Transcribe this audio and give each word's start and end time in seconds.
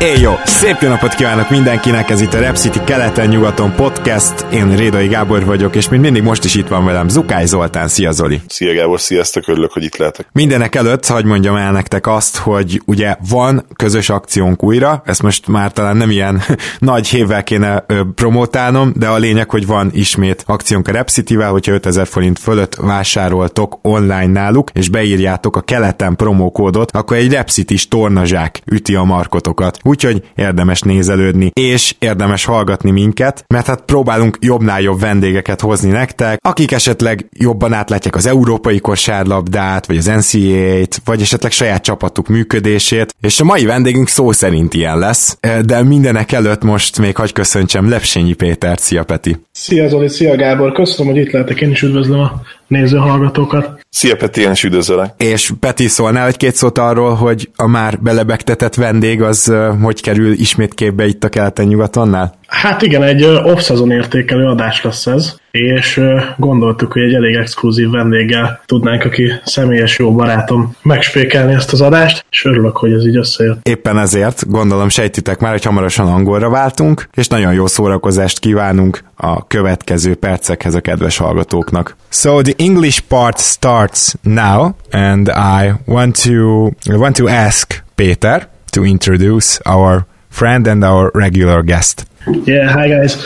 Éj 0.00 0.20
jó! 0.20 0.32
Szép 0.44 0.76
jó 0.80 0.88
napot 0.88 1.14
kívánok 1.14 1.50
mindenkinek, 1.50 2.10
ez 2.10 2.20
itt 2.20 2.34
a 2.34 2.38
Rep 2.38 2.56
City 2.56 2.78
keleten-nyugaton 2.84 3.74
podcast. 3.74 4.46
Én 4.52 4.76
Rédai 4.76 5.06
Gábor 5.06 5.44
vagyok, 5.44 5.76
és 5.76 5.88
mint 5.88 6.02
mindig 6.02 6.22
most 6.22 6.44
is 6.44 6.54
itt 6.54 6.68
van 6.68 6.84
velem 6.84 7.08
Zukály 7.08 7.46
Zoltán. 7.46 7.88
Szia 7.88 8.10
Zoli! 8.10 8.40
Szia 8.46 8.74
Gábor, 8.74 9.00
sziasztok, 9.00 9.48
örülök, 9.48 9.72
hogy 9.72 9.82
itt 9.82 9.96
lehetek. 9.96 10.28
Mindenek 10.32 10.74
előtt, 10.74 11.06
hagy 11.06 11.24
mondjam 11.24 11.56
el 11.56 11.72
nektek 11.72 12.06
azt, 12.06 12.36
hogy 12.36 12.82
ugye 12.84 13.16
van 13.28 13.66
közös 13.76 14.08
akciónk 14.08 14.62
újra, 14.62 15.02
ezt 15.04 15.22
most 15.22 15.46
már 15.46 15.72
talán 15.72 15.96
nem 15.96 16.10
ilyen 16.10 16.42
nagy 16.78 17.08
hévvel 17.08 17.44
kéne 17.44 17.84
promotálnom, 18.14 18.92
de 18.96 19.08
a 19.08 19.16
lényeg, 19.16 19.50
hogy 19.50 19.66
van 19.66 19.90
ismét 19.92 20.42
akciónk 20.46 20.88
a 20.88 20.92
Rep 20.92 21.08
City-vel, 21.08 21.50
hogyha 21.50 21.72
5000 21.72 22.06
forint 22.06 22.38
fölött 22.38 22.74
vásároltok 22.74 23.78
online 23.82 24.26
náluk, 24.26 24.70
és 24.72 24.88
beírjátok 24.88 25.56
a 25.56 25.60
keleten 25.60 26.16
promókódot, 26.16 26.90
akkor 26.90 27.16
egy 27.16 27.32
Rep 27.32 27.48
City-s 27.48 27.88
tornazsák 27.88 28.60
üti 28.64 28.94
a 28.94 29.04
markotokat 29.04 29.78
úgyhogy 29.88 30.22
érdemes 30.34 30.80
nézelődni, 30.80 31.50
és 31.52 31.94
érdemes 31.98 32.44
hallgatni 32.44 32.90
minket, 32.90 33.44
mert 33.46 33.66
hát 33.66 33.80
próbálunk 33.80 34.38
jobbnál 34.40 34.80
jobb 34.80 35.00
vendégeket 35.00 35.60
hozni 35.60 35.90
nektek, 35.90 36.38
akik 36.42 36.72
esetleg 36.72 37.28
jobban 37.32 37.72
átlátják 37.72 38.16
az 38.16 38.26
európai 38.26 38.78
kosárlabdát, 38.78 39.86
vagy 39.86 39.96
az 39.96 40.06
NCAA-t, 40.06 41.00
vagy 41.04 41.20
esetleg 41.20 41.52
saját 41.52 41.82
csapatuk 41.82 42.28
működését, 42.28 43.14
és 43.20 43.40
a 43.40 43.44
mai 43.44 43.64
vendégünk 43.64 44.08
szó 44.08 44.32
szerint 44.32 44.74
ilyen 44.74 44.98
lesz, 44.98 45.38
de 45.64 45.82
mindenek 45.82 46.32
előtt 46.32 46.62
most 46.62 46.98
még 46.98 47.16
hagy 47.16 47.32
köszöntsem 47.32 47.88
Lepsényi 47.88 48.32
Pétert, 48.32 48.80
szia 48.80 49.04
Peti! 49.04 49.36
Szia 49.52 49.88
Zoli, 49.88 50.08
szia 50.08 50.36
Gábor, 50.36 50.72
köszönöm, 50.72 51.12
hogy 51.12 51.22
itt 51.22 51.30
lehetek, 51.30 51.60
én 51.60 51.70
is 51.70 51.82
üdvözlöm 51.82 52.20
a 52.20 52.40
nézőhallgatókat. 52.68 53.86
Szia 53.90 54.16
Peti, 54.16 54.40
én 54.40 54.50
is 54.50 54.64
üdvözöllek. 54.64 55.14
És 55.16 55.52
Peti 55.60 55.86
szólnál 55.86 56.26
egy 56.26 56.36
két 56.36 56.54
szót 56.54 56.78
arról, 56.78 57.14
hogy 57.14 57.50
a 57.56 57.66
már 57.66 57.98
belebegtetett 58.00 58.74
vendég 58.74 59.22
az 59.22 59.52
hogy 59.82 60.00
kerül 60.00 60.32
ismét 60.32 60.74
képbe 60.74 61.06
itt 61.06 61.24
a 61.24 61.28
keleten-nyugatonnál? 61.28 62.34
Hát 62.46 62.82
igen, 62.82 63.02
egy 63.02 63.24
off-szezon 63.24 63.90
értékelő 63.90 64.46
adás 64.46 64.82
lesz 64.82 65.06
ez, 65.06 65.36
és 65.50 66.00
gondoltuk, 66.36 66.92
hogy 66.92 67.02
egy 67.02 67.14
elég 67.14 67.34
exkluzív 67.34 67.90
vendéggel 67.90 68.60
tudnánk, 68.66 69.04
aki 69.04 69.32
személyes 69.44 69.98
jó 69.98 70.14
barátom, 70.14 70.76
megspékelni 70.82 71.52
ezt 71.52 71.72
az 71.72 71.80
adást, 71.80 72.24
és 72.30 72.44
örülök, 72.44 72.76
hogy 72.76 72.92
ez 72.92 73.06
így 73.06 73.16
összejött. 73.16 73.68
Éppen 73.68 73.98
ezért 73.98 74.50
gondolom 74.50 74.88
sejtitek 74.88 75.38
már, 75.40 75.52
hogy 75.52 75.64
hamarosan 75.64 76.06
angolra 76.06 76.50
váltunk, 76.50 77.08
és 77.14 77.28
nagyon 77.28 77.52
jó 77.52 77.66
szórakozást 77.66 78.38
kívánunk 78.38 79.04
a 79.16 79.46
következő 79.46 80.14
percekhez 80.14 80.74
a 80.74 80.80
kedves 80.80 81.16
hallgatóknak. 81.16 81.96
So 82.08 82.42
the 82.42 82.54
English 82.56 83.00
part 83.00 83.38
starts 83.38 84.14
now, 84.22 84.68
and 84.90 85.28
I 85.28 85.72
want 85.86 86.22
to 86.22 86.66
I 86.92 86.96
want 86.96 87.16
to 87.16 87.26
ask 87.26 87.82
Peter 87.94 88.48
to 88.70 88.84
introduce 88.84 89.60
our 89.64 90.06
friend 90.30 90.66
and 90.66 90.82
our 90.82 91.10
regular 91.14 91.64
guest. 91.64 92.06
Yeah, 92.44 92.72
hi 92.72 92.88
guys. 92.88 93.16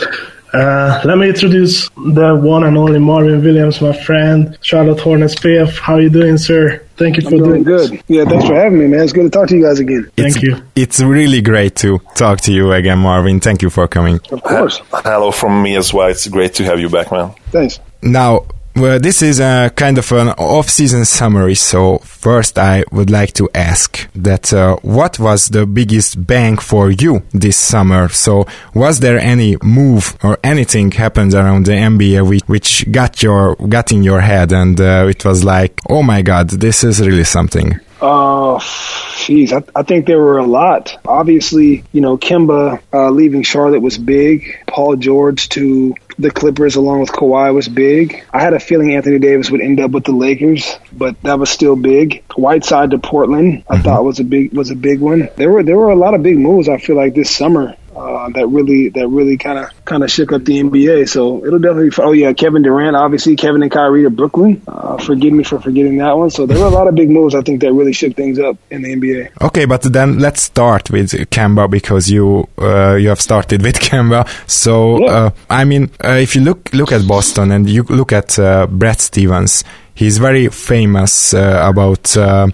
Uh, 0.53 1.01
let 1.03 1.17
me 1.17 1.29
introduce 1.29 1.89
the 1.89 2.39
one 2.41 2.63
and 2.63 2.77
only 2.77 2.99
Marvin 2.99 3.43
Williams, 3.43 3.81
my 3.81 3.91
friend, 3.91 4.55
Charlotte 4.61 4.99
Hornets 4.99 5.33
PF. 5.35 5.79
How 5.79 5.97
you 5.97 6.09
doing, 6.09 6.37
sir? 6.37 6.85
Thank 6.95 7.17
you 7.17 7.23
for 7.23 7.29
I'm 7.29 7.37
doing 7.37 7.63
doing 7.63 7.63
good. 7.63 8.03
Yeah, 8.07 8.25
thanks 8.25 8.45
for 8.45 8.53
having 8.53 8.77
me, 8.77 8.87
man. 8.87 9.01
It's 9.01 9.13
good 9.13 9.23
to 9.23 9.29
talk 9.31 9.47
to 9.49 9.57
you 9.57 9.63
guys 9.63 9.79
again. 9.79 10.11
Thank 10.15 10.35
it's, 10.35 10.43
you. 10.43 10.61
It's 10.75 10.99
really 11.01 11.41
great 11.41 11.75
to 11.77 11.99
talk 12.15 12.41
to 12.41 12.53
you 12.53 12.71
again, 12.71 12.99
Marvin. 12.99 13.39
Thank 13.39 13.63
you 13.63 13.71
for 13.71 13.87
coming. 13.87 14.19
Of 14.31 14.43
course. 14.43 14.79
Hello 14.91 15.31
from 15.31 15.63
me 15.63 15.75
as 15.75 15.91
well. 15.91 16.09
It's 16.09 16.27
great 16.27 16.53
to 16.55 16.63
have 16.65 16.79
you 16.79 16.89
back, 16.89 17.11
man. 17.11 17.33
Thanks. 17.49 17.79
Now, 18.03 18.45
well, 18.75 18.99
this 18.99 19.21
is 19.21 19.39
a 19.39 19.71
kind 19.75 19.97
of 19.97 20.11
an 20.11 20.29
off-season 20.29 21.05
summary. 21.05 21.55
So 21.55 21.99
first, 21.99 22.57
I 22.57 22.83
would 22.91 23.09
like 23.09 23.33
to 23.33 23.49
ask 23.53 24.09
that 24.13 24.51
uh, 24.51 24.77
what 24.81 25.19
was 25.19 25.49
the 25.49 25.65
biggest 25.65 26.25
bang 26.25 26.57
for 26.57 26.89
you 26.89 27.23
this 27.31 27.57
summer? 27.57 28.09
So 28.09 28.47
was 28.73 28.99
there 28.99 29.19
any 29.19 29.57
move 29.61 30.17
or 30.23 30.39
anything 30.43 30.91
happened 30.91 31.33
around 31.33 31.65
the 31.65 31.73
NBA 31.73 32.27
which, 32.27 32.43
which 32.43 32.91
got 32.91 33.21
your 33.21 33.55
got 33.55 33.91
in 33.91 34.03
your 34.03 34.21
head 34.21 34.51
and 34.51 34.79
uh, 34.79 35.05
it 35.07 35.23
was 35.23 35.43
like, 35.43 35.79
oh 35.89 36.01
my 36.01 36.21
god, 36.21 36.49
this 36.49 36.83
is 36.83 36.99
really 36.99 37.25
something. 37.25 37.79
Uh, 38.03 38.59
jeez, 38.59 39.53
I, 39.53 39.63
I 39.79 39.83
think 39.83 40.07
there 40.07 40.19
were 40.19 40.37
a 40.37 40.45
lot. 40.45 40.99
Obviously, 41.05 41.85
you 41.93 42.01
know, 42.01 42.17
Kemba 42.17 42.81
uh, 42.91 43.09
leaving 43.09 43.43
Charlotte 43.43 43.79
was 43.79 43.97
big. 43.97 44.59
Paul 44.67 44.97
George 44.97 45.47
to 45.49 45.95
the 46.19 46.29
Clippers 46.29 46.75
along 46.75 46.99
with 46.99 47.11
Kawhi 47.11 47.53
was 47.53 47.69
big. 47.69 48.25
I 48.29 48.41
had 48.41 48.53
a 48.53 48.59
feeling 48.59 48.93
Anthony 48.93 49.19
Davis 49.19 49.49
would 49.49 49.61
end 49.61 49.79
up 49.79 49.91
with 49.91 50.03
the 50.03 50.11
Lakers, 50.11 50.75
but 50.91 51.21
that 51.21 51.39
was 51.39 51.49
still 51.49 51.77
big. 51.77 52.25
Whiteside 52.35 52.91
to 52.91 52.99
Portland, 52.99 53.63
I 53.69 53.79
thought 53.79 54.03
was 54.03 54.19
a 54.19 54.25
big 54.25 54.53
was 54.53 54.69
a 54.69 54.75
big 54.75 54.99
one. 54.99 55.29
There 55.37 55.49
were 55.49 55.63
there 55.63 55.77
were 55.77 55.91
a 55.91 55.95
lot 55.95 56.13
of 56.13 56.23
big 56.23 56.37
moves. 56.37 56.67
I 56.67 56.79
feel 56.79 56.97
like 56.97 57.13
this 57.15 57.33
summer. 57.33 57.77
Uh, 57.95 58.29
that 58.29 58.47
really 58.47 58.89
that 58.89 59.07
really 59.07 59.37
kind 59.37 59.59
of 59.59 59.69
kind 59.85 60.03
of 60.03 60.11
shook 60.11 60.31
up 60.31 60.43
the 60.45 60.59
NBA. 60.61 61.07
So 61.09 61.45
it'll 61.45 61.59
definitely. 61.59 61.91
Oh 62.03 62.11
yeah, 62.11 62.33
Kevin 62.33 62.61
Durant, 62.61 62.95
obviously 62.95 63.35
Kevin 63.35 63.61
and 63.63 63.71
Kyrie 63.71 64.03
to 64.03 64.09
Brooklyn. 64.09 64.61
Uh, 64.67 64.97
forgive 64.97 65.33
me 65.33 65.43
for 65.43 65.59
forgetting 65.59 65.97
that 65.97 66.17
one. 66.17 66.29
So 66.29 66.45
there 66.45 66.57
were 66.59 66.65
a 66.65 66.69
lot 66.69 66.87
of 66.87 66.95
big 66.95 67.09
moves. 67.09 67.35
I 67.35 67.41
think 67.41 67.61
that 67.61 67.71
really 67.73 67.93
shook 67.93 68.15
things 68.15 68.39
up 68.39 68.57
in 68.71 68.81
the 68.81 68.95
NBA. 68.95 69.41
Okay, 69.41 69.65
but 69.65 69.81
then 69.83 70.19
let's 70.19 70.41
start 70.43 70.89
with 70.91 71.11
Kemba 71.29 71.69
because 71.69 72.09
you 72.09 72.47
uh, 72.57 72.95
you 72.95 73.09
have 73.09 73.21
started 73.21 73.61
with 73.61 73.75
Kemba. 73.79 74.27
So 74.49 74.99
Yeah. 74.99 75.11
uh, 75.11 75.29
I 75.49 75.65
mean, 75.65 75.91
uh, 76.03 76.09
if 76.21 76.35
you 76.35 76.41
look 76.41 76.71
look 76.73 76.91
at 76.91 77.07
Boston 77.07 77.51
and 77.51 77.69
you 77.69 77.83
look 77.83 78.11
at 78.11 78.37
uh, 78.39 78.67
Brad 78.67 78.99
Stevens, 78.99 79.63
he's 79.95 80.17
very 80.17 80.47
famous 80.49 81.33
uh, 81.33 81.61
about 81.63 82.15
uh, 82.17 82.47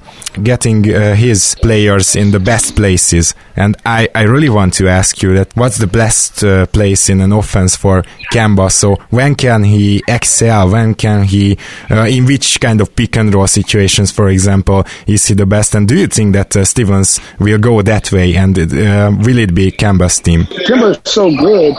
getting 0.44 0.94
uh, 0.94 1.16
his 1.16 1.56
players 1.62 2.16
in 2.16 2.32
the 2.32 2.40
best 2.40 2.76
places. 2.76 3.34
And 3.56 3.78
I, 3.86 4.10
I 4.16 4.24
really 4.24 4.50
want 4.50 4.74
to 4.76 4.88
ask 4.88 5.22
you 5.22 5.34
that 5.36 5.56
what's 5.56 5.78
the 5.78 5.88
best 5.88 6.44
uh, 6.44 6.66
place 6.68 7.10
in 7.10 7.22
an 7.22 7.32
offense 7.32 7.76
for 7.76 8.04
Kemba? 8.32 8.72
So 8.72 8.96
when 9.10 9.36
can 9.36 9.64
he 9.64 10.04
excel? 10.08 10.70
When 10.70 10.96
can 10.96 11.24
he, 11.24 11.58
uh, 11.90 12.04
in 12.04 12.26
which 12.26 12.60
kind 12.60 12.82
of 12.82 12.96
pick 12.96 13.18
and 13.18 13.34
roll 13.34 13.48
situations, 13.48 14.12
for 14.12 14.30
example, 14.30 14.86
is 15.08 15.26
he 15.28 15.34
the 15.34 15.46
best? 15.46 15.76
And 15.76 15.88
do 15.88 15.96
you 15.98 16.08
think 16.08 16.34
that 16.34 16.56
uh, 16.56 16.66
Stevens 16.66 17.20
will 17.40 17.58
go 17.58 17.82
that 17.82 18.12
way? 18.12 18.36
And 18.36 18.56
will 18.58 19.38
it 19.38 19.54
be 19.54 19.72
Kemba's 19.72 20.20
team? 20.20 20.44
Kemba 20.44 20.92
is 20.92 21.12
so 21.12 21.30
good. 21.36 21.76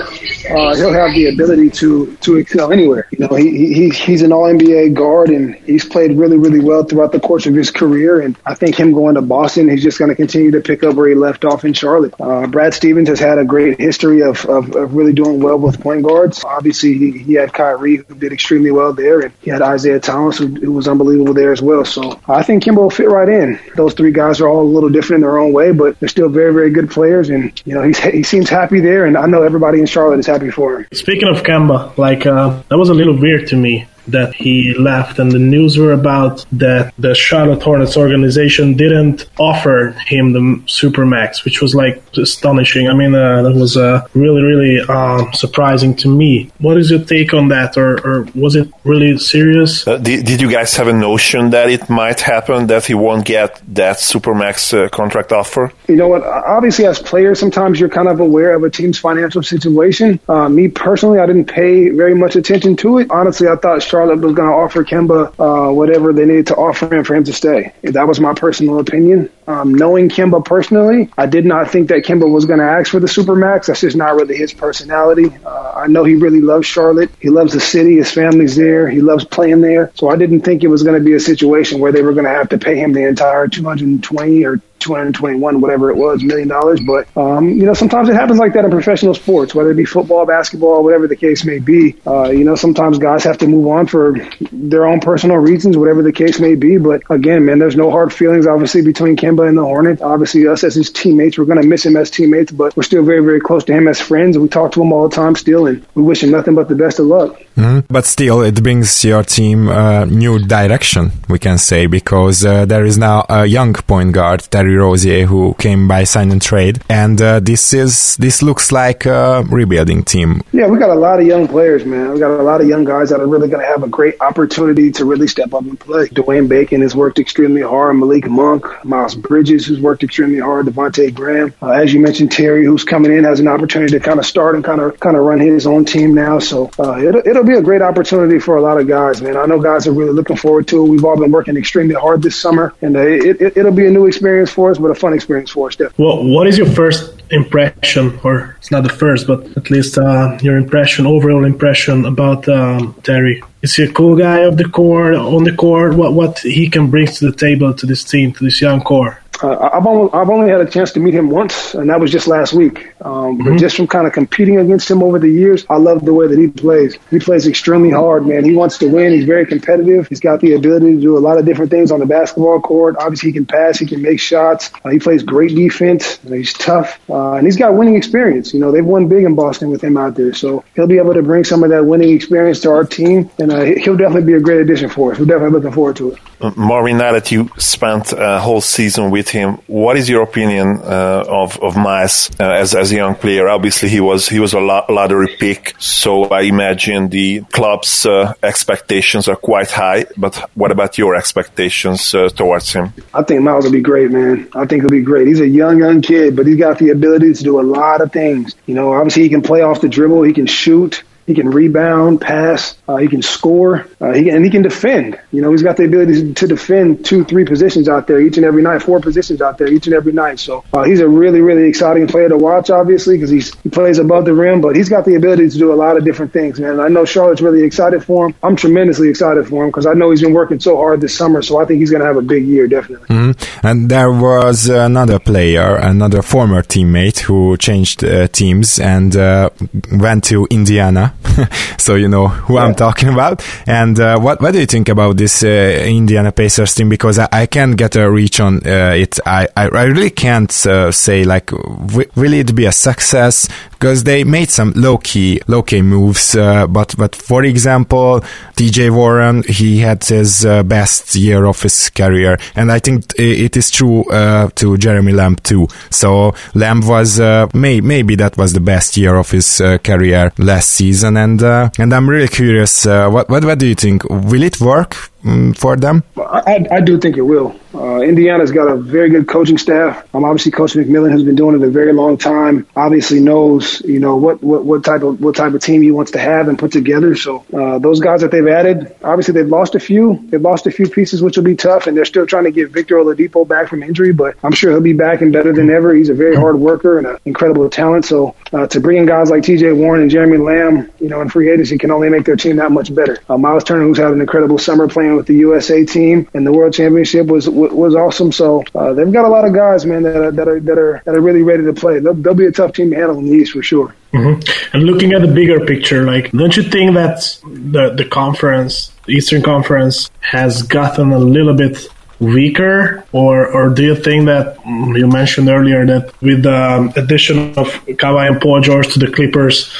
He'll 0.77 0.93
have 0.93 1.15
the 1.15 1.31
ability 1.33 1.71
to 1.71 2.17
to 2.17 2.37
excel 2.37 2.73
anywhere. 2.73 3.07
You 3.11 3.27
know, 3.27 3.37
he, 3.37 3.75
he 3.75 3.91
he's 3.91 4.23
an 4.23 4.33
All 4.33 4.45
NBA 4.45 4.95
guard, 4.95 5.31
and 5.31 5.50
he's 5.55 5.85
played 5.85 6.17
really 6.17 6.39
really 6.39 6.61
well 6.61 6.85
throughout 6.85 7.13
the 7.13 7.21
course 7.21 7.47
of 7.47 7.55
his 7.55 7.71
career. 7.71 8.21
And 8.21 8.37
I 8.45 8.55
think 8.55 8.77
him 8.77 8.93
going 8.93 9.15
to 9.15 9.23
Boston, 9.23 9.69
he's 9.69 9.83
just 9.83 9.99
going 9.99 10.11
to 10.11 10.15
continue 10.15 10.51
to 10.53 10.61
pick 10.61 10.83
up 10.83 10.95
where 10.95 11.09
he 11.09 11.15
left 11.15 11.45
off 11.45 11.65
in 11.65 11.73
Charlotte. 11.73 12.15
Uh, 12.21 12.47
Brad 12.47 12.75
Stevens 12.75 13.09
has 13.09 13.21
had 13.21 13.39
a 13.39 13.45
great 13.45 13.79
history 13.79 14.23
of, 14.23 14.45
of, 14.47 14.75
of 14.75 14.95
really 14.95 15.13
doing 15.13 15.41
well 15.41 15.59
with 15.59 15.81
point 15.81 16.03
guards. 16.03 16.45
Obviously, 16.45 16.97
he, 16.97 17.19
he 17.19 17.35
had 17.35 17.53
Kyrie 17.53 17.97
who 17.97 18.15
did 18.15 18.33
extremely 18.33 18.71
well 18.71 18.93
there, 18.93 19.21
and 19.21 19.33
he 19.41 19.51
had 19.51 19.63
Isaiah 19.63 20.01
Thomas 20.01 20.39
who, 20.39 20.47
who 20.47 20.73
was 20.73 20.89
unbelievable 20.89 21.35
there 21.35 21.53
as 21.53 21.63
well. 21.63 21.85
So 21.85 22.21
I 22.29 22.43
think 22.43 22.65
Kemba 22.65 22.77
will 22.77 22.91
fit 22.91 23.09
right 23.09 23.29
in. 23.29 23.59
Those 23.77 23.95
three 23.95 24.13
guys 24.13 24.41
are 24.41 24.49
all 24.49 24.63
a 24.63 24.71
little 24.71 24.91
different 24.91 25.23
in 25.23 25.29
their 25.29 25.39
own 25.39 25.53
way, 25.53 25.73
but 25.73 25.99
they're 26.01 26.09
still 26.09 26.29
very 26.29 26.53
very 26.53 26.71
good 26.71 26.91
players. 26.91 27.31
And 27.31 27.61
you 27.65 27.75
know, 27.75 27.83
he's, 27.83 27.99
he 27.99 28.23
seems 28.23 28.49
happy 28.49 28.81
there, 28.81 29.07
and 29.07 29.17
I 29.17 29.27
know 29.27 29.43
everybody 29.43 29.81
in 29.81 29.87
Charlotte 29.87 30.19
is 30.19 30.27
happy 30.27 30.51
for 30.51 30.81
him. 30.81 30.87
Speaking 30.93 31.29
of 31.29 31.43
Kemba, 31.43 31.97
like 31.97 32.27
uh, 32.27 32.63
that 32.69 32.79
was 32.79 32.91
a 32.91 32.95
little 32.95 33.19
weird 33.19 33.49
to 33.49 33.57
me 33.57 33.87
that 34.11 34.35
he 34.35 34.75
left, 34.75 35.19
and 35.19 35.31
the 35.31 35.39
news 35.39 35.79
were 35.79 35.93
about 35.93 36.45
that 36.53 36.93
the 36.99 37.15
Charlotte 37.15 37.63
Hornets 37.63 37.97
organization 37.97 38.77
didn't 38.77 39.29
offer 39.39 39.97
him 40.07 40.33
the 40.33 40.41
supermax, 40.67 41.45
which 41.45 41.61
was 41.61 41.75
like 41.75 42.03
astonishing. 42.17 42.89
I 42.89 42.95
mean, 42.95 43.15
uh, 43.15 43.43
that 43.43 43.55
was 43.55 43.77
uh, 43.77 44.07
really, 44.15 44.43
really 44.43 44.81
um, 44.81 45.33
surprising 45.33 45.95
to 45.97 46.09
me. 46.09 46.51
What 46.59 46.77
is 46.77 46.91
your 46.91 47.05
take 47.05 47.35
on 47.35 47.49
that, 47.49 47.77
or, 47.77 47.99
or 48.07 48.27
was 48.35 48.57
it 48.57 48.69
really 48.85 49.19
serious? 49.19 49.87
Uh, 49.87 49.99
did, 49.99 50.25
did 50.25 50.41
you 50.41 50.51
guys 50.51 50.77
have 50.77 50.89
a 50.89 50.93
notion 50.93 51.51
that 51.51 51.71
it 51.71 51.89
might 51.89 52.21
happen 52.21 52.67
that 52.69 52.87
he 52.87 52.95
won't 52.95 53.25
get 53.25 53.61
that 53.75 53.97
supermax 53.99 54.73
uh, 54.73 54.89
contract 54.89 55.33
offer? 55.33 55.73
you 55.91 55.97
know 55.97 56.09
what? 56.09 56.23
Obviously, 56.25 56.87
as 56.87 56.99
players, 56.99 57.39
sometimes 57.41 57.81
you're 57.81 57.89
kind 57.89 58.09
of 58.09 58.21
aware 58.21 58.55
of 58.55 58.63
a 58.63 58.71
team's 58.71 58.99
financial 58.99 59.43
situation. 59.43 60.21
Uh, 60.29 60.49
me 60.49 60.69
personally, 60.69 61.19
I 61.19 61.27
didn't 61.27 61.47
pay 61.47 61.91
very 61.91 62.15
much 62.15 62.37
attention 62.37 62.77
to 62.77 62.99
it. 62.99 63.11
Honestly, 63.11 63.49
I 63.49 63.57
thought 63.57 63.83
Charlotte 63.83 64.00
Charlotte 64.01 64.21
was 64.21 64.35
going 64.35 64.49
to 64.49 64.55
offer 64.55 64.83
Kemba 64.83 65.35
uh, 65.39 65.71
whatever 65.75 66.15
they 66.15 66.25
needed 66.25 66.47
to 66.47 66.57
offer 66.57 66.95
him 66.95 67.05
for 67.05 67.15
him 67.15 67.25
to 67.25 67.35
stay. 67.35 67.75
That 67.83 68.09
was 68.09 68.19
my 68.19 68.33
personal 68.33 68.79
opinion. 68.79 69.29
Um, 69.47 69.75
knowing 69.75 70.09
Kemba 70.09 70.43
personally, 70.43 71.11
I 71.19 71.27
did 71.27 71.45
not 71.45 71.71
think 71.71 71.89
that 71.89 72.05
Kemba 72.05 72.27
was 72.27 72.47
going 72.47 72.61
to 72.61 72.65
ask 72.65 72.91
for 72.91 72.99
the 72.99 73.07
supermax. 73.07 73.67
That's 73.67 73.83
just 73.83 73.97
not 73.97 74.15
really 74.15 74.37
his 74.37 74.55
personality. 74.55 75.37
Uh, 75.45 75.73
I 75.77 75.87
know 75.87 76.05
he 76.05 76.15
really 76.15 76.41
loves 76.41 76.67
Charlotte. 76.67 77.11
He 77.21 77.29
loves 77.29 77.53
the 77.53 77.61
city. 77.61 77.97
His 77.97 78.11
family's 78.11 78.57
there. 78.57 78.89
He 78.89 79.03
loves 79.03 79.27
playing 79.27 79.61
there. 79.61 79.93
So 79.97 80.09
I 80.09 80.17
didn't 80.17 80.43
think 80.43 80.65
it 80.65 80.69
was 80.69 80.83
going 80.83 80.99
to 80.99 81.05
be 81.05 81.13
a 81.13 81.21
situation 81.21 81.79
where 81.79 81.93
they 81.93 82.01
were 82.01 82.15
going 82.15 82.25
to 82.25 82.31
have 82.31 82.49
to 82.51 82.59
pay 82.59 82.79
him 82.79 82.95
the 82.95 83.07
entire 83.07 83.49
220 83.49 84.45
or 84.47 84.63
221, 84.81 85.61
whatever 85.61 85.91
it 85.91 85.97
was, 85.97 86.23
million 86.23 86.49
dollars. 86.49 86.81
But, 86.81 87.09
um, 87.17 87.51
you 87.51 87.67
know, 87.67 87.75
sometimes 87.75 88.09
it 88.09 88.15
happens 88.15 88.39
like 88.39 88.55
that 88.55 88.65
in 88.65 88.71
professional 88.71 89.15
sports, 89.15 89.55
whether 89.55 89.71
it 89.71 89.77
be 89.77 89.85
football, 89.85 90.27
basketball, 90.27 90.83
whatever 90.83 91.07
the 91.07 91.17
case 91.17 91.45
may 91.45 91.59
be. 91.59 91.97
Uh, 92.07 92.31
you 92.31 92.45
know, 92.45 92.57
sometimes 92.57 92.99
guys 92.99 93.25
have 93.25 93.39
to 93.39 93.47
move 93.47 93.67
on 93.69 93.87
for 93.87 94.17
their 94.51 94.87
own 94.87 95.01
personal 95.01 95.37
reasons, 95.37 95.77
whatever 95.77 96.03
the 96.03 96.13
case 96.13 96.41
may 96.41 96.55
be. 96.55 96.79
But 96.79 97.03
again, 97.11 97.45
man, 97.45 97.59
there's 97.59 97.77
no 97.77 97.91
hard 97.91 98.13
feelings, 98.13 98.47
obviously, 98.47 98.83
between 98.83 99.17
Kemba 99.17 99.49
and 99.49 99.57
the 99.57 99.65
Hornet. 99.65 100.03
Obviously, 100.03 100.47
us 100.47 100.65
as 100.65 100.75
his 100.75 100.91
teammates, 100.91 101.39
we're 101.39 101.45
going 101.45 101.61
to 101.61 101.67
miss 101.67 101.85
him 101.85 101.97
as 101.97 102.11
teammates, 102.11 102.53
but 102.53 102.77
we're 102.77 102.83
still 102.83 103.05
very, 103.05 103.21
very 103.23 103.41
close 103.41 103.65
to 103.65 103.73
him 103.73 103.89
as 103.89 104.01
friends. 104.01 104.39
We 104.39 104.49
talk 104.49 104.73
to 104.73 104.83
him 104.83 104.93
all 104.93 105.09
the 105.09 105.15
time 105.15 105.35
still, 105.37 105.67
and 105.67 105.87
we 105.95 106.03
wish 106.03 106.23
him 106.23 106.31
nothing 106.31 106.55
but 106.55 106.69
the 106.69 106.75
best 106.75 106.99
of 106.99 107.07
luck. 107.07 107.41
Mm-hmm. 107.61 107.93
But 107.93 108.07
still, 108.07 108.43
it 108.43 108.63
brings 108.63 109.05
your 109.05 109.23
team 109.23 109.69
a 109.69 110.07
new 110.07 110.39
direction, 110.39 111.13
we 111.29 111.39
can 111.39 111.59
say, 111.59 111.87
because 111.87 112.45
uh, 112.45 112.65
there 112.65 112.85
is 112.85 112.97
now 112.99 113.27
a 113.29 113.47
young 113.47 113.75
point 113.75 114.13
guard, 114.13 114.41
Terry 114.51 114.77
Rozier, 114.77 115.27
who 115.27 115.55
came 115.59 115.87
by 115.87 116.05
sign 116.05 116.31
and 116.31 116.41
trade, 116.41 116.81
and 116.89 117.21
uh, 117.21 117.41
this 117.41 117.73
is 117.73 118.17
this 118.17 118.43
looks 118.43 118.73
like 118.73 119.07
a 119.07 119.45
rebuilding 119.51 120.03
team. 120.05 120.43
Yeah, 120.53 120.69
we 120.69 120.79
got 120.79 120.91
a 120.91 120.95
lot 120.95 121.21
of 121.21 121.27
young 121.27 121.47
players, 121.49 121.85
man. 121.85 122.13
We 122.13 122.19
got 122.19 122.31
a 122.31 122.43
lot 122.43 122.61
of 122.61 122.69
young 122.69 122.85
guys 122.85 123.11
that 123.11 123.21
are 123.21 123.27
really 123.27 123.49
going 123.49 123.61
to 123.61 123.67
have 123.67 123.83
a 123.83 123.89
great 123.89 124.21
opportunity 124.21 124.91
to 124.93 125.05
really 125.05 125.29
step 125.29 125.53
up 125.53 125.63
and 125.63 125.79
play. 125.79 126.09
Dwayne 126.09 126.49
Bacon 126.49 126.81
has 126.83 126.95
worked 126.95 127.19
extremely 127.19 127.63
hard. 127.63 127.97
Malik 127.97 128.29
Monk, 128.29 128.65
Miles 128.85 129.15
Bridges, 129.15 129.67
who's 129.67 129.81
worked 129.81 130.03
extremely 130.03 130.39
hard. 130.39 130.67
Devonte' 130.67 131.15
Graham, 131.15 131.53
uh, 131.63 131.71
as 131.71 131.93
you 131.93 132.01
mentioned, 132.01 132.33
Terry, 132.33 132.65
who's 132.65 132.85
coming 132.85 133.13
in, 133.13 133.25
has 133.25 133.41
an 133.41 133.49
opportunity 133.49 133.99
to 133.99 134.01
kind 134.01 134.19
of 134.19 134.27
start 134.27 134.55
and 134.55 134.65
kind 134.65 134.81
of 134.81 134.99
kind 135.01 135.17
of 135.17 135.25
run 135.25 135.41
his 135.41 135.67
own 135.67 135.85
team 135.85 136.15
now. 136.15 136.39
So 136.39 136.71
uh, 136.79 136.99
it'll, 136.99 137.23
it'll 137.27 137.45
be 137.51 137.59
a 137.59 137.63
great 137.63 137.83
opportunity 137.83 138.39
for 138.39 138.57
a 138.57 138.63
lot 138.63 138.81
of 138.81 138.87
guys, 138.87 139.21
man. 139.21 139.37
I 139.37 139.45
know 139.47 139.61
guys 139.61 139.87
are 139.89 139.93
really 139.93 140.13
looking 140.13 140.37
forward 140.37 140.69
to 140.69 140.85
it. 140.85 140.89
We've 140.89 141.05
all 141.05 141.19
been 141.19 141.33
working 141.33 141.57
extremely 141.57 141.95
hard 141.95 142.23
this 142.23 142.37
summer, 142.39 142.75
and 142.81 142.97
uh, 142.97 143.01
it, 143.01 143.41
it, 143.41 143.57
it'll 143.57 143.79
be 143.83 143.87
a 143.87 143.91
new 143.91 144.07
experience 144.07 144.51
for 144.51 144.71
us, 144.71 144.79
but 144.79 144.91
a 144.91 144.95
fun 144.95 145.13
experience 145.13 145.51
for 145.51 145.69
us. 145.69 145.75
Definitely. 145.77 146.05
Well, 146.05 146.25
what 146.35 146.47
is 146.47 146.57
your 146.57 146.69
first 146.69 147.23
impression, 147.31 148.19
or 148.23 148.57
it's 148.59 148.71
not 148.71 148.83
the 148.85 148.95
first, 149.03 149.27
but 149.27 149.41
at 149.57 149.71
least 149.71 149.99
uh, 149.99 150.39
your 150.43 150.57
impression, 150.57 151.07
overall 151.07 151.45
impression 151.45 152.05
about 152.05 152.49
um, 152.49 152.95
Terry? 153.03 153.43
Is 153.63 153.75
he 153.75 153.83
a 153.85 153.93
cool 153.93 154.17
guy 154.17 154.41
of 154.41 154.57
the 154.57 154.69
court, 154.69 155.15
on 155.15 155.45
the 155.45 155.55
court? 155.55 155.95
What 155.95 156.15
what 156.15 156.39
he 156.39 156.71
can 156.71 156.91
bring 156.91 157.07
to 157.07 157.31
the 157.31 157.37
table 157.37 157.75
to 157.75 157.85
this 157.87 158.05
team, 158.05 158.33
to 158.35 158.45
this 158.45 158.61
young 158.61 158.81
core? 158.81 159.21
Uh, 159.43 159.71
I've 159.73 159.87
only 159.87 160.13
I've 160.13 160.29
only 160.29 160.51
had 160.51 160.61
a 160.61 160.71
chance 160.71 160.93
to 160.93 161.01
meet 161.01 161.15
him 161.15 161.31
once, 161.31 161.75
and 161.75 161.89
that 161.91 162.01
was 162.01 162.11
just 162.11 162.27
last 162.27 162.53
week. 162.53 162.93
Um, 163.01 163.39
mm-hmm. 163.39 163.45
But 163.45 163.59
just 163.59 163.77
from 163.77 163.87
kind 163.87 164.07
of 164.07 164.13
competing 164.13 164.59
against 164.59 164.91
him 164.91 165.03
over 165.03 165.19
the 165.19 165.29
years, 165.29 165.65
I 165.71 165.77
love 165.77 166.05
the 166.05 166.13
way 166.13 166.27
that 166.27 166.39
he 166.39 166.49
plays. 166.49 166.99
He 167.11 167.19
plays 167.19 167.47
extremely 167.47 167.91
hard, 167.91 168.27
man. 168.27 168.45
He 168.45 168.55
wants 168.55 168.79
to 168.79 168.89
win. 168.89 169.13
He's 169.13 169.25
very 169.25 169.47
competitive. 169.47 170.09
He's 170.09 170.21
got 170.21 170.41
the 170.41 170.55
ability 170.55 170.95
to 170.97 171.01
do 171.01 171.17
a 171.17 171.21
lot 171.21 171.39
of 171.39 171.47
different 171.47 171.71
things 171.71 171.91
on 171.91 172.01
the 172.01 172.07
basketball 172.07 172.61
court. 172.61 172.97
Obviously, 172.99 173.31
he 173.31 173.33
can 173.33 173.47
pass. 173.47 173.79
He 173.79 173.87
can 173.87 174.03
make 174.03 174.21
shots. 174.21 174.71
Uh, 174.85 174.91
he 174.91 174.99
plays 174.99 175.23
great 175.23 175.55
defense. 175.55 176.19
He's 176.19 176.53
tough, 176.53 177.01
uh, 177.09 177.33
and 177.33 177.47
he's 177.47 177.57
got 177.57 177.75
winning 177.75 177.97
experience. 177.97 178.53
You 178.53 178.61
know, 178.61 178.73
they've 178.73 178.85
won 178.85 179.09
big 179.09 179.25
in 179.25 179.35
Boston 179.35 179.71
with 179.71 179.83
him 179.83 179.97
out 179.97 180.15
there, 180.17 180.35
so 180.35 180.65
he'll 180.75 180.87
be 180.87 180.99
able 180.99 181.15
to 181.15 181.23
bring 181.23 181.45
some 181.45 181.65
of 181.65 181.71
that 181.71 181.85
winning 181.85 182.11
experience 182.15 182.61
to 182.61 182.71
our 182.71 182.85
team, 182.85 183.31
and 183.39 183.51
uh, 183.51 183.65
he'll 183.65 183.97
definitely 183.97 184.25
be 184.25 184.35
a 184.35 184.41
great 184.41 184.61
addition 184.61 184.89
for 184.89 185.13
us. 185.13 185.19
We're 185.19 185.27
definitely 185.27 185.59
looking 185.59 185.73
forward 185.73 185.97
to 185.97 186.13
it. 186.13 186.57
Marvin, 186.57 186.99
now 186.99 187.13
that 187.13 187.31
you 187.31 187.51
spent 187.59 188.13
a 188.17 188.39
whole 188.39 188.61
season 188.61 189.11
with 189.11 189.30
him, 189.31 189.59
what 189.67 189.97
is 189.97 190.09
your 190.09 190.23
opinion 190.23 190.81
uh, 190.83 191.25
of 191.29 191.59
of 191.63 191.77
Miles 191.77 192.31
uh, 192.39 192.45
as 192.45 192.75
as 192.75 192.93
a 192.93 192.97
young 192.97 193.15
player? 193.15 193.49
Obviously, 193.49 193.89
he 193.89 194.01
was 194.01 194.29
he 194.29 194.39
was 194.39 194.53
a 194.53 194.61
lottery 194.61 195.37
pick, 195.39 195.75
so 195.79 196.25
I 196.25 196.43
imagine 196.43 197.09
the 197.09 197.41
club's 197.53 198.07
uh, 198.07 198.35
expectations 198.43 199.29
are 199.29 199.37
quite 199.37 199.71
high. 199.71 200.07
But 200.17 200.37
what 200.55 200.71
about 200.71 200.99
your 200.99 201.15
expectations 201.15 202.15
uh, 202.15 202.29
towards 202.31 202.73
him? 202.73 202.93
I 203.15 203.23
think 203.23 203.43
Miles 203.43 203.65
will 203.65 203.73
be 203.73 203.81
great, 203.81 204.11
man. 204.11 204.49
I 204.55 204.67
think 204.67 204.83
he'll 204.83 204.89
be 204.89 205.03
great. 205.03 205.27
He's 205.27 205.41
a 205.41 205.49
young 205.49 205.79
young 205.79 206.01
kid, 206.03 206.37
but 206.37 206.47
he's 206.47 206.59
got 206.59 206.79
the 206.79 206.91
ability 206.91 207.33
to 207.35 207.43
do 207.43 207.61
a 207.61 207.63
lot 207.63 208.01
of 208.01 208.13
things. 208.13 208.55
You 208.67 208.75
know, 208.75 208.93
obviously 208.93 209.23
he 209.23 209.29
can 209.29 209.43
play 209.43 209.63
off 209.63 209.81
the 209.81 209.89
dribble, 209.89 210.23
he 210.23 210.33
can 210.33 210.47
shoot. 210.47 211.03
He 211.31 211.37
can 211.37 211.49
rebound, 211.49 212.21
pass. 212.21 212.77
Uh, 212.89 212.97
he 212.97 213.07
can 213.07 213.23
score. 213.23 213.87
Uh, 214.01 214.13
he 214.13 214.25
can, 214.25 214.35
and 214.35 214.45
he 214.45 214.51
can 214.51 214.63
defend. 214.63 215.17
You 215.31 215.43
know, 215.43 215.53
he's 215.53 215.63
got 215.63 215.77
the 215.77 215.85
ability 215.85 216.35
to 216.35 216.47
defend 216.49 217.05
two, 217.05 217.25
three 217.25 217.45
positions 217.45 217.89
out 217.89 218.09
there 218.09 218.21
each 218.21 218.37
and 218.37 218.45
every 218.45 218.63
night, 218.63 218.83
four 218.83 218.99
positions 218.99 219.41
out 219.41 219.57
there 219.57 219.69
each 219.69 219.87
and 219.87 219.95
every 219.95 220.13
night. 220.13 220.41
So 220.41 220.65
uh, 220.73 220.83
he's 220.83 220.99
a 220.99 221.07
really, 221.09 221.41
really 221.41 221.69
exciting 221.69 222.09
player 222.09 222.29
to 222.29 222.37
watch, 222.37 222.69
obviously, 222.69 223.17
because 223.17 223.31
he 223.31 223.69
plays 223.71 224.01
above 224.01 224.25
the 224.25 224.35
rim, 224.35 224.61
but 224.61 224.75
he's 224.75 224.89
got 224.89 225.05
the 225.05 225.15
ability 225.15 225.51
to 225.51 225.57
do 225.57 225.73
a 225.73 225.79
lot 225.79 225.97
of 225.97 226.05
different 226.05 226.33
things, 226.33 226.59
man. 226.59 226.81
I 226.81 226.89
know 226.89 227.05
Charlotte's 227.05 227.43
really 227.43 227.63
excited 227.63 228.03
for 228.03 228.27
him. 228.27 228.35
I'm 228.43 228.57
tremendously 228.57 229.09
excited 229.09 229.47
for 229.47 229.63
him 229.63 229.71
because 229.71 229.87
I 229.87 229.93
know 229.93 230.11
he's 230.11 230.23
been 230.23 230.33
working 230.33 230.59
so 230.59 230.77
hard 230.79 231.01
this 231.01 231.17
summer. 231.17 231.43
So 231.43 231.61
I 231.61 231.65
think 231.65 231.79
he's 231.79 231.93
going 231.93 232.01
to 232.01 232.09
have 232.09 232.17
a 232.17 232.23
big 232.23 232.45
year, 232.45 232.67
definitely. 232.67 233.07
Mm-hmm. 233.07 233.67
And 233.67 233.89
there 233.89 234.11
was 234.11 234.69
another 234.69 235.21
player, 235.21 235.77
another 235.77 236.23
former 236.23 236.63
teammate 236.65 237.21
who 237.21 237.57
changed 237.57 238.03
uh, 238.03 238.27
teams 238.27 238.81
and 238.81 239.15
uh, 239.15 239.51
went 239.93 240.25
to 240.25 240.49
Indiana. 240.51 241.15
so 241.79 241.95
you 241.95 242.09
know 242.09 242.29
who 242.29 242.55
yeah. 242.55 242.65
I'm 242.65 242.75
talking 242.75 243.09
about. 243.09 243.45
And 243.67 243.99
uh, 243.99 244.19
what 244.19 244.41
what 244.41 244.53
do 244.53 244.61
you 244.61 244.67
think 244.67 244.89
about 244.89 245.17
this 245.17 245.43
uh, 245.43 245.47
Indiana 245.87 246.33
Pacers 246.33 246.75
team? 246.75 246.89
Because 246.89 247.19
I, 247.19 247.29
I 247.33 247.47
can't 247.47 247.77
get 247.77 247.97
a 247.97 248.11
reach 248.11 248.41
on 248.41 248.59
uh, 248.67 248.95
it. 248.97 249.19
I, 249.27 249.49
I, 249.57 249.69
I 249.69 249.85
really 249.85 250.11
can't 250.11 250.51
uh, 250.67 250.93
say 250.93 251.25
like 251.25 251.51
will 251.53 252.33
it 252.33 252.55
be 252.55 252.67
a 252.67 252.73
success 252.73 253.49
because 253.81 254.05
they 254.05 254.25
made 254.25 254.51
some 254.51 254.73
low 254.77 254.99
key 254.99 255.41
low 255.47 255.63
key 255.63 255.81
moves. 255.81 256.37
Uh, 256.37 256.67
but 256.67 256.95
but 256.99 257.17
for 257.17 257.43
example, 257.45 258.21
TJ 258.57 258.91
Warren 258.95 259.43
he 259.45 259.79
had 259.79 260.05
his 260.05 260.45
uh, 260.45 260.63
best 260.63 261.15
year 261.17 261.47
of 261.47 261.61
his 261.63 261.89
career, 261.91 262.39
and 262.55 262.71
I 262.71 262.79
think 262.79 263.19
it 263.19 263.57
is 263.57 263.71
true 263.71 264.05
uh, 264.11 264.51
to 264.57 264.77
Jeremy 264.77 265.13
Lamb 265.13 265.37
too. 265.37 265.67
So 265.89 266.35
Lamb 266.55 266.87
was 266.87 267.19
uh, 267.19 267.49
may, 267.55 267.81
maybe 267.81 268.17
that 268.17 268.37
was 268.37 268.53
the 268.53 268.61
best 268.61 268.97
year 268.97 269.17
of 269.17 269.31
his 269.31 269.61
uh, 269.61 269.79
career 269.79 270.33
last 270.39 270.69
season, 270.69 271.17
and 271.17 271.43
and 271.43 271.93
I'm 271.95 272.09
really 272.09 272.29
curious. 272.29 272.85
what 272.85 273.29
what 273.31 273.45
what 273.45 273.59
do 273.59 273.67
you 273.67 273.75
think? 273.75 274.05
Will 274.05 274.43
it 274.43 274.61
work 274.61 275.10
for 275.55 275.77
them? 275.77 276.03
I, 276.17 276.67
I 276.71 276.81
do 276.81 276.99
think 276.99 277.17
it 277.17 277.23
will. 277.23 277.55
Uh, 277.75 278.01
Indiana's 278.01 278.51
got 278.51 278.69
a 278.69 278.77
very 278.77 279.11
good 279.11 279.29
coaching 279.29 279.59
staff. 279.59 280.13
Um, 280.15 280.25
obviously, 280.25 280.51
Coach 280.51 280.73
McMillan 280.73 281.13
has 281.13 281.23
been 281.23 281.37
doing 281.37 281.61
it 281.61 281.67
a 281.67 281.71
very 281.71 281.93
long 281.93 282.19
time. 282.19 282.67
Obviously, 282.75 283.21
knows 283.21 283.81
you 283.83 284.01
know 284.01 284.17
what, 284.17 284.43
what, 284.43 284.65
what 284.65 284.85
type 284.85 285.03
of 285.03 285.21
what 285.21 285.37
type 285.37 285.55
of 285.55 285.63
team 285.63 285.83
he 285.83 285.91
wants 285.91 286.11
to 286.13 286.19
have 286.19 286.49
and 286.49 286.59
put 286.59 286.73
together. 286.73 287.15
So 287.15 287.45
uh, 287.53 287.79
those 287.79 288.01
guys 288.01 288.23
that 288.23 288.31
they've 288.31 288.47
added, 288.47 288.97
obviously 289.05 289.35
they've 289.35 289.49
lost 289.49 289.75
a 289.75 289.81
few. 289.81 290.21
They've 290.31 290.41
lost 290.41 290.67
a 290.67 290.71
few 290.71 290.89
pieces, 290.89 291.23
which 291.23 291.37
will 291.37 291.45
be 291.45 291.55
tough, 291.55 291.87
and 291.87 291.97
they're 291.97 292.05
still 292.05 292.27
trying 292.27 292.45
to 292.45 292.51
get 292.51 292.71
Victor 292.71 292.97
Oladipo 292.97 293.47
back 293.47 293.69
from 293.69 293.83
injury. 293.83 294.13
But 294.13 294.37
I'm 294.43 294.53
sure 294.53 294.73
he'll 294.73 294.81
be 294.81 294.93
back 294.93 295.21
and 295.21 295.33
better 295.33 295.53
than 295.53 295.71
ever. 295.71 295.95
He's 295.95 296.09
a 296.09 296.15
very 296.15 296.35
hard 296.35 296.59
worker 296.59 296.99
and 296.99 297.07
an 297.07 297.19
incredible 297.25 297.69
talent. 297.71 298.05
So 298.05 298.35
uh, 298.53 298.67
to 298.67 298.81
bring 298.81 298.99
in 298.99 299.07
guys 299.07 299.31
like 299.31 299.45
T.J. 299.45 299.73
Warren 299.73 300.03
and 300.03 300.11
Jeremy 300.11 300.39
Lamb, 300.39 300.91
you 300.99 301.09
know, 301.09 301.21
in 301.21 301.29
free 301.29 301.51
agency 301.51 301.79
can 301.79 301.91
only 301.91 302.09
make 302.09 302.25
their 302.25 302.37
team 302.37 302.57
that 302.57 302.73
much 302.73 302.93
better. 302.93 303.19
Uh, 303.29 303.39
Miles 303.39 303.65
Turner, 303.65 303.85
who's 303.85 303.99
had 303.99 304.11
an 304.11 304.21
incredible 304.21 304.59
summer 304.59 304.89
playing 304.89 305.10
with 305.17 305.27
the 305.27 305.35
USA 305.35 305.85
team 305.85 306.29
and 306.35 306.47
the 306.47 306.53
World 306.53 306.73
Championship, 306.75 307.27
was 307.27 307.49
was 307.49 307.95
awesome. 307.95 308.33
So 308.33 308.65
uh, 308.75 308.93
they've 308.95 309.13
got 309.13 309.25
a 309.25 309.29
lot 309.29 309.45
of 309.45 309.55
guys, 309.55 309.87
man, 309.87 310.03
that 310.03 310.17
are, 310.17 310.31
that 310.33 310.49
are 310.49 310.61
that 310.61 310.79
are 310.79 311.03
that 311.05 311.15
are 311.15 311.21
really 311.21 311.43
ready 311.43 311.65
to 311.65 311.73
play. 311.73 311.99
They'll, 311.99 312.15
they'll 312.15 312.35
be 312.35 312.47
a 312.47 312.53
tough 312.53 312.73
team 312.73 312.91
to 312.91 312.97
handle 312.97 313.19
in 313.19 313.27
the 313.27 313.33
East 313.33 313.53
for 313.53 313.63
sure. 313.63 313.95
Mm-hmm. 314.13 314.77
And 314.77 314.85
looking 314.85 315.13
at 315.13 315.23
the 315.23 315.29
bigger 315.29 315.65
picture, 315.65 316.05
like, 316.05 316.33
don't 316.33 316.57
you 316.57 316.65
think 316.65 316.95
that 316.95 317.39
the 317.45 317.95
the 317.97 318.05
conference, 318.05 318.93
the 319.05 319.13
Eastern 319.13 319.43
Conference, 319.43 320.11
has 320.21 320.63
gotten 320.63 321.13
a 321.13 321.19
little 321.19 321.55
bit 321.55 321.89
weaker, 322.21 323.05
or 323.13 323.49
or 323.49 323.71
do 323.71 323.83
you 323.83 323.97
think 323.97 324.27
that 324.27 324.57
mm, 324.59 324.97
you 324.97 325.09
mentioned 325.09 325.49
earlier 325.49 325.85
that 325.87 326.13
with 326.21 326.43
the 326.43 326.93
addition 326.97 327.57
of 327.57 327.69
Kawhi 327.97 328.29
and 328.29 328.41
Paul 328.41 328.61
George 328.61 328.93
to 328.93 328.99
the 328.99 329.11
Clippers, 329.11 329.73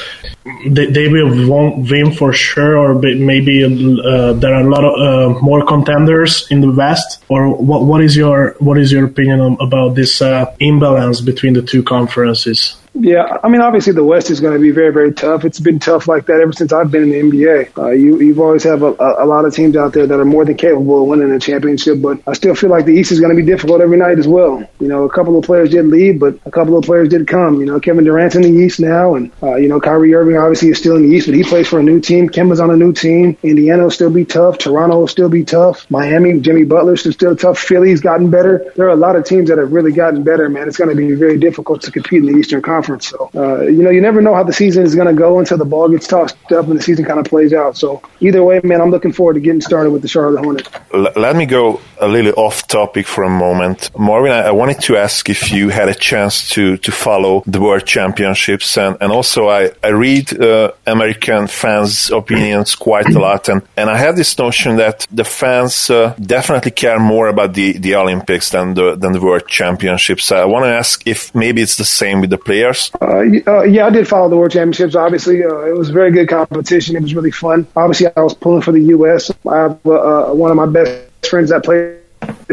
they, 0.67 0.87
they 0.87 1.07
will 1.07 1.29
win 1.77 2.11
for 2.11 2.33
sure, 2.33 2.77
or 2.77 2.95
maybe 2.95 3.63
uh, 3.63 4.33
there 4.33 4.53
are 4.55 4.61
a 4.61 4.69
lot 4.69 4.83
of 4.83 4.93
uh, 4.99 5.39
more 5.39 5.63
contenders 5.65 6.47
in 6.49 6.61
the 6.61 6.71
West? 6.71 7.23
Or 7.29 7.49
what 7.49 7.83
what 7.83 8.01
is 8.01 8.17
your 8.17 8.55
what 8.59 8.77
is 8.77 8.91
your 8.91 9.05
opinion 9.05 9.57
about 9.59 9.95
this 9.95 10.21
uh, 10.21 10.53
imbalance 10.59 11.21
between 11.21 11.53
the 11.53 11.61
two 11.61 11.83
conferences? 11.83 12.80
Yeah, 12.93 13.37
I 13.41 13.47
mean, 13.47 13.61
obviously 13.61 13.93
the 13.93 14.03
West 14.03 14.31
is 14.31 14.41
going 14.41 14.53
to 14.53 14.59
be 14.59 14.71
very, 14.71 14.91
very 14.91 15.13
tough. 15.13 15.45
It's 15.45 15.61
been 15.61 15.79
tough 15.79 16.09
like 16.09 16.25
that 16.25 16.41
ever 16.41 16.51
since 16.51 16.73
I've 16.73 16.91
been 16.91 17.03
in 17.03 17.29
the 17.29 17.37
NBA. 17.37 17.77
Uh, 17.77 17.91
you, 17.91 18.19
you've 18.19 18.39
always 18.39 18.63
have 18.65 18.83
a, 18.83 18.89
a, 18.89 19.25
lot 19.25 19.45
of 19.45 19.55
teams 19.55 19.77
out 19.77 19.93
there 19.93 20.05
that 20.05 20.19
are 20.19 20.25
more 20.25 20.43
than 20.43 20.57
capable 20.57 21.01
of 21.01 21.07
winning 21.07 21.31
a 21.31 21.39
championship, 21.39 22.01
but 22.01 22.19
I 22.27 22.33
still 22.33 22.53
feel 22.53 22.69
like 22.69 22.85
the 22.85 22.91
East 22.91 23.13
is 23.13 23.21
going 23.21 23.33
to 23.33 23.41
be 23.41 23.49
difficult 23.49 23.79
every 23.79 23.95
night 23.95 24.19
as 24.19 24.27
well. 24.27 24.67
You 24.81 24.89
know, 24.89 25.05
a 25.05 25.09
couple 25.09 25.37
of 25.37 25.45
players 25.45 25.69
did 25.69 25.85
leave, 25.85 26.19
but 26.19 26.37
a 26.45 26.51
couple 26.51 26.77
of 26.77 26.83
players 26.83 27.07
did 27.07 27.27
come. 27.27 27.61
You 27.61 27.65
know, 27.65 27.79
Kevin 27.79 28.03
Durant's 28.03 28.35
in 28.35 28.41
the 28.41 28.49
East 28.49 28.81
now, 28.81 29.15
and 29.15 29.31
uh, 29.41 29.55
you 29.55 29.69
know, 29.69 29.79
Kyrie 29.79 30.13
Irving 30.13 30.35
obviously 30.35 30.69
is 30.69 30.77
still 30.77 30.97
in 30.97 31.09
the 31.09 31.15
East, 31.15 31.27
but 31.27 31.35
he 31.35 31.43
plays 31.43 31.69
for 31.69 31.79
a 31.79 31.83
new 31.83 32.01
team. 32.01 32.29
Kemba's 32.29 32.59
on 32.59 32.71
a 32.71 32.77
new 32.77 32.91
team. 32.91 33.37
Indiana 33.41 33.83
will 33.83 33.91
still 33.91 34.11
be 34.11 34.25
tough. 34.25 34.57
Toronto 34.57 34.99
will 34.99 35.07
still 35.07 35.29
be 35.29 35.45
tough. 35.45 35.89
Miami, 35.89 36.41
Jimmy 36.41 36.65
Butler's 36.65 37.09
still 37.09 37.37
tough. 37.37 37.57
Philly's 37.57 38.01
gotten 38.01 38.29
better. 38.29 38.73
There 38.75 38.85
are 38.87 38.89
a 38.89 38.97
lot 38.97 39.15
of 39.15 39.23
teams 39.23 39.47
that 39.47 39.59
have 39.59 39.71
really 39.71 39.93
gotten 39.93 40.23
better, 40.23 40.49
man. 40.49 40.67
It's 40.67 40.77
going 40.77 40.89
to 40.89 40.95
be 40.95 41.13
very 41.13 41.37
difficult 41.37 41.83
to 41.83 41.91
compete 41.91 42.19
in 42.19 42.33
the 42.33 42.37
Eastern 42.37 42.61
Conference. 42.61 42.80
So. 42.83 43.29
Uh, 43.35 43.61
you 43.61 43.83
know, 43.83 43.89
you 43.89 44.01
never 44.01 44.21
know 44.21 44.35
how 44.35 44.43
the 44.43 44.53
season 44.53 44.83
is 44.83 44.95
going 44.95 45.07
to 45.07 45.13
go 45.13 45.39
until 45.39 45.57
the 45.57 45.65
ball 45.65 45.89
gets 45.89 46.07
tossed 46.07 46.35
up 46.51 46.67
and 46.67 46.77
the 46.77 46.81
season 46.81 47.05
kind 47.05 47.19
of 47.19 47.25
plays 47.25 47.53
out. 47.53 47.77
So 47.77 48.01
either 48.19 48.43
way, 48.43 48.59
man, 48.63 48.81
I'm 48.81 48.91
looking 48.91 49.13
forward 49.13 49.35
to 49.35 49.39
getting 49.39 49.61
started 49.61 49.91
with 49.91 50.01
the 50.01 50.07
Charlotte 50.07 50.43
Hornets. 50.43 50.69
L- 50.93 51.13
let 51.15 51.35
me 51.35 51.45
go 51.45 51.81
a 51.99 52.07
little 52.07 52.33
off 52.37 52.67
topic 52.67 53.07
for 53.07 53.23
a 53.23 53.29
moment. 53.29 53.89
Marvin, 53.97 54.31
I, 54.31 54.47
I 54.47 54.51
wanted 54.51 54.81
to 54.81 54.97
ask 54.97 55.29
if 55.29 55.51
you 55.51 55.69
had 55.69 55.89
a 55.89 55.95
chance 55.95 56.49
to, 56.51 56.77
to 56.77 56.91
follow 56.91 57.43
the 57.45 57.61
World 57.61 57.85
Championships. 57.85 58.77
And, 58.77 58.97
and 59.01 59.11
also, 59.11 59.49
I, 59.49 59.71
I 59.83 59.89
read 59.89 60.39
uh, 60.39 60.71
American 60.85 61.47
fans' 61.47 62.09
opinions 62.09 62.75
quite 62.75 63.07
a 63.07 63.19
lot. 63.19 63.49
And, 63.49 63.61
and 63.77 63.89
I 63.89 63.97
have 63.97 64.15
this 64.15 64.37
notion 64.37 64.77
that 64.77 65.07
the 65.11 65.23
fans 65.23 65.89
uh, 65.89 66.15
definitely 66.19 66.71
care 66.71 66.99
more 66.99 67.27
about 67.27 67.53
the, 67.53 67.77
the 67.77 67.95
Olympics 67.95 68.49
than 68.49 68.73
the, 68.73 68.95
than 68.95 69.11
the 69.13 69.21
World 69.21 69.47
Championships. 69.47 70.31
I 70.31 70.45
want 70.45 70.65
to 70.65 70.69
ask 70.69 71.05
if 71.05 71.33
maybe 71.35 71.61
it's 71.61 71.77
the 71.77 71.85
same 71.85 72.21
with 72.21 72.29
the 72.29 72.37
players. 72.37 72.70
Uh, 73.01 73.23
uh, 73.47 73.63
yeah, 73.63 73.87
I 73.87 73.89
did 73.89 74.07
follow 74.07 74.29
the 74.29 74.37
World 74.37 74.51
Championships. 74.51 74.95
Obviously, 74.95 75.43
uh, 75.43 75.65
it 75.65 75.77
was 75.77 75.89
a 75.89 75.93
very 75.93 76.11
good 76.11 76.29
competition. 76.29 76.95
It 76.95 77.01
was 77.01 77.15
really 77.15 77.31
fun. 77.31 77.67
Obviously, 77.75 78.07
I 78.15 78.21
was 78.21 78.33
pulling 78.33 78.61
for 78.61 78.71
the 78.71 78.81
U.S. 78.81 79.31
I 79.49 79.57
have 79.57 79.85
uh, 79.85 80.25
one 80.33 80.51
of 80.51 80.57
my 80.57 80.65
best 80.65 81.25
friends 81.25 81.49
that 81.49 81.63
played 81.63 82.00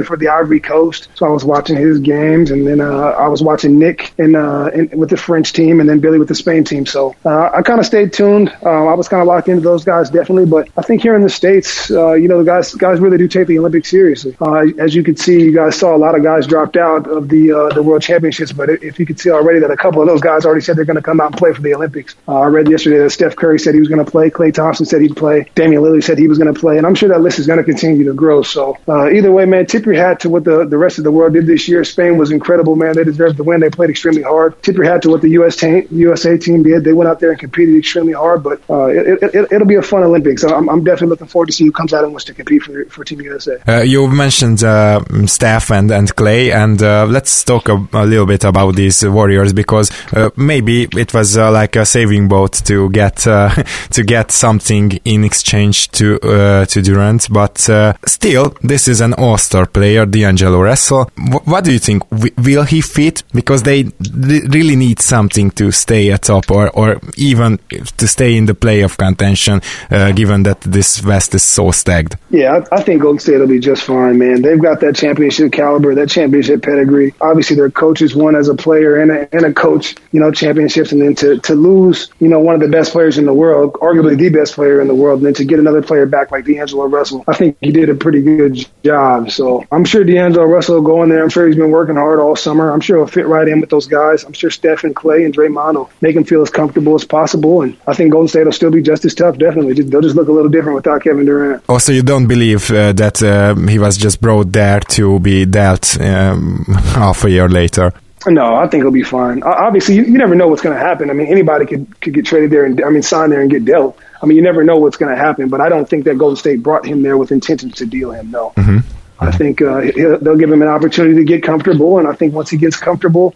for 0.05 0.17
the 0.17 0.29
Ivory 0.29 0.61
Coast. 0.61 1.09
So 1.15 1.27
I 1.27 1.31
was 1.31 1.45
watching 1.45 1.77
his 1.77 2.01
games, 2.01 2.51
and 2.51 2.67
then 2.67 2.81
uh, 2.81 2.87
I 2.87 3.29
was 3.29 3.43
watching 3.43 3.79
Nick 3.79 4.13
in, 4.19 4.35
uh, 4.35 4.71
in, 4.75 4.91
with 4.99 5.11
the 5.11 5.17
French 5.17 5.53
team, 5.53 5.81
and 5.81 5.89
then 5.89 6.01
Billy 6.01 6.19
with 6.19 6.29
the 6.29 6.35
Spain 6.35 6.65
team. 6.65 6.87
So 6.87 7.15
uh, 7.25 7.51
I 7.55 7.63
kind 7.63 7.81
of 7.81 7.87
stayed 7.87 8.13
tuned. 8.13 8.55
Uh, 8.63 8.87
I 8.87 8.95
was 8.95 9.09
kind 9.09 9.21
of 9.21 9.27
locked 9.27 9.49
into 9.49 9.63
those 9.63 9.85
guys 9.85 10.11
definitely, 10.11 10.47
but 10.47 10.69
I 10.77 10.83
think 10.83 11.03
here 11.03 11.15
in 11.15 11.23
the 11.23 11.31
states, 11.31 11.91
uh, 11.91 12.13
you 12.15 12.29
know, 12.29 12.39
the 12.39 12.45
guys 12.45 12.75
guys 12.75 13.01
really 13.01 13.19
do 13.19 13.29
take 13.29 13.47
the 13.47 13.59
Olympics 13.59 13.91
seriously. 13.91 14.37
Uh, 14.41 14.67
as 14.79 14.95
you 14.95 15.03
can 15.03 15.17
see, 15.17 15.41
you 15.41 15.55
guys 15.55 15.77
saw 15.77 15.95
a 15.95 15.99
lot 15.99 16.17
of 16.17 16.23
guys 16.23 16.47
dropped 16.47 16.77
out 16.77 17.07
of 17.07 17.29
the 17.29 17.49
the 17.75 17.83
World 17.83 18.03
Championships, 18.03 18.53
but 18.53 18.71
if 18.71 18.99
you 18.99 19.07
could 19.07 19.19
see 19.19 19.31
already 19.31 19.61
that 19.61 19.71
a 19.71 19.77
couple 19.77 20.01
of 20.01 20.09
those 20.09 20.21
guys 20.21 20.45
already 20.45 20.61
said 20.61 20.77
they're 20.77 20.85
going 20.85 20.97
to 20.97 21.03
come 21.03 21.21
out 21.21 21.33
and 21.33 21.37
play 21.37 21.53
for 21.53 21.63
the 21.63 21.75
Olympics. 21.75 22.15
I 22.27 22.47
read 22.47 22.71
yesterday 22.71 22.99
that 22.99 23.11
Steph 23.11 23.37
Curry 23.37 23.59
said 23.59 23.75
he 23.75 23.81
was 23.81 23.89
going 23.89 24.05
to 24.05 24.11
play, 24.11 24.31
Klay 24.31 24.53
Thompson 24.53 24.87
said 24.87 25.01
he'd 25.01 25.17
play, 25.17 25.51
Damian 25.55 25.83
Lillard 25.83 26.05
said 26.05 26.19
he 26.19 26.29
was 26.29 26.39
going 26.39 26.53
to 26.53 26.59
play, 26.59 26.79
and 26.79 26.87
I'm 26.87 26.95
sure 26.95 27.09
that 27.09 27.21
list 27.21 27.39
is 27.39 27.47
going 27.47 27.59
to 27.59 27.65
continue 27.65 28.05
to 28.05 28.15
grow. 28.15 28.43
So 28.43 28.79
either 28.89 29.33
way, 29.33 29.45
man, 29.45 29.58
tip 29.65 29.85
your 29.85 29.95
hat 29.95 30.21
to 30.21 30.29
what 30.29 30.45
the, 30.45 30.65
the 30.65 30.79
rest 30.79 30.99
of 30.99 31.05
the 31.05 31.13
world 31.13 31.33
did 31.33 31.47
this 31.47 31.69
year. 31.69 31.85
Spain 31.85 32.19
was 32.19 32.31
incredible, 32.31 32.77
man. 32.77 32.95
They 32.95 33.05
deserved 33.05 33.37
the 33.37 33.45
win. 33.45 33.61
They 33.61 33.71
played 33.71 33.91
extremely 33.91 34.23
hard. 34.23 34.61
Tip 34.63 34.77
your 34.77 34.85
hat 34.85 35.03
to 35.03 35.11
what 35.11 35.23
the 35.23 35.31
US 35.31 35.57
team, 35.57 35.87
USA 35.91 36.37
team 36.37 36.63
did. 36.63 36.85
They 36.85 36.93
went 36.93 37.09
out 37.09 37.21
there 37.21 37.31
and 37.31 37.39
competed 37.39 37.77
extremely 37.77 38.13
hard, 38.13 38.43
but 38.43 38.61
uh, 38.69 38.87
it, 38.87 39.35
it, 39.35 39.59
will 39.59 39.67
be 39.67 39.77
a 39.77 39.83
fun 39.83 40.03
Olympics. 40.03 40.45
I'm, 40.45 40.69
I'm, 40.69 40.85
definitely 40.85 41.09
looking 41.09 41.27
forward 41.27 41.47
to 41.47 41.53
see 41.53 41.65
who 41.65 41.73
comes 41.73 41.93
out 41.93 42.05
and 42.05 42.13
wants 42.13 42.25
to 42.27 42.35
compete 42.35 42.63
for, 42.63 42.85
for 42.87 43.05
Team 43.05 43.21
USA. 43.21 43.59
Uh, 43.67 43.83
you 43.83 44.09
mentioned 44.09 44.63
uh, 44.63 45.03
Steph 45.27 45.71
and, 45.71 45.91
and 45.91 46.15
Klay, 46.15 46.53
and 46.53 46.83
uh, 46.83 47.07
let's 47.07 47.45
talk 47.45 47.69
a, 47.69 47.87
a, 47.93 48.07
little 48.07 48.27
bit 48.27 48.45
about 48.45 48.77
these 48.77 49.07
Warriors 49.07 49.53
because 49.53 49.91
uh, 50.13 50.31
maybe 50.37 50.89
it 50.97 51.13
was 51.13 51.37
uh, 51.37 51.51
like 51.51 51.77
a 51.77 51.85
saving 51.85 52.29
boat 52.29 52.53
to 52.65 52.89
get 52.91 53.17
to 53.17 54.05
get 54.05 54.31
something 54.31 54.93
in 55.05 55.25
exchange 55.25 55.89
to 55.91 56.19
to 56.19 56.83
Durant, 56.83 57.29
but 57.31 57.59
still, 58.07 58.55
this 58.63 58.89
is 58.89 59.01
an 59.01 59.15
all-star 59.49 59.67
player, 59.67 60.05
D'Angelo 60.05 60.61
Russell. 60.61 61.11
what 61.45 61.65
do 61.65 61.73
you 61.73 61.79
think? 61.79 62.03
will 62.11 62.65
he 62.65 62.81
fit? 62.81 63.23
Because 63.33 63.63
they 63.63 63.85
really 64.01 64.77
need 64.77 65.01
something 65.01 65.51
to 65.53 65.71
stay 65.71 66.11
atop 66.11 66.51
or, 66.51 66.69
or 66.71 67.01
even 67.17 67.59
to 67.97 68.07
stay 68.07 68.37
in 68.37 68.47
the 68.47 68.55
playoff 68.55 68.99
contention, 68.99 69.61
uh, 69.91 70.13
given 70.13 70.43
that 70.43 70.61
this 70.61 71.03
West 71.03 71.35
is 71.35 71.43
so 71.43 71.71
stacked. 71.71 72.17
Yeah, 72.31 72.61
I, 72.73 72.77
I 72.77 72.83
think 72.83 73.03
Golden 73.03 73.19
State 73.19 73.39
will 73.39 73.47
be 73.47 73.59
just 73.59 73.85
fine, 73.85 74.19
man. 74.19 74.43
They've 74.43 74.61
got 74.61 74.81
that 74.81 74.97
championship 74.97 75.53
caliber, 75.53 75.95
that 75.95 76.11
championship 76.11 76.63
pedigree. 76.63 77.15
Obviously, 77.21 77.57
their 77.57 77.71
coaches 77.71 78.15
won 78.15 78.37
as 78.37 78.49
a 78.49 78.55
player 78.55 78.97
and 78.97 79.11
a, 79.11 79.35
and 79.35 79.47
a 79.47 79.53
coach, 79.53 79.95
you 80.13 80.21
know, 80.21 80.31
championships, 80.31 80.93
and 80.93 81.01
then 81.01 81.15
to, 81.17 81.39
to 81.41 81.55
lose, 81.55 82.11
you 82.19 82.29
know, 82.29 82.41
one 82.41 82.55
of 82.55 82.61
the 82.61 82.69
best 82.69 82.93
players 82.93 83.17
in 83.17 83.25
the 83.25 83.33
world, 83.33 83.75
arguably 83.75 84.17
the 84.19 84.29
best 84.29 84.55
player 84.55 84.81
in 84.81 84.89
the 84.89 84.95
world, 84.95 85.21
and 85.21 85.27
then 85.27 85.35
to 85.35 85.45
get 85.45 85.59
another 85.59 85.83
player 85.83 86.07
back 86.07 86.31
like 86.31 86.45
D'Angelo 86.45 86.87
Russell, 86.87 87.25
I 87.27 87.35
think 87.35 87.57
he 87.61 87.73
did 87.73 87.89
a 87.89 87.95
pretty 87.95 88.23
good 88.23 88.67
job. 88.85 89.31
So 89.39 89.65
I'm 89.71 89.85
sure 89.85 90.03
D'Angelo 90.03 90.47
Russell 90.47 90.75
will 90.75 90.83
go 90.83 91.05
in 91.05 91.11
there. 91.11 91.23
I'm 91.23 91.29
sure 91.29 91.47
he's 91.47 91.55
been 91.55 91.71
working 91.71 91.95
hard 91.95 92.19
all 92.19 92.35
summer. 92.35 92.73
I'm 92.73 92.81
sure 92.81 92.97
he'll 92.97 93.07
fit 93.07 93.29
right 93.29 93.47
in 93.47 93.61
with 93.61 93.71
those 93.71 93.87
guys. 93.87 94.25
I'm 94.25 94.33
sure 94.33 94.51
Steph 94.51 94.83
and 94.83 94.97
Klay 94.97 95.25
and 95.25 95.33
Draymond 95.33 95.75
will 95.75 95.91
make 96.01 96.17
him 96.17 96.25
feel 96.25 96.43
as 96.43 96.51
comfortable 96.51 96.97
as 96.97 97.05
possible. 97.05 97.63
And 97.63 97.77
I 97.87 97.95
think 97.95 98.11
Golden 98.11 98.27
State 98.27 98.47
will 98.47 98.53
still 98.53 98.73
be 98.73 98.83
just 98.83 99.05
as 99.05 99.15
tough, 99.15 99.39
definitely. 99.39 99.75
Just, 99.75 99.91
they'll 99.93 100.01
just 100.01 100.17
look 100.17 100.27
a 100.27 100.33
little 100.33 100.51
different 100.51 100.75
without 100.75 101.05
Kevin 101.05 101.25
Durant. 101.25 101.63
Also, 101.69 101.93
you 101.93 102.03
don't 102.03 102.27
believe 102.27 102.69
uh, 102.73 102.93
that 102.95 103.23
uh, 103.23 103.55
he 103.55 103.79
was 103.79 103.97
just 103.97 104.21
brought 104.21 104.51
there 104.51 104.81
to 104.81 105.21
be 105.21 105.45
dealt 105.45 106.01
um, 106.01 106.65
half 106.97 107.23
a 107.23 107.31
year 107.31 107.49
later? 107.49 107.93
No, 108.27 108.57
I 108.57 108.67
think 108.67 108.83
he'll 108.83 108.91
be 108.91 109.05
fine. 109.05 109.45
Obviously, 109.45 109.95
you, 109.95 110.03
you 110.03 110.19
never 110.19 110.35
know 110.35 110.49
what's 110.49 110.63
going 110.63 110.77
to 110.77 110.85
happen. 110.85 111.11
I 111.11 111.13
mean, 111.13 111.29
anybody 111.29 111.65
could 111.65 112.01
could 112.01 112.13
get 112.13 112.27
traded 112.27 112.51
there 112.51 112.65
and 112.65 112.83
I 112.83 112.91
mean, 112.91 113.03
sign 113.03 113.31
there 113.31 113.41
and 113.41 113.49
get 113.49 113.65
dealt. 113.65 113.97
I 114.21 114.27
mean, 114.27 114.37
you 114.37 114.43
never 114.43 114.65
know 114.65 114.79
what's 114.79 114.97
going 114.97 115.15
to 115.15 115.17
happen. 115.17 115.49
But 115.49 115.61
I 115.61 115.69
don't 115.69 115.89
think 115.89 116.07
that 116.07 116.19
Golden 116.19 116.37
State 116.37 116.61
brought 116.61 116.85
him 116.85 117.03
there 117.03 117.17
with 117.17 117.31
intentions 117.31 117.77
to 117.77 117.87
deal 117.87 118.11
him. 118.11 118.33
No. 118.33 118.53
Mm-hmm. 118.57 118.98
I 119.21 119.31
think 119.31 119.61
uh, 119.61 119.81
they'll 120.21 120.37
give 120.37 120.51
him 120.51 120.63
an 120.63 120.69
opportunity 120.69 121.17
to 121.17 121.25
get 121.25 121.43
comfortable, 121.43 121.99
and 121.99 122.07
I 122.07 122.15
think 122.15 122.35
once 122.35 122.51
he 122.51 122.57
gets 122.57 122.77
comfortable, 122.77 123.35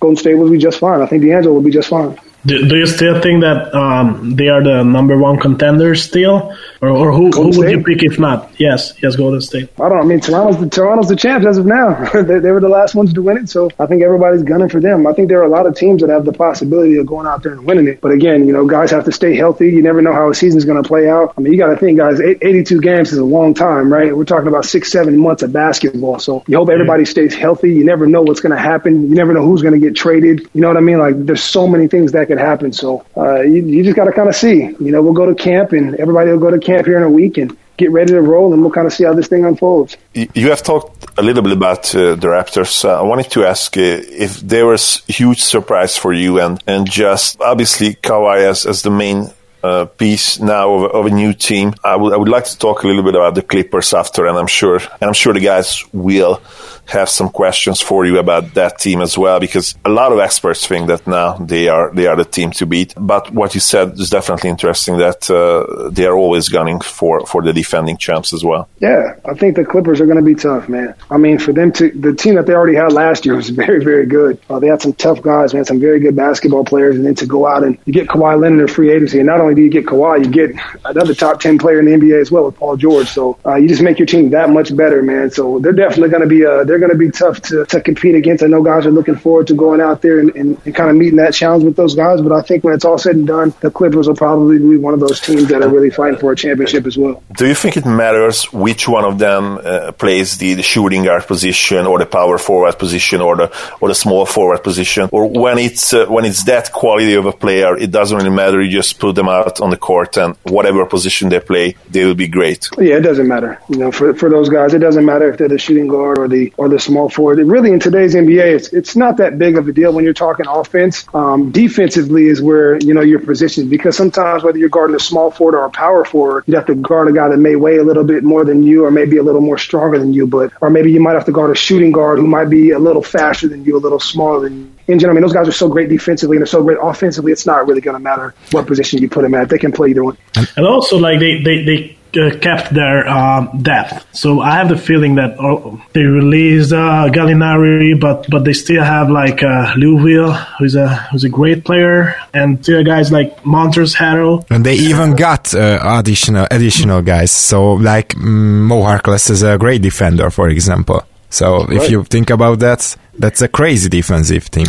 Golden 0.00 0.16
State 0.16 0.34
will 0.34 0.50
be 0.50 0.58
just 0.58 0.78
fine. 0.78 1.00
I 1.00 1.06
think 1.06 1.22
D'Angelo 1.22 1.54
will 1.54 1.62
be 1.62 1.70
just 1.70 1.88
fine. 1.88 2.18
Do, 2.44 2.68
do 2.68 2.76
you 2.76 2.86
still 2.86 3.20
think 3.20 3.42
that 3.42 3.72
um, 3.74 4.34
they 4.34 4.48
are 4.48 4.62
the 4.62 4.82
number 4.82 5.16
one 5.16 5.38
contenders 5.38 6.02
still, 6.02 6.54
or, 6.82 6.90
or 6.90 7.12
who, 7.12 7.30
who 7.30 7.56
would 7.56 7.70
you 7.70 7.80
pick 7.84 8.02
if 8.02 8.18
not? 8.18 8.50
Yes, 8.58 8.92
yes, 9.00 9.14
Golden 9.14 9.40
State. 9.40 9.70
I 9.80 9.88
don't. 9.88 10.00
I 10.00 10.02
mean, 10.02 10.18
Toronto's 10.18 10.58
the 10.58 10.68
Toronto's 10.68 11.08
the 11.08 11.14
champs 11.14 11.46
as 11.46 11.56
of 11.56 11.64
now. 11.64 12.10
they, 12.12 12.40
they, 12.40 12.50
were 12.50 12.58
the 12.58 12.68
last 12.68 12.96
ones 12.96 13.14
to 13.14 13.22
win 13.22 13.36
it, 13.36 13.48
so 13.48 13.70
I 13.78 13.86
think 13.86 14.02
everybody's 14.02 14.42
gunning 14.42 14.68
for 14.68 14.80
them. 14.80 15.06
I 15.06 15.12
think 15.12 15.28
there 15.28 15.38
are 15.38 15.44
a 15.44 15.48
lot 15.48 15.66
of 15.66 15.76
teams 15.76 16.02
that 16.02 16.10
have 16.10 16.24
the 16.24 16.32
possibility 16.32 16.96
of 16.96 17.06
going 17.06 17.28
out 17.28 17.44
there 17.44 17.52
and 17.52 17.64
winning 17.64 17.86
it. 17.86 18.00
But 18.00 18.10
again, 18.10 18.48
you 18.48 18.52
know, 18.52 18.66
guys 18.66 18.90
have 18.90 19.04
to 19.04 19.12
stay 19.12 19.36
healthy. 19.36 19.70
You 19.70 19.80
never 19.80 20.02
know 20.02 20.12
how 20.12 20.28
a 20.28 20.34
season's 20.34 20.64
going 20.64 20.82
to 20.82 20.86
play 20.86 21.08
out. 21.08 21.34
I 21.38 21.40
mean, 21.40 21.52
you 21.52 21.58
got 21.58 21.68
to 21.68 21.76
think, 21.76 21.98
guys. 21.98 22.20
82 22.20 22.80
games 22.80 23.12
is 23.12 23.18
a 23.18 23.24
long 23.24 23.54
time, 23.54 23.92
right? 23.92 24.16
We're 24.16 24.24
talking 24.24 24.48
about 24.48 24.64
six, 24.64 24.90
seven 24.90 25.16
months 25.16 25.44
of 25.44 25.52
basketball. 25.52 26.18
So 26.18 26.42
you 26.48 26.56
hope 26.56 26.68
everybody 26.68 27.04
stays 27.04 27.32
healthy. 27.32 27.72
You 27.72 27.84
never 27.84 28.08
know 28.08 28.22
what's 28.22 28.40
going 28.40 28.56
to 28.56 28.60
happen. 28.60 29.08
You 29.08 29.14
never 29.14 29.32
know 29.32 29.44
who's 29.44 29.62
going 29.62 29.74
to 29.74 29.80
get 29.80 29.94
traded. 29.94 30.50
You 30.52 30.60
know 30.60 30.68
what 30.68 30.76
I 30.76 30.80
mean? 30.80 30.98
Like, 30.98 31.14
there's 31.26 31.44
so 31.44 31.68
many 31.68 31.86
things 31.86 32.10
that 32.10 32.26
could 32.26 32.38
happen. 32.38 32.72
So 32.72 33.06
uh, 33.16 33.42
you, 33.42 33.64
you 33.64 33.84
just 33.84 33.94
got 33.94 34.06
to 34.06 34.12
kind 34.12 34.28
of 34.28 34.34
see. 34.34 34.62
You 34.62 34.90
know, 34.90 35.00
we'll 35.00 35.12
go 35.12 35.26
to 35.26 35.34
camp 35.36 35.70
and 35.70 35.94
everybody 35.94 36.32
will 36.32 36.40
go 36.40 36.50
to 36.50 36.58
camp 36.58 36.71
here 36.80 36.96
in 36.96 37.02
a 37.02 37.10
week 37.10 37.38
and 37.38 37.56
get 37.76 37.90
ready 37.90 38.12
to 38.12 38.22
roll, 38.22 38.52
and 38.52 38.62
we'll 38.62 38.70
kind 38.70 38.86
of 38.86 38.92
see 38.92 39.04
how 39.04 39.14
this 39.14 39.28
thing 39.28 39.44
unfolds. 39.44 39.96
You 40.14 40.50
have 40.50 40.62
talked 40.62 41.06
a 41.18 41.22
little 41.22 41.42
bit 41.42 41.52
about 41.52 41.94
uh, 41.94 42.14
the 42.14 42.28
Raptors. 42.28 42.84
Uh, 42.84 43.00
I 43.00 43.02
wanted 43.02 43.30
to 43.32 43.44
ask 43.44 43.76
uh, 43.76 43.80
if 43.80 44.40
there 44.40 44.66
was 44.66 45.02
huge 45.06 45.42
surprise 45.42 45.96
for 45.96 46.12
you, 46.12 46.40
and 46.40 46.62
and 46.66 46.90
just 46.90 47.40
obviously 47.40 47.94
Kawhi 47.94 48.48
as 48.48 48.66
as 48.66 48.82
the 48.82 48.90
main 48.90 49.30
uh, 49.62 49.84
piece 49.84 50.40
now 50.40 50.74
of, 50.74 50.90
of, 50.92 51.06
a 51.06 51.10
new 51.10 51.32
team. 51.32 51.74
I 51.84 51.96
would 51.96 52.12
I 52.12 52.16
would 52.16 52.28
like 52.28 52.44
to 52.46 52.58
talk 52.58 52.82
a 52.82 52.86
little 52.86 53.02
bit 53.02 53.14
about 53.14 53.34
the 53.34 53.42
Clippers 53.42 53.94
after, 53.94 54.26
and 54.26 54.36
I'm 54.38 54.48
sure 54.48 54.76
and 54.76 55.02
I'm 55.02 55.14
sure 55.14 55.32
the 55.32 55.40
guys 55.40 55.84
will 55.92 56.40
have 56.86 57.08
some 57.08 57.28
questions 57.28 57.80
for 57.80 58.04
you 58.04 58.18
about 58.18 58.54
that 58.54 58.78
team 58.78 59.00
as 59.00 59.16
well, 59.16 59.40
because 59.40 59.74
a 59.84 59.88
lot 59.88 60.12
of 60.12 60.18
experts 60.18 60.66
think 60.66 60.88
that 60.88 61.06
now 61.06 61.34
they 61.34 61.68
are 61.68 61.90
they 61.94 62.06
are 62.06 62.16
the 62.16 62.24
team 62.24 62.50
to 62.52 62.66
beat. 62.66 62.94
But 62.96 63.32
what 63.32 63.54
you 63.54 63.60
said 63.60 63.92
is 63.98 64.10
definitely 64.10 64.50
interesting 64.50 64.98
that 64.98 65.30
uh, 65.30 65.90
they 65.90 66.06
are 66.06 66.16
always 66.16 66.48
gunning 66.48 66.80
for 66.80 67.26
for 67.26 67.42
the 67.42 67.52
defending 67.52 67.96
champs 67.96 68.32
as 68.32 68.44
well. 68.44 68.68
Yeah, 68.80 69.14
I 69.24 69.34
think 69.34 69.56
the 69.56 69.64
Clippers 69.64 70.00
are 70.00 70.06
going 70.06 70.18
to 70.18 70.24
be 70.24 70.34
tough, 70.34 70.68
man. 70.68 70.94
I 71.10 71.16
mean, 71.16 71.38
for 71.38 71.52
them 71.52 71.72
to 71.72 71.90
the 71.90 72.14
team 72.14 72.34
that 72.34 72.46
they 72.46 72.54
already 72.54 72.76
had 72.76 72.92
last 72.92 73.24
year 73.24 73.36
was 73.36 73.48
very 73.62 73.82
very 73.82 74.06
good. 74.06 74.38
Uh, 74.50 74.58
they 74.58 74.68
had 74.68 74.82
some 74.82 74.92
tough 74.92 75.22
guys, 75.22 75.54
man, 75.54 75.64
some 75.64 75.80
very 75.80 76.00
good 76.00 76.16
basketball 76.16 76.64
players, 76.64 76.96
and 76.96 77.06
then 77.06 77.14
to 77.16 77.26
go 77.26 77.46
out 77.46 77.62
and 77.64 77.78
you 77.84 77.92
get 77.92 78.08
Kawhi 78.08 78.38
Leonard 78.38 78.60
in 78.60 78.68
free 78.68 78.90
agency, 78.90 79.18
and 79.18 79.26
not 79.26 79.40
only 79.40 79.54
do 79.54 79.62
you 79.62 79.70
get 79.70 79.86
Kawhi, 79.86 80.24
you 80.24 80.30
get 80.30 80.50
another 80.84 81.14
top 81.14 81.40
ten 81.40 81.58
player 81.58 81.78
in 81.78 81.86
the 81.86 81.92
NBA 81.92 82.20
as 82.20 82.30
well 82.30 82.44
with 82.44 82.56
Paul 82.56 82.76
George. 82.76 83.08
So 83.08 83.38
uh, 83.46 83.56
you 83.56 83.68
just 83.68 83.82
make 83.82 83.98
your 83.98 84.06
team 84.06 84.30
that 84.30 84.50
much 84.50 84.76
better, 84.76 85.02
man. 85.02 85.30
So 85.30 85.58
they're 85.58 85.72
definitely 85.72 86.10
going 86.10 86.22
to 86.22 86.28
be 86.28 86.44
uh, 86.44 86.64
they're 86.72 86.78
going 86.78 86.90
to 86.90 86.96
be 86.96 87.10
tough 87.10 87.42
to, 87.42 87.66
to 87.66 87.82
compete 87.82 88.14
against. 88.14 88.42
I 88.42 88.46
know 88.46 88.62
guys 88.62 88.86
are 88.86 88.90
looking 88.90 89.16
forward 89.16 89.46
to 89.48 89.54
going 89.54 89.82
out 89.82 90.00
there 90.00 90.18
and, 90.20 90.34
and, 90.34 90.58
and 90.64 90.74
kind 90.74 90.88
of 90.88 90.96
meeting 90.96 91.16
that 91.16 91.34
challenge 91.34 91.64
with 91.64 91.76
those 91.76 91.94
guys. 91.94 92.22
But 92.22 92.32
I 92.32 92.40
think 92.40 92.64
when 92.64 92.72
it's 92.72 92.86
all 92.86 92.96
said 92.96 93.16
and 93.16 93.26
done, 93.26 93.52
the 93.60 93.70
Clippers 93.70 94.08
will 94.08 94.16
probably 94.16 94.58
be 94.58 94.78
one 94.78 94.94
of 94.94 95.00
those 95.00 95.20
teams 95.20 95.48
that 95.48 95.60
are 95.60 95.68
really 95.68 95.90
fighting 95.90 96.18
for 96.18 96.32
a 96.32 96.36
championship 96.36 96.86
as 96.86 96.96
well. 96.96 97.22
Do 97.36 97.46
you 97.46 97.54
think 97.54 97.76
it 97.76 97.84
matters 97.84 98.44
which 98.54 98.88
one 98.88 99.04
of 99.04 99.18
them 99.18 99.58
uh, 99.62 99.92
plays 99.92 100.38
the, 100.38 100.54
the 100.54 100.62
shooting 100.62 101.04
guard 101.04 101.26
position 101.26 101.84
or 101.86 101.98
the 101.98 102.06
power 102.06 102.38
forward 102.38 102.78
position 102.78 103.20
or 103.20 103.36
the 103.36 103.76
or 103.82 103.88
the 103.88 103.94
small 103.94 104.24
forward 104.24 104.62
position, 104.62 105.10
or 105.12 105.26
when 105.26 105.58
it's 105.58 105.92
uh, 105.92 106.06
when 106.06 106.24
it's 106.24 106.44
that 106.44 106.72
quality 106.72 107.12
of 107.12 107.26
a 107.26 107.32
player, 107.32 107.76
it 107.76 107.90
doesn't 107.90 108.16
really 108.16 108.30
matter. 108.30 108.62
You 108.62 108.70
just 108.70 108.98
put 108.98 109.14
them 109.14 109.28
out 109.28 109.60
on 109.60 109.68
the 109.68 109.76
court 109.76 110.16
and 110.16 110.36
whatever 110.44 110.86
position 110.86 111.28
they 111.28 111.40
play, 111.40 111.76
they 111.90 112.04
will 112.06 112.14
be 112.14 112.28
great. 112.28 112.70
Yeah, 112.78 112.96
it 112.96 113.00
doesn't 113.00 113.28
matter. 113.28 113.60
You 113.68 113.76
know, 113.76 113.92
for 113.92 114.14
for 114.14 114.30
those 114.30 114.48
guys, 114.48 114.72
it 114.72 114.78
doesn't 114.78 115.04
matter 115.04 115.30
if 115.30 115.36
they're 115.36 115.48
the 115.48 115.58
shooting 115.58 115.88
guard 115.88 116.18
or 116.18 116.28
the 116.28 116.52
or 116.62 116.68
the 116.68 116.78
small 116.78 117.08
forward. 117.08 117.38
Really, 117.38 117.72
in 117.72 117.80
today's 117.80 118.14
NBA, 118.14 118.54
it's 118.54 118.72
it's 118.72 118.94
not 118.94 119.16
that 119.16 119.36
big 119.36 119.56
of 119.56 119.66
a 119.66 119.72
deal 119.72 119.92
when 119.92 120.04
you're 120.04 120.14
talking 120.14 120.46
offense. 120.46 121.04
Um, 121.12 121.50
defensively 121.50 122.26
is 122.26 122.40
where 122.40 122.78
you 122.78 122.94
know 122.94 123.00
your 123.00 123.18
position 123.18 123.68
because 123.68 123.96
sometimes 123.96 124.44
whether 124.44 124.58
you're 124.58 124.68
guarding 124.68 124.94
a 124.94 125.00
small 125.00 125.30
forward 125.30 125.56
or 125.56 125.64
a 125.64 125.70
power 125.70 126.04
forward, 126.04 126.44
you 126.46 126.54
have 126.54 126.66
to 126.66 126.76
guard 126.76 127.08
a 127.08 127.12
guy 127.12 127.28
that 127.28 127.38
may 127.38 127.56
weigh 127.56 127.78
a 127.78 127.82
little 127.82 128.04
bit 128.04 128.22
more 128.22 128.44
than 128.44 128.62
you 128.62 128.84
or 128.84 128.90
maybe 128.92 129.16
a 129.16 129.22
little 129.22 129.40
more 129.40 129.58
stronger 129.58 129.98
than 129.98 130.12
you, 130.12 130.26
but 130.26 130.52
or 130.60 130.70
maybe 130.70 130.92
you 130.92 131.00
might 131.00 131.14
have 131.14 131.24
to 131.24 131.32
guard 131.32 131.50
a 131.50 131.54
shooting 131.54 131.90
guard 131.90 132.18
who 132.18 132.26
might 132.26 132.48
be 132.48 132.70
a 132.70 132.78
little 132.78 133.02
faster 133.02 133.48
than 133.48 133.64
you, 133.64 133.76
a 133.76 133.78
little 133.78 134.00
smaller 134.00 134.48
than 134.48 134.60
you. 134.60 134.72
In 134.86 134.98
general, 134.98 135.16
I 135.16 135.20
mean, 135.20 135.22
those 135.22 135.32
guys 135.32 135.48
are 135.48 135.52
so 135.52 135.68
great 135.68 135.88
defensively 135.88 136.36
and 136.36 136.42
they're 136.42 136.46
so 136.46 136.62
great 136.62 136.78
offensively. 136.80 137.32
It's 137.32 137.46
not 137.46 137.66
really 137.66 137.80
going 137.80 137.94
to 137.94 138.00
matter 138.00 138.34
what 138.50 138.66
position 138.66 139.00
you 139.00 139.08
put 139.08 139.22
them 139.22 139.34
at. 139.34 139.48
They 139.48 139.58
can 139.58 139.72
play 139.72 139.90
either 139.90 140.04
one. 140.04 140.16
And 140.56 140.66
also, 140.66 140.98
like 140.98 141.18
they 141.18 141.40
they 141.42 141.64
they 141.64 141.96
kept 142.12 142.74
their 142.74 143.08
um, 143.08 143.62
depth. 143.62 144.06
So 144.12 144.40
I 144.40 144.56
have 144.56 144.68
the 144.68 144.76
feeling 144.76 145.16
that 145.16 145.36
oh, 145.40 145.80
they 145.92 146.02
released 146.02 146.72
uh, 146.72 147.08
Gallinari, 147.10 147.98
but 147.98 148.28
but 148.28 148.44
they 148.44 148.52
still 148.52 148.82
have 148.82 149.10
like 149.10 149.42
uh, 149.42 149.72
Lou 149.76 149.96
Will, 150.02 150.32
who's 150.32 150.74
a 150.74 150.88
who's 151.10 151.24
a 151.24 151.28
great 151.28 151.64
player, 151.64 152.14
and 152.34 152.62
still 152.62 152.84
guys 152.84 153.10
like 153.10 153.42
Montrezl 153.44 153.96
Harrell. 153.96 154.44
And 154.50 154.64
they 154.64 154.74
even 154.74 155.16
got 155.16 155.54
uh, 155.54 155.80
additional 155.82 156.46
additional 156.50 157.02
guys. 157.02 157.30
So 157.30 157.72
like 157.74 158.10
mm, 158.10 158.66
Mo 158.68 158.82
Harkless 158.82 159.30
is 159.30 159.42
a 159.42 159.58
great 159.58 159.82
defender, 159.82 160.30
for 160.30 160.48
example. 160.48 161.02
So 161.30 161.66
if 161.72 161.90
you 161.90 162.04
think 162.04 162.28
about 162.28 162.58
that, 162.58 162.94
that's 163.18 163.40
a 163.40 163.48
crazy 163.48 163.88
defensive 163.88 164.50
team. 164.50 164.66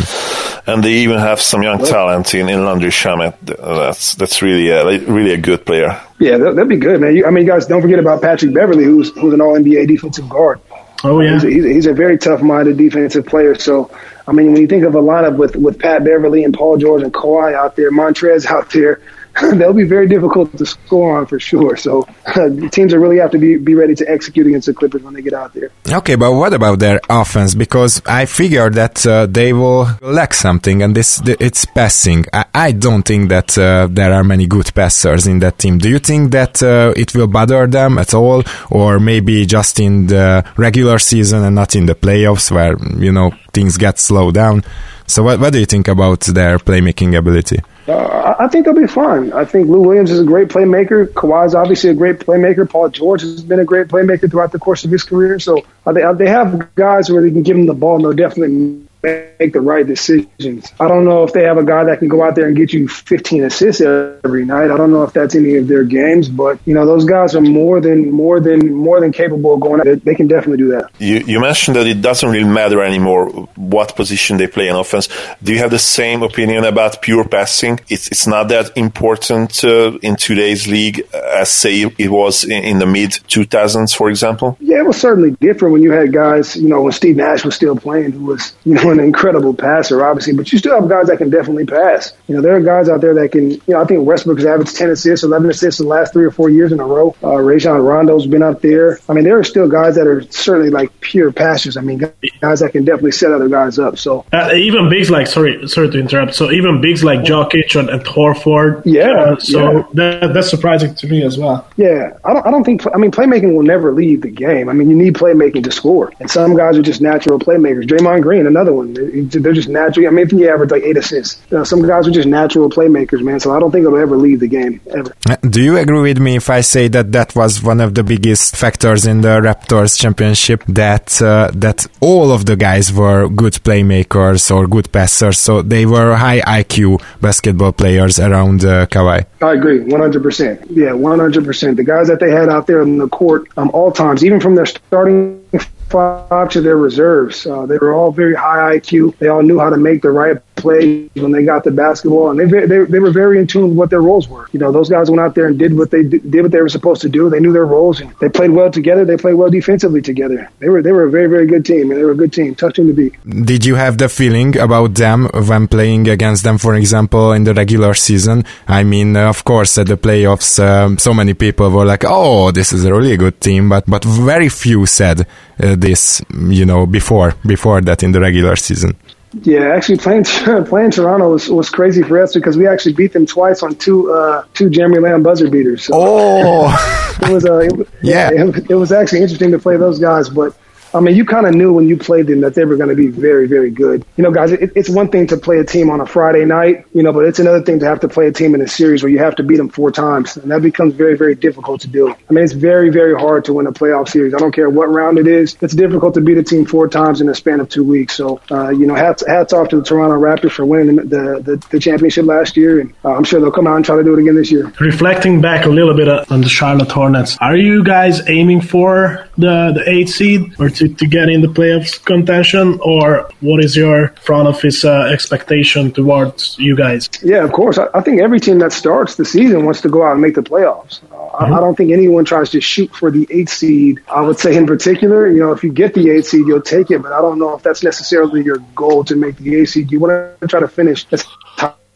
And 0.66 0.82
they 0.82 0.94
even 1.00 1.18
have 1.18 1.40
some 1.40 1.62
young 1.62 1.84
talent 1.84 2.34
in, 2.34 2.48
in 2.48 2.64
Landry 2.64 2.90
Shamet. 2.90 3.34
That's 3.40 4.14
that's 4.14 4.40
really 4.40 4.70
a, 4.70 4.84
really 5.00 5.34
a 5.34 5.36
good 5.36 5.66
player. 5.66 6.00
Yeah, 6.18 6.38
that, 6.38 6.54
would 6.54 6.68
be 6.68 6.78
good, 6.78 7.00
man. 7.00 7.14
You, 7.14 7.26
I 7.26 7.30
mean, 7.30 7.46
guys, 7.46 7.66
don't 7.66 7.82
forget 7.82 7.98
about 7.98 8.22
Patrick 8.22 8.54
Beverley, 8.54 8.84
who's 8.84 9.10
who's 9.10 9.34
an 9.34 9.42
All 9.42 9.58
NBA 9.58 9.88
defensive 9.88 10.28
guard. 10.28 10.60
Oh 11.02 11.20
yeah, 11.20 11.34
he's 11.34 11.44
a, 11.44 11.50
he's 11.50 11.86
a 11.86 11.92
very 11.92 12.16
tough-minded 12.16 12.78
defensive 12.78 13.26
player. 13.26 13.54
So, 13.56 13.90
I 14.26 14.32
mean, 14.32 14.52
when 14.52 14.62
you 14.62 14.66
think 14.66 14.84
of 14.84 14.94
a 14.94 15.02
lineup 15.02 15.36
with 15.36 15.54
with 15.54 15.78
Pat 15.78 16.02
Beverley 16.02 16.44
and 16.44 16.54
Paul 16.54 16.78
George 16.78 17.02
and 17.02 17.12
Kawhi 17.12 17.52
out 17.52 17.76
there, 17.76 17.90
Montrez 17.90 18.46
out 18.46 18.70
there, 18.70 19.02
they'll 19.54 19.72
be 19.72 19.84
very 19.84 20.06
difficult 20.06 20.56
to 20.56 20.64
score 20.64 21.18
on 21.18 21.26
for 21.26 21.40
sure. 21.40 21.76
So 21.76 22.06
teams 22.70 22.94
are 22.94 23.00
really 23.00 23.18
have 23.18 23.32
to 23.32 23.38
be, 23.38 23.56
be 23.56 23.74
ready 23.74 23.94
to 23.96 24.08
execute 24.08 24.46
against 24.46 24.66
the 24.66 24.74
Clippers 24.74 25.02
when 25.02 25.14
they 25.14 25.22
get 25.22 25.32
out 25.32 25.52
there. 25.54 25.70
Okay, 25.88 26.14
but 26.14 26.32
what 26.32 26.52
about 26.52 26.78
their 26.78 27.00
offense? 27.10 27.54
Because 27.54 28.00
I 28.06 28.26
figure 28.26 28.70
that 28.70 29.04
uh, 29.06 29.26
they 29.26 29.52
will 29.52 29.88
lack 30.00 30.34
something, 30.34 30.82
and 30.82 30.94
this 30.94 31.20
it's 31.24 31.64
passing. 31.64 32.26
I, 32.32 32.44
I 32.54 32.72
don't 32.72 33.02
think 33.02 33.28
that 33.30 33.58
uh, 33.58 33.88
there 33.90 34.12
are 34.12 34.22
many 34.22 34.46
good 34.46 34.72
passers 34.74 35.26
in 35.26 35.40
that 35.40 35.58
team. 35.58 35.78
Do 35.78 35.88
you 35.88 35.98
think 35.98 36.30
that 36.32 36.62
uh, 36.62 36.92
it 36.96 37.14
will 37.14 37.26
bother 37.26 37.66
them 37.66 37.98
at 37.98 38.14
all, 38.14 38.44
or 38.70 39.00
maybe 39.00 39.46
just 39.46 39.80
in 39.80 40.06
the 40.06 40.44
regular 40.56 40.98
season 40.98 41.42
and 41.42 41.56
not 41.56 41.74
in 41.74 41.86
the 41.86 41.94
playoffs 41.94 42.50
where 42.52 42.76
you 43.02 43.10
know 43.10 43.32
things 43.52 43.78
get 43.78 43.98
slowed 43.98 44.34
down? 44.34 44.62
So 45.06 45.22
what, 45.22 45.38
what 45.38 45.52
do 45.52 45.58
you 45.58 45.66
think 45.66 45.88
about 45.88 46.20
their 46.20 46.58
playmaking 46.58 47.16
ability? 47.18 47.60
Uh, 47.86 48.34
I 48.38 48.48
think 48.48 48.64
they'll 48.64 48.74
be 48.74 48.86
fine. 48.86 49.32
I 49.32 49.44
think 49.44 49.68
Lou 49.68 49.80
Williams 49.80 50.10
is 50.10 50.20
a 50.20 50.24
great 50.24 50.48
playmaker. 50.48 51.06
Kawhi's 51.06 51.54
obviously 51.54 51.90
a 51.90 51.94
great 51.94 52.18
playmaker. 52.18 52.68
Paul 52.68 52.88
George 52.88 53.20
has 53.20 53.42
been 53.42 53.60
a 53.60 53.64
great 53.64 53.88
playmaker 53.88 54.30
throughout 54.30 54.52
the 54.52 54.58
course 54.58 54.84
of 54.84 54.90
his 54.90 55.02
career. 55.02 55.38
So 55.38 55.66
uh, 55.84 55.92
they, 55.92 56.02
uh, 56.02 56.14
they 56.14 56.28
have 56.28 56.74
guys 56.74 57.10
where 57.10 57.20
they 57.20 57.30
can 57.30 57.42
give 57.42 57.56
him 57.56 57.66
the 57.66 57.74
ball 57.74 57.96
and 57.96 58.04
they'll 58.04 58.28
definitely 58.28 58.86
make 59.04 59.52
the 59.52 59.60
right 59.60 59.86
decisions. 59.86 60.72
I 60.80 60.88
don't 60.88 61.04
know 61.04 61.24
if 61.24 61.32
they 61.32 61.44
have 61.44 61.58
a 61.58 61.64
guy 61.64 61.84
that 61.84 61.98
can 61.98 62.08
go 62.08 62.22
out 62.22 62.34
there 62.34 62.46
and 62.46 62.56
get 62.56 62.72
you 62.72 62.88
15 62.88 63.44
assists 63.44 63.80
every 63.80 64.44
night. 64.44 64.70
I 64.70 64.76
don't 64.76 64.90
know 64.90 65.02
if 65.02 65.12
that's 65.12 65.34
any 65.34 65.56
of 65.56 65.68
their 65.68 65.84
games, 65.84 66.28
but 66.28 66.58
you 66.64 66.74
know 66.74 66.86
those 66.86 67.04
guys 67.04 67.34
are 67.34 67.40
more 67.40 67.80
than 67.80 68.10
more 68.10 68.40
than 68.40 68.74
more 68.74 69.00
than 69.00 69.12
capable 69.12 69.54
of 69.54 69.60
going. 69.60 69.80
Out. 69.80 70.04
They 70.04 70.14
can 70.14 70.28
definitely 70.28 70.58
do 70.58 70.68
that. 70.70 70.90
You, 70.98 71.16
you 71.18 71.40
mentioned 71.40 71.76
that 71.76 71.86
it 71.86 72.00
doesn't 72.00 72.28
really 72.28 72.48
matter 72.48 72.82
anymore 72.82 73.28
what 73.56 73.96
position 73.96 74.36
they 74.36 74.46
play 74.46 74.68
in 74.68 74.76
offense. 74.76 75.08
Do 75.42 75.52
you 75.52 75.58
have 75.58 75.70
the 75.70 75.78
same 75.78 76.22
opinion 76.22 76.64
about 76.64 77.02
pure 77.02 77.26
passing? 77.26 77.80
It's 77.88 78.08
it's 78.08 78.26
not 78.26 78.48
that 78.48 78.76
important 78.76 79.64
uh, 79.64 79.98
in 80.02 80.16
today's 80.16 80.66
league 80.66 81.02
as 81.12 81.50
say 81.50 81.82
it 81.98 82.10
was 82.10 82.44
in, 82.44 82.64
in 82.64 82.78
the 82.78 82.86
mid 82.86 83.10
2000s, 83.10 83.94
for 83.96 84.08
example. 84.10 84.56
Yeah, 84.60 84.78
it 84.78 84.86
was 84.86 85.00
certainly 85.00 85.32
different 85.40 85.72
when 85.72 85.82
you 85.82 85.92
had 85.92 86.12
guys. 86.12 86.56
You 86.56 86.68
know, 86.68 86.82
when 86.82 86.92
Steve 86.92 87.16
Nash 87.16 87.44
was 87.44 87.54
still 87.54 87.76
playing, 87.76 88.12
who 88.12 88.26
was 88.26 88.54
you 88.64 88.74
know 88.74 88.90
an 88.98 89.04
incredible 89.04 89.54
passer, 89.54 90.04
obviously, 90.04 90.32
but 90.32 90.50
you 90.52 90.58
still 90.58 90.80
have 90.80 90.88
guys 90.88 91.06
that 91.08 91.18
can 91.18 91.30
definitely 91.30 91.66
pass. 91.66 92.12
You 92.28 92.36
know, 92.36 92.42
there 92.42 92.56
are 92.56 92.60
guys 92.60 92.88
out 92.88 93.00
there 93.00 93.14
that 93.14 93.32
can, 93.32 93.50
you 93.50 93.62
know, 93.68 93.80
I 93.80 93.84
think 93.84 94.06
Westbrook's 94.06 94.44
averaged 94.44 94.76
10 94.76 94.90
assists, 94.90 95.24
11 95.24 95.50
assists 95.50 95.80
in 95.80 95.86
the 95.86 95.90
last 95.90 96.12
three 96.12 96.24
or 96.24 96.30
four 96.30 96.50
years 96.50 96.72
in 96.72 96.80
a 96.80 96.84
row. 96.84 97.14
Uh, 97.22 97.36
Rajon 97.36 97.80
Rondo's 97.80 98.26
been 98.26 98.42
up 98.42 98.60
there. 98.60 98.98
I 99.08 99.12
mean, 99.12 99.24
there 99.24 99.38
are 99.38 99.44
still 99.44 99.68
guys 99.68 99.96
that 99.96 100.06
are 100.06 100.22
certainly 100.30 100.70
like 100.70 101.00
pure 101.00 101.32
passers. 101.32 101.76
I 101.76 101.80
mean, 101.80 101.98
guys 102.40 102.60
that 102.60 102.72
can 102.72 102.84
definitely 102.84 103.12
set 103.12 103.32
other 103.32 103.48
guys 103.48 103.78
up. 103.78 103.98
So 103.98 104.24
uh, 104.32 104.52
even 104.54 104.88
bigs 104.88 105.10
like, 105.10 105.26
sorry, 105.26 105.66
sorry 105.68 105.90
to 105.90 105.98
interrupt. 105.98 106.34
So 106.34 106.50
even 106.50 106.80
bigs 106.80 107.04
like 107.04 107.20
Jokic 107.20 107.78
and, 107.78 107.88
and 107.88 108.04
Horford. 108.04 108.82
Yeah. 108.84 109.12
Uh, 109.12 109.38
so 109.38 109.72
yeah. 109.72 109.84
That, 109.94 110.34
that's 110.34 110.50
surprising 110.50 110.94
to 110.96 111.06
me 111.06 111.22
as 111.22 111.38
well. 111.38 111.68
Yeah. 111.76 112.16
I 112.24 112.32
don't, 112.32 112.46
I 112.46 112.50
don't 112.50 112.64
think, 112.64 112.82
I 112.94 112.98
mean, 112.98 113.10
playmaking 113.10 113.54
will 113.54 113.62
never 113.62 113.92
leave 113.92 114.22
the 114.22 114.30
game. 114.30 114.68
I 114.68 114.72
mean, 114.72 114.90
you 114.90 114.96
need 114.96 115.14
playmaking 115.14 115.64
to 115.64 115.72
score. 115.72 116.12
And 116.20 116.30
some 116.30 116.56
guys 116.56 116.76
are 116.76 116.82
just 116.82 117.00
natural 117.00 117.38
playmakers. 117.38 117.86
Draymond 117.86 118.22
Green, 118.22 118.46
another 118.46 118.72
one 118.72 118.83
they're 118.92 119.52
just 119.52 119.68
natural. 119.68 120.06
I 120.06 120.10
mean, 120.10 120.26
I 120.26 120.28
think 120.28 120.42
he 120.42 120.48
averaged 120.48 120.72
like 120.72 120.82
eight 120.82 120.96
assists. 120.96 121.40
Uh, 121.52 121.64
some 121.64 121.86
guys 121.86 122.06
are 122.06 122.10
just 122.10 122.28
natural 122.28 122.68
playmakers, 122.70 123.22
man. 123.22 123.40
So 123.40 123.54
I 123.54 123.60
don't 123.60 123.70
think 123.70 123.84
they'll 123.84 123.96
ever 123.96 124.16
leave 124.16 124.40
the 124.40 124.48
game 124.48 124.80
ever. 124.90 125.14
Uh, 125.28 125.36
do 125.48 125.62
you 125.62 125.76
agree 125.76 126.00
with 126.00 126.18
me 126.18 126.36
if 126.36 126.50
I 126.50 126.60
say 126.60 126.88
that 126.88 127.12
that 127.12 127.34
was 127.34 127.62
one 127.62 127.80
of 127.80 127.94
the 127.94 128.02
biggest 128.02 128.56
factors 128.56 129.06
in 129.06 129.20
the 129.20 129.40
Raptors 129.40 129.98
championship? 129.98 130.64
That 130.68 131.20
uh, 131.22 131.50
that 131.54 131.86
all 132.00 132.32
of 132.32 132.46
the 132.46 132.56
guys 132.56 132.92
were 132.92 133.28
good 133.28 133.54
playmakers 133.54 134.54
or 134.54 134.66
good 134.66 134.90
passers, 134.92 135.38
so 135.38 135.62
they 135.62 135.86
were 135.86 136.14
high 136.16 136.40
IQ 136.40 137.02
basketball 137.20 137.72
players 137.72 138.18
around 138.18 138.64
uh, 138.64 138.86
Kawhi. 138.86 139.26
I 139.42 139.52
agree, 139.52 139.80
one 139.80 140.00
hundred 140.00 140.22
percent. 140.22 140.70
Yeah, 140.70 140.92
one 140.92 141.18
hundred 141.18 141.44
percent. 141.44 141.76
The 141.76 141.84
guys 141.84 142.08
that 142.08 142.20
they 142.20 142.30
had 142.30 142.48
out 142.48 142.66
there 142.66 142.82
on 142.82 142.98
the 142.98 143.08
court, 143.08 143.48
um, 143.56 143.70
all 143.70 143.92
times, 143.92 144.24
even 144.24 144.40
from 144.40 144.54
their 144.54 144.66
starting 144.66 145.43
five 145.58 146.50
to 146.50 146.60
their 146.60 146.76
reserves. 146.76 147.46
Uh, 147.46 147.66
they 147.66 147.78
were 147.78 147.92
all 147.92 148.10
very 148.10 148.34
high 148.34 148.78
IQ. 148.78 149.16
They 149.18 149.28
all 149.28 149.42
knew 149.42 149.58
how 149.58 149.70
to 149.70 149.76
make 149.76 150.02
the 150.02 150.10
right 150.10 150.36
plays 150.64 151.10
when 151.24 151.32
they 151.36 151.44
got 151.44 151.62
the 151.68 151.70
basketball, 151.84 152.26
and 152.30 152.36
they, 152.40 152.46
they 152.72 152.80
they 152.92 153.00
were 153.04 153.14
very 153.22 153.36
in 153.40 153.46
tune 153.46 153.68
with 153.68 153.78
what 153.80 153.90
their 153.90 154.04
roles 154.10 154.26
were. 154.32 154.46
You 154.52 154.60
know, 154.62 154.70
those 154.78 154.90
guys 154.94 155.06
went 155.10 155.20
out 155.24 155.34
there 155.36 155.46
and 155.50 155.56
did 155.64 155.72
what 155.80 155.90
they 155.94 156.02
did 156.02 156.42
what 156.44 156.52
they 156.54 156.62
were 156.66 156.74
supposed 156.78 157.02
to 157.02 157.10
do. 157.16 157.20
They 157.30 157.42
knew 157.44 157.52
their 157.58 157.70
roles, 157.76 158.00
and 158.00 158.08
they 158.20 158.30
played 158.38 158.52
well 158.58 158.70
together. 158.78 159.02
They 159.04 159.18
played 159.24 159.36
well 159.42 159.50
defensively 159.58 160.02
together. 160.10 160.40
They 160.60 160.68
were 160.72 160.82
they 160.86 160.92
were 160.96 161.04
a 161.10 161.12
very 161.18 161.28
very 161.36 161.46
good 161.54 161.64
team, 161.64 161.84
and 161.90 161.96
they 161.98 162.04
were 162.08 162.16
a 162.18 162.20
good 162.22 162.32
team, 162.32 162.54
tough 162.54 162.74
team 162.74 162.86
to 162.88 162.94
beat. 163.00 163.14
Did 163.52 163.64
you 163.68 163.74
have 163.84 163.94
the 163.98 164.08
feeling 164.08 164.50
about 164.58 164.94
them 164.94 165.28
when 165.50 165.68
playing 165.68 166.08
against 166.08 166.42
them, 166.44 166.58
for 166.58 166.74
example, 166.74 167.32
in 167.32 167.44
the 167.44 167.54
regular 167.54 167.94
season? 167.94 168.44
I 168.66 168.82
mean, 168.84 169.16
uh, 169.16 169.28
of 169.34 169.44
course, 169.44 169.78
at 169.78 169.86
the 169.86 169.98
playoffs, 170.06 170.50
um, 170.68 170.98
so 170.98 171.12
many 171.20 171.34
people 171.34 171.70
were 171.70 171.88
like, 171.94 172.04
"Oh, 172.06 172.50
this 172.50 172.72
is 172.72 172.84
a 172.84 172.92
really 172.92 173.16
good 173.24 173.40
team," 173.40 173.68
but 173.68 173.84
but 173.86 174.02
very 174.04 174.48
few 174.48 174.86
said 174.86 175.18
uh, 175.62 175.76
this, 175.76 176.22
you 176.48 176.64
know, 176.64 176.86
before 176.86 177.34
before 177.46 177.80
that 177.82 178.02
in 178.02 178.12
the 178.12 178.20
regular 178.20 178.56
season. 178.56 178.96
Yeah, 179.42 179.74
actually 179.74 179.98
playing 179.98 180.24
playing 180.66 180.92
Toronto 180.92 181.30
was, 181.30 181.48
was 181.48 181.68
crazy 181.68 182.02
for 182.02 182.22
us 182.22 182.34
because 182.34 182.56
we 182.56 182.66
actually 182.66 182.94
beat 182.94 183.12
them 183.12 183.26
twice 183.26 183.62
on 183.62 183.74
two 183.74 184.12
uh, 184.12 184.44
two 184.54 184.70
Jeremy 184.70 185.00
Lamb 185.00 185.22
buzzer 185.22 185.50
beaters. 185.50 185.84
So 185.84 185.92
oh, 185.94 187.16
it 187.22 187.32
was 187.32 187.44
uh, 187.44 187.58
it, 187.58 187.88
yeah, 188.02 188.30
it, 188.32 188.70
it, 188.70 188.74
was 188.74 188.92
actually 188.92 189.22
interesting 189.22 189.50
to 189.50 189.58
play 189.58 189.76
those 189.76 189.98
guys. 189.98 190.28
But 190.28 190.56
I 190.94 191.00
mean, 191.00 191.16
you 191.16 191.24
kind 191.24 191.46
of 191.46 191.54
knew 191.54 191.72
when 191.72 191.88
you 191.88 191.96
played 191.96 192.28
them 192.28 192.40
that 192.42 192.54
they 192.54 192.64
were 192.64 192.76
going 192.76 192.88
to 192.88 192.94
be 192.94 193.08
very, 193.08 193.48
very 193.48 193.70
good. 193.70 194.04
You 194.16 194.22
know, 194.22 194.30
guys, 194.30 194.52
it, 194.52 194.72
it's 194.76 194.88
one 194.88 195.08
thing 195.08 195.26
to 195.28 195.36
play 195.36 195.58
a 195.58 195.64
team 195.64 195.90
on 195.90 196.00
a 196.00 196.06
Friday 196.06 196.44
night, 196.44 196.86
you 196.94 197.02
know, 197.02 197.12
but 197.12 197.24
it's 197.24 197.40
another 197.40 197.62
thing 197.62 197.80
to 197.80 197.86
have 197.86 198.00
to 198.00 198.08
play 198.08 198.28
a 198.28 198.32
team 198.32 198.54
in 198.54 198.60
a 198.60 198.68
series 198.68 199.02
where 199.02 199.10
you 199.10 199.18
have 199.18 199.34
to 199.36 199.42
beat 199.42 199.56
them 199.56 199.68
four 199.68 199.90
times, 199.90 200.36
and 200.36 200.50
that 200.52 200.62
becomes 200.62 200.94
very, 200.94 201.16
very 201.16 201.34
difficult 201.34 201.80
to 201.80 201.88
do. 201.88 202.10
I 202.10 202.32
mean, 202.32 202.44
it's 202.44 202.52
very, 202.52 202.90
very 202.90 203.18
hard 203.18 203.44
to 203.46 203.52
win 203.54 203.66
a 203.66 203.72
playoff 203.72 204.08
series. 204.08 204.34
I 204.34 204.38
don't 204.38 204.52
care 204.52 204.70
what 204.70 204.88
round 204.88 205.18
it 205.18 205.26
is. 205.26 205.56
It's 205.60 205.74
difficult 205.74 206.14
to 206.14 206.20
beat 206.20 206.38
a 206.38 206.44
team 206.44 206.64
four 206.64 206.86
times 206.88 207.20
in 207.20 207.28
a 207.28 207.34
span 207.34 207.58
of 207.58 207.68
two 207.68 207.82
weeks. 207.82 208.14
So, 208.14 208.40
uh, 208.50 208.68
you 208.70 208.86
know, 208.86 208.94
hats 208.94 209.24
hats 209.26 209.52
off 209.52 209.70
to 209.70 209.78
the 209.78 209.84
Toronto 209.84 210.16
Raptors 210.16 210.52
for 210.52 210.64
winning 210.64 210.96
the 210.96 211.42
the, 211.42 211.66
the 211.70 211.80
championship 211.80 212.26
last 212.26 212.56
year, 212.56 212.80
and 212.80 212.94
uh, 213.04 213.14
I'm 213.14 213.24
sure 213.24 213.40
they'll 213.40 213.50
come 213.50 213.66
out 213.66 213.76
and 213.76 213.84
try 213.84 213.96
to 213.96 214.04
do 214.04 214.14
it 214.14 214.20
again 214.20 214.36
this 214.36 214.52
year. 214.52 214.72
Reflecting 214.78 215.40
back 215.40 215.66
a 215.66 215.68
little 215.68 215.94
bit 215.94 216.08
on 216.30 216.40
the 216.40 216.48
Charlotte 216.48 216.92
Hornets, 216.92 217.36
are 217.40 217.56
you 217.56 217.82
guys 217.82 218.28
aiming 218.28 218.60
for 218.60 219.28
the 219.36 219.72
the 219.74 219.84
eight 219.88 220.08
seed 220.08 220.54
or 220.58 220.68
to, 220.70 220.88
to 220.88 221.06
get 221.06 221.28
in 221.28 221.40
the 221.40 221.48
playoffs 221.48 222.02
contention, 222.04 222.78
or 222.82 223.28
what 223.40 223.62
is 223.62 223.76
your 223.76 224.08
front 224.22 224.48
office 224.48 224.84
uh, 224.84 225.08
expectation 225.12 225.92
towards 225.92 226.58
you 226.58 226.76
guys? 226.76 227.08
Yeah, 227.22 227.44
of 227.44 227.52
course. 227.52 227.78
I, 227.78 227.88
I, 227.94 228.00
think 228.00 228.20
every 228.20 228.40
team 228.40 228.58
that 228.58 228.72
starts 228.72 229.16
the 229.16 229.24
season 229.24 229.64
wants 229.64 229.80
to 229.82 229.88
go 229.88 230.04
out 230.04 230.12
and 230.12 230.20
make 230.20 230.34
the 230.34 230.42
playoffs. 230.42 231.02
Uh, 231.04 231.16
mm-hmm. 231.16 231.54
I, 231.54 231.56
I, 231.56 231.60
don't 231.60 231.76
think 231.76 231.90
anyone 231.92 232.24
tries 232.24 232.50
to 232.50 232.60
shoot 232.60 232.94
for 232.94 233.10
the 233.10 233.26
eight 233.30 233.48
seed. 233.48 234.00
I 234.08 234.20
would 234.20 234.38
say 234.38 234.56
in 234.56 234.66
particular, 234.66 235.28
you 235.28 235.40
know, 235.40 235.52
if 235.52 235.64
you 235.64 235.72
get 235.72 235.94
the 235.94 236.10
eight 236.10 236.26
seed, 236.26 236.46
you'll 236.46 236.62
take 236.62 236.90
it, 236.90 237.02
but 237.02 237.12
I 237.12 237.20
don't 237.20 237.38
know 237.38 237.54
if 237.54 237.62
that's 237.62 237.82
necessarily 237.82 238.42
your 238.42 238.58
goal 238.74 239.04
to 239.04 239.16
make 239.16 239.36
the 239.36 239.56
eight 239.56 239.66
seed. 239.66 239.90
You 239.90 240.00
want 240.00 240.40
to 240.40 240.46
try 240.46 240.60
to 240.60 240.68
finish 240.68 241.06
as 241.10 241.24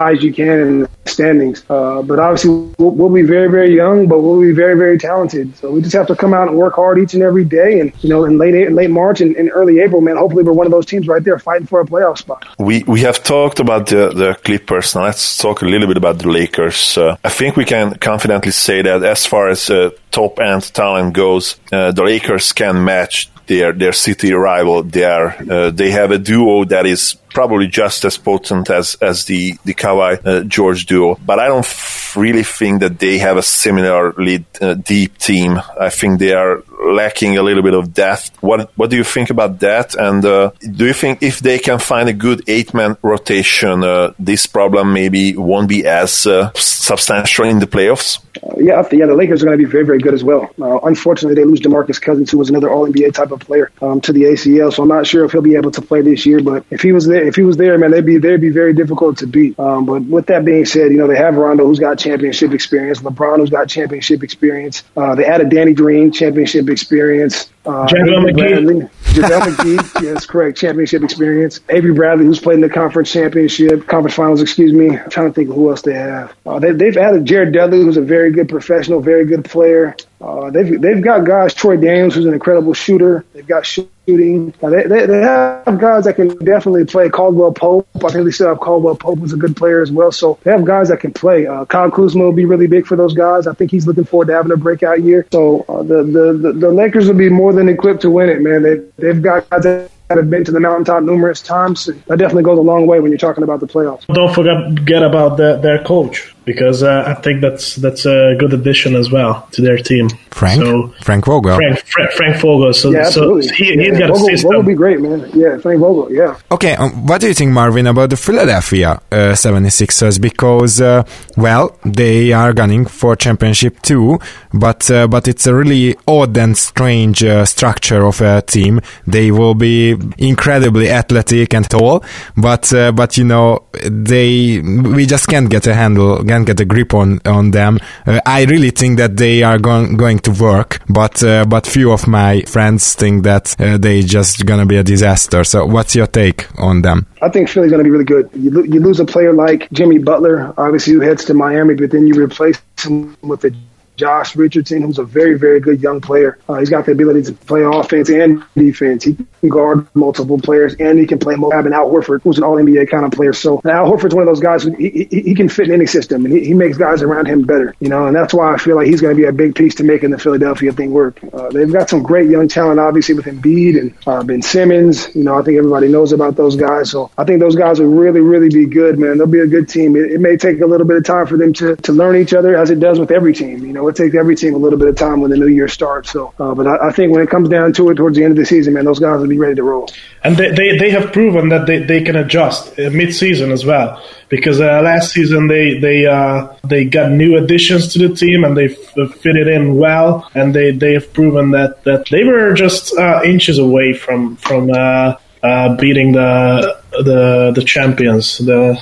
high 0.00 0.12
as 0.12 0.22
you 0.22 0.32
can 0.32 0.60
in 0.60 0.78
the 0.80 0.90
standings. 1.06 1.64
Uh, 1.68 2.02
but 2.02 2.18
obviously, 2.18 2.50
we'll, 2.78 2.90
we'll, 2.90 3.08
be 3.08 3.22
very, 3.22 3.50
very 3.50 3.74
young, 3.74 4.06
but 4.06 4.20
we'll 4.20 4.40
be 4.40 4.52
very, 4.52 4.76
very 4.76 4.98
talented. 4.98 5.56
So 5.56 5.72
we 5.72 5.82
just 5.82 5.94
have 5.94 6.06
to 6.06 6.16
come 6.16 6.32
out 6.34 6.48
and 6.48 6.56
work 6.56 6.74
hard 6.74 6.98
each 6.98 7.14
and 7.14 7.22
every 7.22 7.44
day. 7.44 7.80
And 7.80 7.92
you 8.02 8.08
know, 8.08 8.24
in 8.24 8.38
late 8.38 8.54
in 8.54 8.74
late 8.74 8.90
March 8.90 9.20
and, 9.20 9.34
and 9.36 9.50
early 9.52 9.80
April, 9.80 10.00
man, 10.00 10.16
hopefully 10.16 10.44
we're 10.44 10.52
one 10.52 10.66
of 10.66 10.72
those 10.72 10.86
teams 10.86 11.08
right 11.08 11.22
there 11.22 11.38
fighting 11.38 11.66
for 11.66 11.80
a 11.80 11.84
playoff 11.84 12.18
spot. 12.18 12.46
We 12.58 12.84
we 12.84 13.00
have 13.00 13.22
talked 13.22 13.60
about 13.60 13.86
the 13.86 14.10
the 14.10 14.34
Clippers. 14.44 14.94
Now 14.94 15.04
let's 15.04 15.38
talk 15.38 15.62
a 15.62 15.66
little 15.66 15.88
bit 15.88 15.96
about 15.96 16.18
the 16.18 16.28
Lakers. 16.28 16.96
Uh, 16.96 17.16
I 17.24 17.30
think 17.30 17.56
we 17.56 17.64
can 17.64 17.94
confidently 17.94 18.52
say 18.52 18.82
that 18.82 19.02
as 19.02 19.26
far 19.26 19.48
as 19.48 19.70
uh, 19.70 19.90
top 20.10 20.38
end 20.38 20.62
talent 20.74 21.14
goes, 21.14 21.56
uh, 21.72 21.92
the 21.92 22.04
Lakers 22.04 22.52
can 22.52 22.84
match 22.84 23.30
their 23.48 23.72
their 23.72 23.92
city 23.92 24.32
rival 24.32 24.82
there. 24.84 25.36
Uh, 25.50 25.70
they 25.70 25.90
have 25.90 26.12
a 26.12 26.18
duo 26.18 26.64
that 26.64 26.86
is 26.86 27.16
probably 27.30 27.66
just 27.66 28.04
as 28.04 28.16
potent 28.18 28.70
as 28.70 28.96
as 29.00 29.24
the 29.24 29.54
the 29.64 29.74
Kawhi 29.74 30.24
uh, 30.24 30.44
George 30.44 30.86
duo. 30.86 31.16
But 31.24 31.38
I 31.38 31.46
don't 31.46 31.60
f- 31.64 32.16
really 32.16 32.42
think 32.42 32.80
that 32.80 32.98
they 32.98 33.18
have 33.18 33.36
a 33.36 33.42
similarly 33.42 34.44
uh, 34.60 34.74
deep 34.74 35.18
team. 35.18 35.60
I 35.80 35.90
think 35.90 36.18
they 36.18 36.32
are 36.32 36.62
lacking 36.80 37.36
a 37.38 37.42
little 37.42 37.62
bit 37.62 37.74
of 37.74 37.92
depth. 37.92 38.42
What 38.42 38.70
what 38.76 38.90
do 38.90 38.96
you 38.96 39.04
think 39.04 39.30
about 39.30 39.60
that? 39.60 39.94
And 39.94 40.24
uh, 40.24 40.50
do 40.60 40.86
you 40.86 40.94
think 40.94 41.22
if 41.22 41.40
they 41.40 41.58
can 41.58 41.78
find 41.78 42.08
a 42.08 42.12
good 42.12 42.42
eight 42.48 42.74
man 42.74 42.96
rotation, 43.02 43.84
uh, 43.84 44.12
this 44.18 44.46
problem 44.46 44.92
maybe 44.92 45.36
won't 45.36 45.68
be 45.68 45.86
as 45.86 46.26
uh, 46.26 46.50
substantial 46.54 47.44
in 47.44 47.58
the 47.58 47.66
playoffs? 47.66 48.20
Yeah, 48.56 48.86
yeah, 48.92 49.06
the 49.06 49.14
Lakers 49.14 49.42
are 49.42 49.46
going 49.46 49.58
to 49.58 49.64
be 49.64 49.70
very, 49.70 49.84
very 49.84 49.98
good 49.98 50.14
as 50.14 50.22
well. 50.22 50.50
Uh, 50.60 50.78
unfortunately, 50.80 51.34
they 51.34 51.44
lose 51.44 51.60
DeMarcus 51.60 52.00
Cousins, 52.00 52.30
who 52.30 52.38
was 52.38 52.50
another 52.50 52.70
All 52.70 52.88
NBA 52.88 53.12
type 53.14 53.30
of 53.32 53.40
player, 53.40 53.70
um, 53.82 54.00
to 54.02 54.12
the 54.12 54.22
ACL. 54.24 54.72
So 54.72 54.82
I'm 54.82 54.88
not 54.88 55.06
sure 55.06 55.24
if 55.24 55.32
he'll 55.32 55.42
be 55.42 55.56
able 55.56 55.70
to 55.72 55.82
play 55.82 56.02
this 56.02 56.24
year. 56.24 56.40
But 56.40 56.64
if 56.70 56.80
he 56.80 56.92
was 56.92 57.06
there, 57.06 57.26
if 57.28 57.36
he 57.36 57.42
was 57.42 57.56
there, 57.56 57.76
man, 57.78 57.90
they'd 57.90 58.06
be 58.06 58.18
they'd 58.18 58.40
be 58.40 58.48
very 58.48 58.72
difficult 58.72 59.18
to 59.18 59.26
beat. 59.26 59.58
Um, 59.58 59.84
but 59.84 60.02
with 60.04 60.26
that 60.26 60.44
being 60.44 60.64
said, 60.64 60.90
you 60.90 60.96
know 60.96 61.06
they 61.06 61.16
have 61.16 61.36
Rondo, 61.36 61.66
who's 61.66 61.78
got 61.78 61.98
championship 61.98 62.52
experience, 62.52 63.00
LeBron, 63.00 63.38
who's 63.38 63.50
got 63.50 63.68
championship 63.68 64.22
experience. 64.22 64.82
Uh, 64.96 65.14
they 65.14 65.24
added 65.24 65.50
Danny 65.50 65.74
Green, 65.74 66.10
championship 66.10 66.68
experience. 66.68 67.50
Uh, 67.68 67.86
JaVale 67.86 68.30
McGee. 68.30 68.90
JaVale 69.12 69.40
McGee, 69.40 70.02
yes, 70.02 70.24
correct. 70.24 70.56
Championship 70.56 71.02
experience. 71.02 71.60
Avery 71.68 71.92
Bradley, 71.92 72.24
who's 72.24 72.40
played 72.40 72.54
in 72.54 72.60
the 72.62 72.70
conference 72.70 73.12
championship, 73.12 73.86
conference 73.86 74.14
finals, 74.14 74.40
excuse 74.40 74.72
me. 74.72 74.96
I'm 74.96 75.10
trying 75.10 75.28
to 75.28 75.34
think 75.34 75.50
of 75.50 75.56
who 75.56 75.68
else 75.68 75.82
they 75.82 75.92
have. 75.92 76.34
Uh, 76.46 76.58
they, 76.60 76.86
have 76.86 76.96
added 76.96 77.26
Jared 77.26 77.52
Dudley, 77.52 77.82
who's 77.82 77.98
a 77.98 78.02
very 78.02 78.32
good 78.32 78.48
professional, 78.48 79.00
very 79.00 79.26
good 79.26 79.44
player. 79.44 79.94
Uh, 80.20 80.50
they've 80.50 80.80
they've 80.80 81.00
got 81.00 81.24
guys. 81.24 81.54
Troy 81.54 81.76
Daniels, 81.76 82.14
who's 82.14 82.26
an 82.26 82.34
incredible 82.34 82.74
shooter. 82.74 83.24
They've 83.34 83.46
got 83.46 83.64
shooting. 83.64 84.52
Uh, 84.60 84.70
they, 84.70 84.82
they, 84.82 85.06
they 85.06 85.20
have 85.20 85.78
guys 85.78 86.04
that 86.04 86.16
can 86.16 86.28
definitely 86.44 86.84
play. 86.86 87.08
Caldwell 87.08 87.52
Pope. 87.52 87.88
I 87.96 88.10
think 88.10 88.24
they 88.24 88.32
still 88.32 88.48
have 88.48 88.58
Caldwell 88.58 88.96
Pope, 88.96 89.20
who's 89.20 89.32
a 89.32 89.36
good 89.36 89.56
player 89.56 89.80
as 89.80 89.92
well. 89.92 90.10
So 90.10 90.38
they 90.42 90.50
have 90.50 90.64
guys 90.64 90.88
that 90.88 90.98
can 90.98 91.12
play. 91.12 91.46
Uh, 91.46 91.64
Kyle 91.66 91.90
Kuzma 91.90 92.24
will 92.24 92.32
be 92.32 92.46
really 92.46 92.66
big 92.66 92.84
for 92.84 92.96
those 92.96 93.14
guys. 93.14 93.46
I 93.46 93.54
think 93.54 93.70
he's 93.70 93.86
looking 93.86 94.04
forward 94.04 94.26
to 94.26 94.32
having 94.32 94.50
a 94.50 94.56
breakout 94.56 95.02
year. 95.02 95.24
So 95.30 95.64
uh, 95.68 95.84
the, 95.84 96.02
the 96.02 96.32
the 96.32 96.52
the 96.52 96.70
Lakers 96.70 97.06
will 97.06 97.14
be 97.14 97.28
more 97.28 97.52
than 97.58 97.68
equipped 97.68 98.02
to 98.02 98.10
win 98.10 98.28
it, 98.28 98.40
man. 98.40 98.62
They 98.62 98.76
they've 98.96 99.20
got 99.20 99.48
that 99.50 99.90
have 100.16 100.30
been 100.30 100.44
to 100.44 100.52
the 100.52 100.60
mountaintop 100.60 101.02
numerous 101.02 101.42
times. 101.42 101.86
That 101.86 102.18
definitely 102.18 102.44
goes 102.44 102.58
a 102.58 102.62
long 102.62 102.86
way 102.86 103.00
when 103.00 103.10
you're 103.10 103.18
talking 103.18 103.44
about 103.44 103.60
the 103.60 103.66
playoffs. 103.66 104.06
Don't 104.06 104.34
forget 104.34 105.02
about 105.02 105.36
the, 105.36 105.56
their 105.56 105.82
coach 105.84 106.34
because 106.48 106.82
uh, 106.82 107.04
I 107.06 107.14
think 107.20 107.42
that's 107.42 107.76
that's 107.76 108.06
a 108.06 108.34
good 108.38 108.54
addition 108.54 108.96
as 108.96 109.10
well 109.10 109.46
to 109.52 109.60
their 109.60 109.76
team. 109.76 110.08
Frank, 110.30 110.62
so, 110.62 110.88
Frank 111.02 111.26
Vogel, 111.26 111.56
Frank, 111.56 111.78
Frank, 111.84 112.10
Frank 112.12 112.36
Vogel. 112.40 112.72
So, 112.72 112.90
yeah, 112.90 113.10
so 113.10 113.36
he, 113.36 113.74
yeah, 113.74 113.82
he's 113.82 113.98
got 113.98 114.08
Vogel, 114.08 114.28
a 114.28 114.30
system. 114.30 114.50
Vogel 114.52 114.62
be 114.62 114.74
great, 114.74 115.00
man. 115.00 115.30
Yeah, 115.34 115.58
Frank 115.58 115.80
Vogel. 115.80 116.10
Yeah. 116.10 116.38
Okay, 116.50 116.74
um, 116.76 117.06
what 117.06 117.20
do 117.20 117.28
you 117.28 117.34
think, 117.34 117.52
Marvin, 117.52 117.86
about 117.86 118.08
the 118.08 118.16
Philadelphia 118.16 118.92
uh, 119.12 119.34
76ers? 119.34 120.18
Because 120.20 120.80
uh, 120.80 121.02
well, 121.36 121.76
they 121.84 122.32
are 122.32 122.54
gunning 122.54 122.86
for 122.86 123.14
championship 123.14 123.82
too, 123.82 124.18
but 124.54 124.90
uh, 124.90 125.06
but 125.06 125.28
it's 125.28 125.46
a 125.46 125.54
really 125.54 125.96
odd 126.06 126.34
and 126.38 126.56
strange 126.56 127.22
uh, 127.22 127.44
structure 127.44 128.06
of 128.06 128.22
a 128.22 128.40
team. 128.40 128.80
They 129.06 129.30
will 129.30 129.54
be 129.54 129.97
incredibly 130.18 130.90
athletic 130.90 131.54
and 131.54 131.68
tall, 131.68 132.04
but 132.36 132.72
uh, 132.72 132.92
but 132.92 133.16
you 133.16 133.24
know 133.24 133.64
they 133.82 134.60
we 134.60 135.06
just 135.06 135.28
can't 135.28 135.50
get 135.50 135.66
a 135.66 135.74
handle 135.74 136.24
can't 136.24 136.46
get 136.46 136.60
a 136.60 136.64
grip 136.64 136.94
on 136.94 137.20
on 137.24 137.50
them. 137.50 137.78
Uh, 138.06 138.20
I 138.26 138.44
really 138.44 138.70
think 138.70 138.98
that 138.98 139.16
they 139.16 139.42
are 139.42 139.58
going 139.58 139.96
going 139.96 140.18
to 140.20 140.30
work, 140.32 140.80
but 140.88 141.22
uh, 141.22 141.44
but 141.44 141.66
few 141.66 141.92
of 141.92 142.06
my 142.06 142.42
friends 142.42 142.94
think 142.94 143.24
that 143.24 143.58
uh, 143.60 143.78
they 143.78 144.02
just 144.02 144.46
gonna 144.46 144.66
be 144.66 144.76
a 144.76 144.82
disaster. 144.82 145.44
So, 145.44 145.66
what's 145.66 145.94
your 145.94 146.06
take 146.06 146.46
on 146.58 146.82
them? 146.82 147.06
I 147.22 147.28
think 147.28 147.48
Philly's 147.48 147.72
to 147.72 147.82
be 147.82 147.90
really 147.90 148.04
good. 148.04 148.30
You, 148.34 148.50
lo- 148.50 148.62
you 148.62 148.80
lose 148.80 149.00
a 149.00 149.04
player 149.04 149.32
like 149.32 149.70
Jimmy 149.72 149.98
Butler, 149.98 150.54
obviously, 150.56 150.94
who 150.94 151.00
heads 151.00 151.24
to 151.26 151.34
Miami, 151.34 151.74
but 151.74 151.90
then 151.90 152.06
you 152.06 152.14
replace 152.14 152.60
him 152.78 153.16
with 153.22 153.44
a 153.44 153.50
Josh 153.98 154.36
Richardson, 154.36 154.82
who's 154.82 154.98
a 154.98 155.04
very, 155.04 155.36
very 155.36 155.58
good 155.60 155.82
young 155.82 156.00
player. 156.00 156.38
Uh, 156.48 156.54
he's 156.54 156.70
got 156.70 156.86
the 156.86 156.92
ability 156.92 157.22
to 157.22 157.32
play 157.32 157.62
offense 157.62 158.08
and 158.08 158.44
defense. 158.56 159.04
He 159.04 159.14
can 159.14 159.48
guard 159.48 159.86
multiple 159.94 160.38
players, 160.38 160.74
and 160.78 160.98
he 160.98 161.06
can 161.06 161.18
play 161.18 161.34
more. 161.34 161.54
And 161.58 161.74
Al 161.74 161.90
Horford, 161.90 162.22
who's 162.22 162.38
an 162.38 162.44
All 162.44 162.56
NBA 162.56 162.88
kind 162.88 163.04
of 163.04 163.10
player. 163.10 163.32
So 163.32 163.60
Al 163.64 163.90
Horford's 163.90 164.14
one 164.14 164.22
of 164.22 164.28
those 164.28 164.40
guys 164.40 164.62
who 164.62 164.70
he, 164.76 165.08
he, 165.10 165.20
he 165.20 165.34
can 165.34 165.48
fit 165.48 165.66
in 165.66 165.74
any 165.74 165.86
system, 165.86 166.24
and 166.24 166.34
he, 166.34 166.46
he, 166.46 166.54
makes 166.54 166.76
guys 166.76 167.02
around 167.02 167.26
him 167.26 167.42
better. 167.42 167.74
You 167.80 167.88
know, 167.88 168.06
and 168.06 168.14
that's 168.16 168.32
why 168.32 168.54
I 168.54 168.56
feel 168.56 168.76
like 168.76 168.86
he's 168.86 169.00
going 169.00 169.14
to 169.14 169.20
be 169.20 169.26
a 169.26 169.32
big 169.32 169.54
piece 169.54 169.74
to 169.76 169.84
making 169.84 170.10
the 170.10 170.18
Philadelphia 170.18 170.72
thing 170.72 170.92
work. 170.92 171.20
Uh, 171.32 171.50
they've 171.50 171.72
got 171.72 171.90
some 171.90 172.02
great 172.02 172.30
young 172.30 172.48
talent, 172.48 172.78
obviously 172.78 173.14
with 173.14 173.26
Embiid 173.26 173.78
and 173.78 173.94
uh, 174.06 174.22
Ben 174.22 174.42
Simmons. 174.42 175.14
You 175.14 175.24
know, 175.24 175.38
I 175.38 175.42
think 175.42 175.58
everybody 175.58 175.88
knows 175.88 176.12
about 176.12 176.36
those 176.36 176.56
guys. 176.56 176.90
So 176.90 177.10
I 177.18 177.24
think 177.24 177.40
those 177.40 177.56
guys 177.56 177.80
will 177.80 177.88
really, 177.88 178.20
really 178.20 178.48
be 178.48 178.66
good, 178.66 178.98
man. 178.98 179.18
They'll 179.18 179.26
be 179.26 179.40
a 179.40 179.46
good 179.46 179.68
team. 179.68 179.96
It, 179.96 180.12
it 180.12 180.20
may 180.20 180.36
take 180.36 180.60
a 180.60 180.66
little 180.66 180.86
bit 180.86 180.96
of 180.96 181.04
time 181.04 181.26
for 181.26 181.36
them 181.36 181.52
to 181.54 181.76
to 181.76 181.92
learn 181.92 182.16
each 182.16 182.34
other, 182.34 182.56
as 182.56 182.70
it 182.70 182.80
does 182.80 183.00
with 183.00 183.10
every 183.10 183.34
team. 183.34 183.64
You 183.64 183.72
know 183.72 183.87
it 183.88 183.96
takes 183.96 184.14
every 184.14 184.36
team 184.36 184.54
a 184.54 184.58
little 184.58 184.78
bit 184.78 184.88
of 184.88 184.96
time 184.96 185.20
when 185.20 185.30
the 185.30 185.36
new 185.36 185.48
year 185.48 185.68
starts. 185.68 186.10
So, 186.10 186.32
uh, 186.38 186.54
but 186.54 186.66
I, 186.66 186.88
I, 186.88 186.92
think 186.92 187.12
when 187.12 187.22
it 187.22 187.30
comes 187.30 187.48
down 187.48 187.72
to 187.74 187.90
it, 187.90 187.94
towards 187.94 188.16
the 188.16 188.24
end 188.24 188.32
of 188.32 188.36
the 188.36 188.44
season, 188.44 188.74
man, 188.74 188.84
those 188.84 188.98
guys 188.98 189.20
will 189.20 189.28
be 189.28 189.38
ready 189.38 189.54
to 189.56 189.62
roll. 189.62 189.88
And 190.22 190.36
they, 190.36 190.50
they, 190.50 190.78
they 190.78 190.90
have 190.90 191.12
proven 191.12 191.48
that 191.50 191.66
they, 191.66 191.82
they 191.82 192.02
can 192.02 192.16
adjust 192.16 192.78
uh, 192.78 192.90
mid-season 192.90 193.50
as 193.50 193.64
well. 193.64 194.02
Because 194.28 194.60
uh, 194.60 194.82
last 194.82 195.12
season 195.12 195.46
they 195.46 195.78
they 195.78 196.04
uh, 196.04 196.54
they 196.62 196.84
got 196.84 197.10
new 197.10 197.38
additions 197.38 197.94
to 197.94 198.08
the 198.08 198.14
team 198.14 198.44
and 198.44 198.54
they 198.54 198.66
f- 198.66 199.14
fitted 199.14 199.48
in 199.48 199.76
well, 199.76 200.30
and 200.34 200.54
they, 200.54 200.70
they 200.70 200.92
have 200.92 201.10
proven 201.14 201.52
that, 201.52 201.82
that 201.84 202.06
they 202.10 202.24
were 202.24 202.52
just 202.52 202.94
uh, 202.98 203.22
inches 203.24 203.58
away 203.58 203.94
from 203.94 204.36
from 204.36 204.70
uh, 204.70 205.76
beating 205.76 206.12
the 206.12 206.77
the 207.02 207.52
the 207.54 207.62
champions. 207.64 208.38
The 208.38 208.78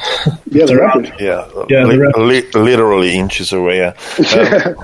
yeah, 0.50 0.66
the, 0.66 0.74
the 0.74 1.12
yeah, 1.18 1.64
yeah, 1.68 1.85
li- 1.85 2.12
li- 2.16 2.50
literally 2.55 3.16
inches 3.16 3.52
away. 3.52 3.79
Yeah. 3.79 3.94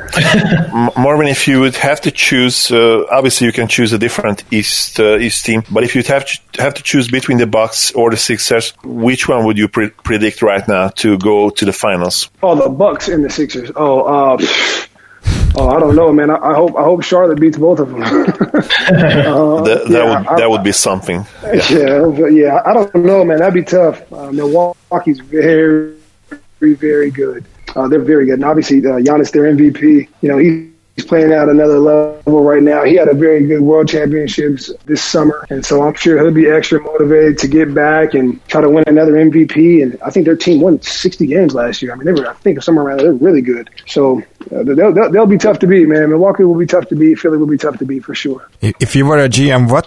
Uh, 0.73 0.91
Marvin, 0.97 1.27
if 1.29 1.47
you 1.49 1.61
would 1.61 1.77
have 1.77 2.01
to 2.01 2.11
choose, 2.11 2.71
uh, 2.71 3.05
obviously 3.11 3.47
you 3.47 3.53
can 3.53 3.69
choose 3.69 3.93
a 3.93 3.99
different 3.99 4.45
East 4.51 4.99
uh, 5.01 5.19
East 5.19 5.45
team, 5.45 5.63
but 5.71 5.85
if 5.85 5.95
you'd 5.95 6.07
have 6.07 6.25
to, 6.27 6.63
have 6.63 6.75
to 6.75 6.83
choose 6.83 7.09
between 7.09 7.39
the 7.39 7.47
Bucks 7.47 7.93
or 7.93 8.11
the 8.11 8.17
Sixers, 8.17 8.73
which 8.85 9.29
one 9.29 9.45
would 9.45 9.59
you 9.59 9.69
pre- 9.69 9.91
predict 9.91 10.43
right 10.43 10.67
now 10.69 10.89
to 10.89 11.19
go 11.19 11.51
to 11.51 11.65
the 11.65 11.73
finals? 11.73 12.31
Oh, 12.43 12.55
the 12.55 12.69
Bucks 12.69 13.09
and 13.09 13.25
the 13.25 13.31
Sixers. 13.31 13.71
Oh, 13.77 14.03
uh, 14.03 14.39
Oh, 15.55 15.69
I 15.69 15.79
don't 15.79 15.95
know, 15.95 16.13
man. 16.13 16.31
I, 16.31 16.37
I, 16.37 16.55
hope 16.55 16.77
I 16.77 16.83
hope 16.83 17.03
Charlotte 17.03 17.39
beats 17.39 17.59
both 17.59 17.79
of 17.79 17.91
them. 17.91 18.03
uh, 18.03 18.07
that, 18.07 18.63
that 19.65 19.91
yeah, 19.91 20.19
would 20.19 20.27
that 20.27 20.43
I, 20.43 20.47
would 20.47 20.63
be 20.63 20.73
something. 20.73 21.27
Yeah. 21.43 22.09
yeah, 22.09 22.27
yeah. 22.29 22.63
I 22.65 22.73
don't 22.73 22.95
know, 22.95 23.25
man. 23.25 23.39
That'd 23.39 23.55
be 23.55 23.63
tough. 23.63 24.11
Uh, 24.13 24.33
Milwaukee's 24.33 25.21
very, 25.21 25.95
very, 26.59 26.75
very 26.75 27.11
good. 27.11 27.45
Uh, 27.77 27.89
they're 27.89 28.01
very 28.01 28.27
good, 28.27 28.35
and 28.35 28.45
obviously 28.45 28.79
uh, 28.79 29.01
Giannis, 29.01 29.31
their 29.33 29.45
MVP. 29.45 30.09
You 30.23 30.29
know, 30.29 30.39
he's 30.39 30.72
He's 30.97 31.07
playing 31.07 31.33
at 31.33 31.49
another 31.49 31.79
level 31.79 32.45
right 32.45 32.63
now. 32.63 32.85
He 32.85 32.97
had 32.97 33.09
a 33.09 33.15
very 33.15 33.47
good 33.47 33.63
World 33.63 33.89
Championships 33.89 34.71
this 34.85 35.03
summer, 35.03 35.47
and 35.49 35.65
so 35.65 35.83
I'm 35.83 35.95
sure 35.95 36.23
he'll 36.23 36.35
be 36.35 36.49
extra 36.49 36.81
motivated 36.81 37.39
to 37.39 37.49
get 37.49 37.73
back 37.75 38.13
and 38.15 38.45
try 38.47 38.61
to 38.61 38.69
win 38.69 38.85
another 38.87 39.13
MVP. 39.13 39.83
And 39.83 39.99
I 40.03 40.11
think 40.11 40.27
their 40.27 40.37
team 40.37 40.61
won 40.61 40.83
60 40.83 41.27
games 41.27 41.55
last 41.55 41.81
year. 41.81 41.93
I 41.93 41.97
mean, 41.97 42.05
they 42.05 42.13
were 42.13 42.29
I 42.29 42.35
think 42.35 42.63
somewhere 42.63 42.87
around 42.87 42.99
there. 42.99 43.07
They're 43.07 43.15
really 43.15 43.41
good. 43.41 43.71
So 43.87 44.23
uh, 44.51 44.63
they'll, 44.65 44.93
they'll, 44.93 45.11
they'll 45.11 45.27
be 45.27 45.39
tough 45.39 45.59
to 45.61 45.67
beat, 45.67 45.89
man. 45.89 46.11
Milwaukee 46.11 46.45
will 46.45 46.59
be 46.59 46.67
tough 46.67 46.87
to 46.89 46.97
beat. 46.97 47.19
Philly 47.19 47.39
will 47.39 47.47
be 47.47 47.59
tough 47.59 47.79
to 47.79 47.87
beat 47.87 48.05
for 48.05 48.15
sure. 48.15 48.49
If 48.61 48.95
you 48.95 49.07
were 49.07 49.19
a 49.19 49.29
GM, 49.29 49.71
what 49.71 49.87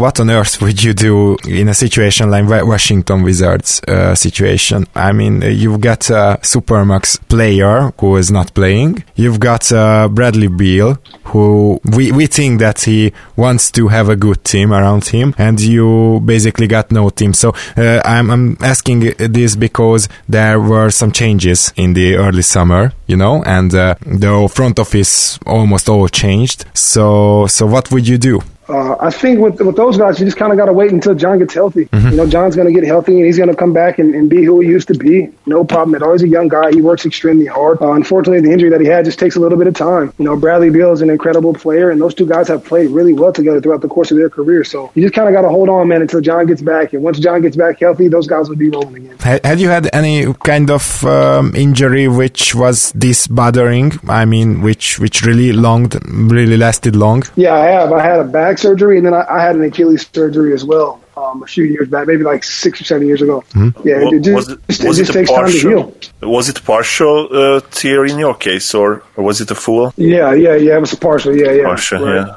what 0.00 0.20
on 0.20 0.30
earth 0.30 0.60
would 0.62 0.82
you 0.82 0.94
do 0.94 1.36
in 1.46 1.68
a 1.68 1.74
situation 1.74 2.30
like 2.30 2.46
Washington 2.66 3.22
Wizards 3.22 3.80
uh, 3.86 4.14
situation? 4.14 4.86
I 4.94 5.12
mean, 5.12 5.42
you've 5.42 5.80
got 5.80 6.08
a 6.10 6.38
Supermax 6.42 7.20
player 7.28 7.92
who 7.98 8.16
is 8.16 8.30
not 8.30 8.54
playing. 8.54 9.04
You've 9.14 9.40
got 9.40 9.70
uh, 9.72 10.08
Bradley 10.30 10.48
Beal, 10.48 10.96
who 11.24 11.80
we, 11.84 12.12
we 12.12 12.26
think 12.26 12.60
that 12.60 12.82
he 12.82 13.12
wants 13.36 13.70
to 13.72 13.88
have 13.88 14.08
a 14.08 14.14
good 14.14 14.44
team 14.44 14.72
around 14.72 15.06
him, 15.06 15.34
and 15.38 15.60
you 15.60 16.20
basically 16.24 16.68
got 16.68 16.92
no 16.92 17.10
team. 17.10 17.34
So 17.34 17.52
uh, 17.76 18.00
I'm, 18.04 18.30
I'm 18.30 18.56
asking 18.60 19.14
this 19.18 19.56
because 19.56 20.08
there 20.28 20.60
were 20.60 20.90
some 20.90 21.10
changes 21.10 21.72
in 21.74 21.94
the 21.94 22.14
early 22.14 22.42
summer, 22.42 22.92
you 23.08 23.16
know, 23.16 23.42
and 23.42 23.74
uh, 23.74 23.96
the 24.06 24.48
front 24.54 24.78
office 24.78 25.38
almost 25.46 25.88
all 25.88 26.06
changed. 26.06 26.64
So 26.74 27.46
so 27.48 27.66
what 27.66 27.90
would 27.90 28.06
you 28.06 28.18
do? 28.18 28.40
Uh, 28.70 28.96
I 29.00 29.10
think 29.10 29.40
with 29.40 29.60
with 29.60 29.76
those 29.76 29.98
guys, 29.98 30.20
you 30.20 30.26
just 30.26 30.36
kind 30.36 30.52
of 30.52 30.58
got 30.58 30.66
to 30.66 30.72
wait 30.72 30.92
until 30.92 31.14
John 31.14 31.38
gets 31.38 31.54
healthy. 31.54 31.86
Mm-hmm. 31.86 32.10
You 32.10 32.16
know, 32.16 32.26
John's 32.26 32.54
going 32.54 32.72
to 32.72 32.72
get 32.72 32.86
healthy 32.86 33.16
and 33.16 33.26
he's 33.26 33.36
going 33.36 33.48
to 33.48 33.56
come 33.56 33.72
back 33.72 33.98
and, 33.98 34.14
and, 34.14 34.30
be 34.30 34.44
who 34.44 34.60
he 34.60 34.68
used 34.68 34.86
to 34.88 34.94
be. 34.94 35.28
No 35.46 35.64
problem 35.64 35.96
at 35.96 36.02
all. 36.02 36.12
He's 36.12 36.22
a 36.22 36.28
young 36.28 36.46
guy. 36.46 36.70
He 36.70 36.80
works 36.80 37.04
extremely 37.04 37.46
hard. 37.46 37.82
Uh, 37.82 37.92
unfortunately, 37.92 38.40
the 38.40 38.52
injury 38.52 38.70
that 38.70 38.80
he 38.80 38.86
had 38.86 39.04
just 39.04 39.18
takes 39.18 39.34
a 39.34 39.40
little 39.40 39.58
bit 39.58 39.66
of 39.66 39.74
time. 39.74 40.12
You 40.18 40.24
know, 40.24 40.36
Bradley 40.36 40.70
Beal 40.70 40.92
is 40.92 41.02
an 41.02 41.10
incredible 41.10 41.52
player, 41.52 41.90
and 41.90 42.00
those 42.00 42.14
two 42.14 42.26
guys 42.26 42.46
have 42.46 42.64
played 42.64 42.90
really 42.90 43.12
well 43.12 43.32
together 43.32 43.60
throughout 43.60 43.80
the 43.80 43.88
course 43.88 44.12
of 44.12 44.18
their 44.18 44.30
career. 44.30 44.62
So 44.62 44.92
you 44.94 45.02
just 45.02 45.14
kind 45.14 45.28
of 45.28 45.34
got 45.34 45.42
to 45.42 45.48
hold 45.48 45.68
on, 45.68 45.88
man, 45.88 46.02
until 46.02 46.20
John 46.20 46.46
gets 46.46 46.62
back. 46.62 46.92
And 46.92 47.02
once 47.02 47.18
John 47.18 47.42
gets 47.42 47.56
back 47.56 47.80
healthy, 47.80 48.06
those 48.06 48.28
guys 48.28 48.48
will 48.48 48.56
be 48.56 48.70
rolling 48.70 48.96
again. 48.96 49.18
Have 49.18 49.60
you 49.60 49.68
had 49.68 49.88
any 49.92 50.32
kind 50.34 50.70
of 50.70 51.04
um, 51.04 51.54
injury 51.56 52.06
which 52.06 52.54
was 52.54 52.92
this 52.92 53.26
bothering? 53.26 53.92
I 54.08 54.24
mean, 54.26 54.62
which 54.62 55.00
which 55.00 55.22
really 55.22 55.52
long, 55.52 55.90
really 56.04 56.56
lasted 56.56 56.94
long? 56.94 57.24
Yeah, 57.34 57.54
I 57.54 57.66
have. 57.66 57.92
I 57.92 58.02
had 58.02 58.20
a 58.20 58.24
back 58.24 58.59
surgery, 58.60 58.96
and 58.98 59.06
then 59.06 59.14
I, 59.14 59.24
I 59.28 59.40
had 59.42 59.56
an 59.56 59.64
Achilles 59.64 60.08
surgery 60.12 60.52
as 60.54 60.64
well. 60.64 61.00
Um, 61.16 61.42
a 61.42 61.46
few 61.46 61.64
years 61.64 61.88
back, 61.88 62.06
maybe 62.06 62.22
like 62.22 62.42
six 62.44 62.80
or 62.80 62.84
seven 62.84 63.06
years 63.06 63.20
ago. 63.20 63.42
Mm-hmm. 63.50 63.86
Yeah, 63.86 63.96
it, 64.00 64.22
just, 64.22 64.34
was 64.36 64.48
it, 64.48 64.88
was 64.88 64.98
it, 64.98 65.04
just 65.04 65.12
takes 65.12 65.30
partial, 65.30 65.60
time 65.60 65.92
to 65.92 66.08
heal. 66.20 66.30
Was 66.30 66.48
it 66.48 66.64
partial 66.64 67.28
uh, 67.30 67.60
tear 67.70 68.06
in 68.06 68.18
your 68.18 68.34
case, 68.34 68.74
or, 68.74 69.02
or 69.16 69.24
was 69.24 69.40
it 69.40 69.50
a 69.50 69.54
full? 69.54 69.92
Yeah, 69.96 70.32
yeah, 70.32 70.54
yeah. 70.54 70.76
It 70.76 70.80
was 70.80 70.94
a 70.94 70.96
partial. 70.96 71.36
Yeah, 71.36 71.52
yeah. 71.52 71.64
Partial, 71.64 72.06
right. 72.06 72.26
yeah. 72.26 72.36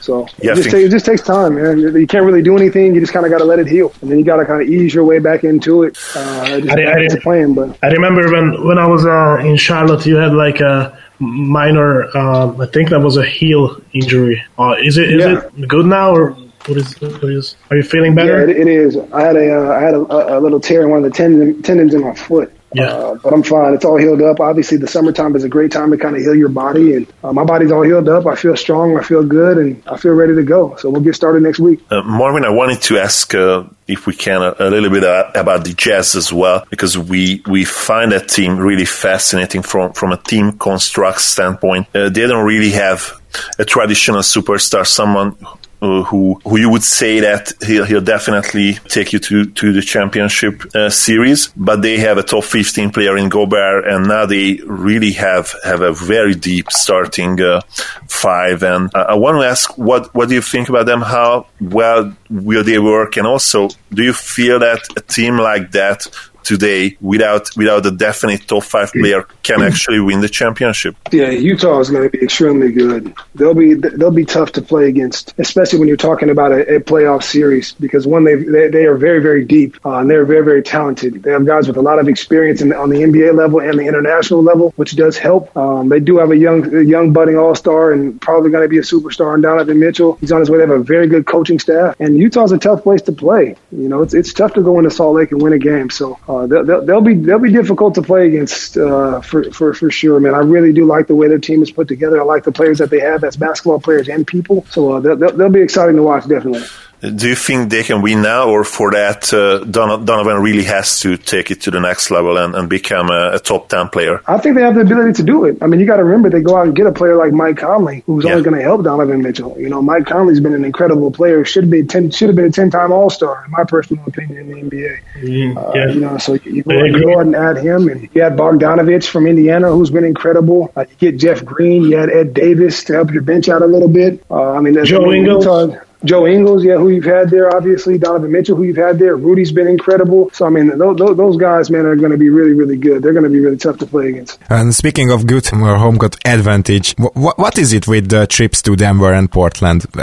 So 0.00 0.26
yeah, 0.42 0.52
it, 0.52 0.56
just 0.56 0.70
take, 0.70 0.86
it 0.86 0.90
just 0.90 1.06
takes 1.06 1.22
time, 1.22 1.54
man. 1.54 1.78
You 1.78 2.06
can't 2.06 2.24
really 2.24 2.42
do 2.42 2.56
anything. 2.56 2.94
You 2.94 3.00
just 3.00 3.12
kind 3.12 3.24
of 3.24 3.30
got 3.30 3.38
to 3.38 3.44
let 3.44 3.60
it 3.60 3.68
heal, 3.68 3.92
and 4.02 4.10
then 4.10 4.18
you 4.18 4.24
got 4.24 4.36
to 4.36 4.44
kind 4.44 4.60
of 4.60 4.68
ease 4.68 4.92
your 4.92 5.04
way 5.04 5.18
back 5.18 5.44
into 5.44 5.84
it. 5.84 5.96
Uh, 6.14 6.40
I, 6.42 6.60
just, 6.60 6.72
I, 6.72 7.04
I, 7.04 7.20
playing, 7.22 7.54
but 7.54 7.78
I 7.82 7.88
remember 7.88 8.30
when 8.32 8.66
when 8.66 8.78
I 8.78 8.86
was 8.86 9.06
uh, 9.06 9.38
in 9.46 9.56
Charlotte, 9.56 10.04
you 10.04 10.16
had 10.16 10.34
like 10.34 10.60
a 10.60 10.98
minor. 11.22 12.16
Um, 12.16 12.60
I 12.60 12.66
think 12.66 12.90
that 12.90 13.00
was 13.00 13.16
a 13.16 13.24
heel 13.24 13.80
injury. 13.92 14.42
Uh, 14.58 14.74
is 14.82 14.98
it 14.98 15.12
is 15.12 15.20
yeah. 15.20 15.40
it 15.56 15.68
good 15.68 15.86
now 15.86 16.14
or? 16.14 16.36
What 16.66 16.78
is, 16.78 17.00
what 17.00 17.24
is? 17.24 17.56
Are 17.70 17.76
you 17.76 17.82
feeling 17.82 18.14
better? 18.14 18.46
Yeah, 18.46 18.54
it, 18.54 18.60
it 18.60 18.68
is. 18.68 18.96
I 19.12 19.22
had 19.22 19.34
a 19.34 19.52
uh, 19.52 19.72
I 19.72 19.80
had 19.80 19.94
a, 19.94 20.38
a, 20.38 20.38
little 20.38 20.60
tear 20.60 20.84
in 20.84 20.90
one 20.90 21.04
of 21.04 21.10
the 21.10 21.10
tendon, 21.10 21.60
tendons 21.60 21.92
in 21.92 22.02
my 22.02 22.14
foot. 22.14 22.52
Yeah. 22.74 22.88
Uh, 22.88 23.14
but 23.16 23.32
I'm 23.32 23.42
fine. 23.42 23.74
It's 23.74 23.84
all 23.84 23.96
healed 23.96 24.22
up. 24.22 24.40
Obviously, 24.40 24.78
the 24.78 24.86
summertime 24.86 25.36
is 25.36 25.44
a 25.44 25.48
great 25.48 25.72
time 25.72 25.90
to 25.90 25.98
kind 25.98 26.16
of 26.16 26.22
heal 26.22 26.34
your 26.34 26.48
body. 26.48 26.94
And 26.94 27.12
uh, 27.22 27.32
my 27.32 27.44
body's 27.44 27.70
all 27.70 27.82
healed 27.82 28.08
up. 28.08 28.26
I 28.26 28.34
feel 28.34 28.56
strong. 28.56 28.98
I 28.98 29.02
feel 29.02 29.24
good. 29.24 29.58
And 29.58 29.82
I 29.86 29.96
feel 29.96 30.12
ready 30.14 30.34
to 30.34 30.42
go. 30.42 30.76
So 30.76 30.90
we'll 30.90 31.02
get 31.02 31.14
started 31.14 31.42
next 31.42 31.58
week. 31.58 31.80
Uh, 31.90 32.02
Marvin, 32.02 32.44
I 32.44 32.50
wanted 32.50 32.80
to 32.82 32.98
ask 32.98 33.34
uh, 33.34 33.64
if 33.86 34.06
we 34.06 34.14
can 34.14 34.42
a, 34.42 34.54
a 34.58 34.70
little 34.70 34.90
bit 34.90 35.04
about 35.34 35.64
the 35.64 35.74
Jazz 35.74 36.14
as 36.14 36.32
well, 36.32 36.64
because 36.70 36.96
we, 36.96 37.42
we 37.46 37.64
find 37.64 38.12
that 38.12 38.28
team 38.28 38.58
really 38.58 38.86
fascinating 38.86 39.62
from, 39.62 39.92
from 39.92 40.12
a 40.12 40.16
team 40.16 40.52
construct 40.52 41.20
standpoint. 41.20 41.86
Uh, 41.94 42.08
they 42.08 42.26
don't 42.26 42.46
really 42.46 42.70
have 42.70 43.20
a 43.58 43.64
traditional 43.64 44.20
superstar, 44.20 44.86
someone 44.86 45.36
uh, 45.82 46.02
who 46.04 46.40
who 46.44 46.58
you 46.58 46.70
would 46.70 46.84
say 46.84 47.20
that 47.20 47.52
he'll, 47.66 47.84
he'll 47.84 48.00
definitely 48.00 48.74
take 48.88 49.12
you 49.12 49.18
to 49.18 49.46
to 49.46 49.72
the 49.72 49.82
championship 49.82 50.64
uh, 50.74 50.88
series. 50.88 51.48
But 51.56 51.82
they 51.82 51.98
have 51.98 52.18
a 52.18 52.22
top 52.22 52.44
15 52.44 52.92
player 52.92 53.16
in 53.16 53.28
Gobert, 53.28 53.86
and 53.86 54.06
now 54.06 54.24
they 54.24 54.60
really 54.64 55.12
have 55.12 55.54
have 55.64 55.80
a 55.80 55.92
very 55.92 56.34
deep 56.34 56.70
starting 56.70 57.40
uh, 57.40 57.60
five. 58.08 58.62
And 58.62 58.90
I 58.94 59.14
want 59.14 59.38
to 59.38 59.46
ask 59.46 59.76
what 59.76 60.14
what 60.14 60.28
do 60.28 60.36
you 60.36 60.42
think 60.42 60.68
about 60.68 60.86
them? 60.86 61.02
How 61.02 61.46
well 61.60 62.14
will 62.30 62.62
they 62.62 62.78
work? 62.78 63.16
And 63.16 63.26
also, 63.26 63.68
do 63.92 64.04
you 64.04 64.12
feel 64.12 64.60
that 64.60 64.80
a 64.96 65.00
team 65.00 65.36
like 65.36 65.72
that 65.72 66.06
today 66.44 66.96
without 67.00 67.48
without 67.56 67.84
a 67.86 67.90
definite 67.90 68.46
top 68.46 68.64
five 68.64 68.92
player 68.92 69.22
can 69.42 69.62
actually 69.62 70.00
win 70.00 70.20
the 70.20 70.28
championship. 70.28 70.96
Yeah, 71.10 71.30
Utah 71.30 71.80
is 71.80 71.90
going 71.90 72.04
to 72.04 72.10
be 72.10 72.22
extremely 72.22 72.72
good. 72.72 73.14
They'll 73.34 73.54
be 73.54 73.74
they'll 73.74 74.10
be 74.10 74.24
tough 74.24 74.52
to 74.52 74.62
play 74.62 74.88
against, 74.88 75.34
especially 75.38 75.78
when 75.78 75.88
you're 75.88 75.96
talking 75.96 76.30
about 76.30 76.52
a, 76.52 76.76
a 76.76 76.80
playoff 76.80 77.22
series 77.22 77.72
because 77.72 78.06
one 78.06 78.24
they 78.24 78.36
they, 78.68 78.86
are 78.86 78.96
very 78.96 79.20
very 79.20 79.44
deep 79.44 79.76
uh, 79.84 79.98
and 79.98 80.10
they're 80.10 80.24
very 80.24 80.44
very 80.44 80.62
talented. 80.62 81.22
They 81.22 81.30
have 81.30 81.46
guys 81.46 81.66
with 81.66 81.76
a 81.76 81.82
lot 81.82 81.98
of 81.98 82.08
experience 82.08 82.62
in, 82.62 82.72
on 82.72 82.90
the 82.90 82.98
NBA 82.98 83.34
level 83.34 83.60
and 83.60 83.78
the 83.78 83.86
international 83.86 84.42
level, 84.42 84.72
which 84.76 84.96
does 84.96 85.16
help. 85.16 85.56
Um, 85.56 85.88
they 85.88 86.00
do 86.00 86.18
have 86.18 86.30
a 86.30 86.36
young 86.36 86.74
a 86.74 86.82
young 86.82 87.12
budding 87.12 87.36
all 87.36 87.54
star 87.54 87.92
and 87.92 88.20
probably 88.20 88.50
going 88.50 88.64
to 88.64 88.68
be 88.68 88.78
a 88.78 88.82
superstar 88.82 89.34
in 89.34 89.40
Donovan 89.40 89.78
Mitchell. 89.78 90.16
He's 90.20 90.32
on 90.32 90.40
his 90.40 90.50
way. 90.50 90.58
They 90.58 90.66
have 90.66 90.80
a 90.80 90.82
very 90.82 91.06
good 91.06 91.26
coaching 91.26 91.58
staff, 91.58 91.96
and 92.00 92.16
Utah's 92.16 92.52
a 92.52 92.58
tough 92.58 92.82
place 92.82 93.02
to 93.02 93.12
play. 93.12 93.56
You 93.70 93.88
know, 93.88 94.02
it's 94.02 94.14
it's 94.14 94.32
tough 94.32 94.54
to 94.54 94.62
go 94.62 94.78
into 94.78 94.90
Salt 94.90 95.16
Lake 95.16 95.32
and 95.32 95.40
win 95.40 95.52
a 95.52 95.58
game. 95.58 95.90
So 95.90 96.18
they'll, 96.46 96.84
they'll, 96.84 97.00
be 97.00 97.14
they'll 97.14 97.38
be 97.38 97.52
difficult 97.52 97.94
to 97.94 98.02
play 98.02 98.26
against 98.26 98.76
uh, 98.76 99.20
for, 99.20 99.50
for 99.52 99.74
for 99.74 99.90
sure, 99.90 100.20
man. 100.20 100.34
I 100.34 100.38
really 100.38 100.72
do 100.72 100.84
like 100.84 101.06
the 101.06 101.14
way 101.14 101.28
their 101.28 101.38
team 101.38 101.62
is 101.62 101.70
put 101.70 101.88
together. 101.88 102.20
I 102.20 102.24
like 102.24 102.44
the 102.44 102.52
players 102.52 102.78
that 102.78 102.90
they 102.90 103.00
have 103.00 103.24
as 103.24 103.36
basketball 103.36 103.80
players 103.80 104.08
and 104.08 104.26
people. 104.26 104.64
So 104.70 104.92
uh, 104.92 105.00
they'll, 105.00 105.32
they'll 105.32 105.50
be 105.50 105.62
exciting 105.62 105.96
to 105.96 106.02
watch, 106.02 106.28
definitely. 106.28 106.66
Do 107.02 107.28
you 107.28 107.34
think 107.34 107.70
they 107.70 107.82
can 107.82 108.00
win 108.00 108.22
now, 108.22 108.48
or 108.48 108.62
for 108.62 108.92
that, 108.92 109.34
uh, 109.34 109.64
Donovan 109.64 110.40
really 110.40 110.62
has 110.62 111.00
to 111.00 111.16
take 111.16 111.50
it 111.50 111.62
to 111.62 111.72
the 111.72 111.80
next 111.80 112.12
level 112.12 112.38
and, 112.38 112.54
and 112.54 112.70
become 112.70 113.10
a, 113.10 113.32
a, 113.32 113.38
top 113.40 113.68
10 113.68 113.88
player? 113.88 114.20
I 114.28 114.38
think 114.38 114.54
they 114.54 114.62
have 114.62 114.76
the 114.76 114.82
ability 114.82 115.14
to 115.14 115.24
do 115.24 115.44
it. 115.44 115.58
I 115.60 115.66
mean, 115.66 115.80
you 115.80 115.86
got 115.86 115.96
to 115.96 116.04
remember, 116.04 116.30
they 116.30 116.42
go 116.42 116.56
out 116.56 116.66
and 116.66 116.76
get 116.76 116.86
a 116.86 116.92
player 116.92 117.16
like 117.16 117.32
Mike 117.32 117.56
Conley, 117.56 118.04
who's 118.06 118.24
yeah. 118.24 118.30
only 118.30 118.44
going 118.44 118.56
to 118.56 118.62
help 118.62 118.84
Donovan 118.84 119.20
Mitchell. 119.20 119.58
You 119.58 119.68
know, 119.68 119.82
Mike 119.82 120.06
Conley's 120.06 120.38
been 120.38 120.54
an 120.54 120.64
incredible 120.64 121.10
player, 121.10 121.44
should, 121.44 121.68
be 121.68 121.82
10, 121.82 122.12
should 122.12 122.28
have 122.28 122.36
been 122.36 122.44
a 122.44 122.52
10 122.52 122.70
time 122.70 122.92
All 122.92 123.10
Star, 123.10 123.44
in 123.46 123.50
my 123.50 123.64
personal 123.64 124.04
opinion, 124.06 124.52
in 124.52 124.70
the 124.70 124.76
NBA. 124.76 125.00
Mm, 125.14 125.56
uh, 125.56 125.72
yeah. 125.74 125.88
You 125.88 126.00
know, 126.00 126.18
so 126.18 126.34
you 126.34 126.62
go, 126.62 126.84
you 126.84 127.02
go 127.02 127.18
and 127.18 127.34
add 127.34 127.56
him, 127.56 127.88
and 127.88 128.08
you 128.14 128.22
had 128.22 128.36
Bogdanovic 128.36 129.08
from 129.08 129.26
Indiana, 129.26 129.72
who's 129.72 129.90
been 129.90 130.04
incredible. 130.04 130.72
Uh, 130.76 130.84
you 130.88 130.96
get 131.10 131.18
Jeff 131.18 131.44
Green, 131.44 131.82
you 131.82 131.96
had 131.96 132.10
Ed 132.10 132.32
Davis 132.32 132.84
to 132.84 132.92
help 132.92 133.10
your 133.10 133.22
bench 133.22 133.48
out 133.48 133.62
a 133.62 133.66
little 133.66 133.88
bit. 133.88 134.24
Uh, 134.30 134.52
I 134.52 134.60
mean, 134.60 134.74
there's 134.74 134.88
Joe 134.88 135.10
Ingles. 135.10 135.44
Utah, 135.44 135.84
Joe 136.04 136.26
Ingles, 136.26 136.64
yeah, 136.64 136.76
who 136.76 136.88
you've 136.88 137.04
had 137.04 137.30
there, 137.30 137.54
obviously. 137.54 137.96
Donovan 137.96 138.32
Mitchell, 138.32 138.56
who 138.56 138.64
you've 138.64 138.76
had 138.76 138.98
there. 138.98 139.16
Rudy's 139.16 139.52
been 139.52 139.68
incredible. 139.68 140.30
So, 140.32 140.46
I 140.46 140.50
mean, 140.50 140.76
those, 140.76 140.96
those 140.96 141.36
guys, 141.36 141.70
man, 141.70 141.86
are 141.86 141.96
going 141.96 142.10
to 142.10 142.18
be 142.18 142.28
really, 142.28 142.52
really 142.52 142.76
good. 142.76 143.02
They're 143.02 143.12
going 143.12 143.24
to 143.24 143.30
be 143.30 143.40
really 143.40 143.56
tough 143.56 143.78
to 143.78 143.86
play 143.86 144.08
against. 144.08 144.38
And 144.50 144.74
speaking 144.74 145.10
of 145.10 145.26
good 145.26 145.46
home 145.46 145.98
court 145.98 146.16
advantage, 146.24 146.94
what, 146.98 147.38
what 147.38 147.58
is 147.58 147.72
it 147.72 147.86
with 147.86 148.08
the 148.08 148.26
trips 148.26 148.62
to 148.62 148.74
Denver 148.76 149.12
and 149.12 149.30
Portland? 149.30 149.86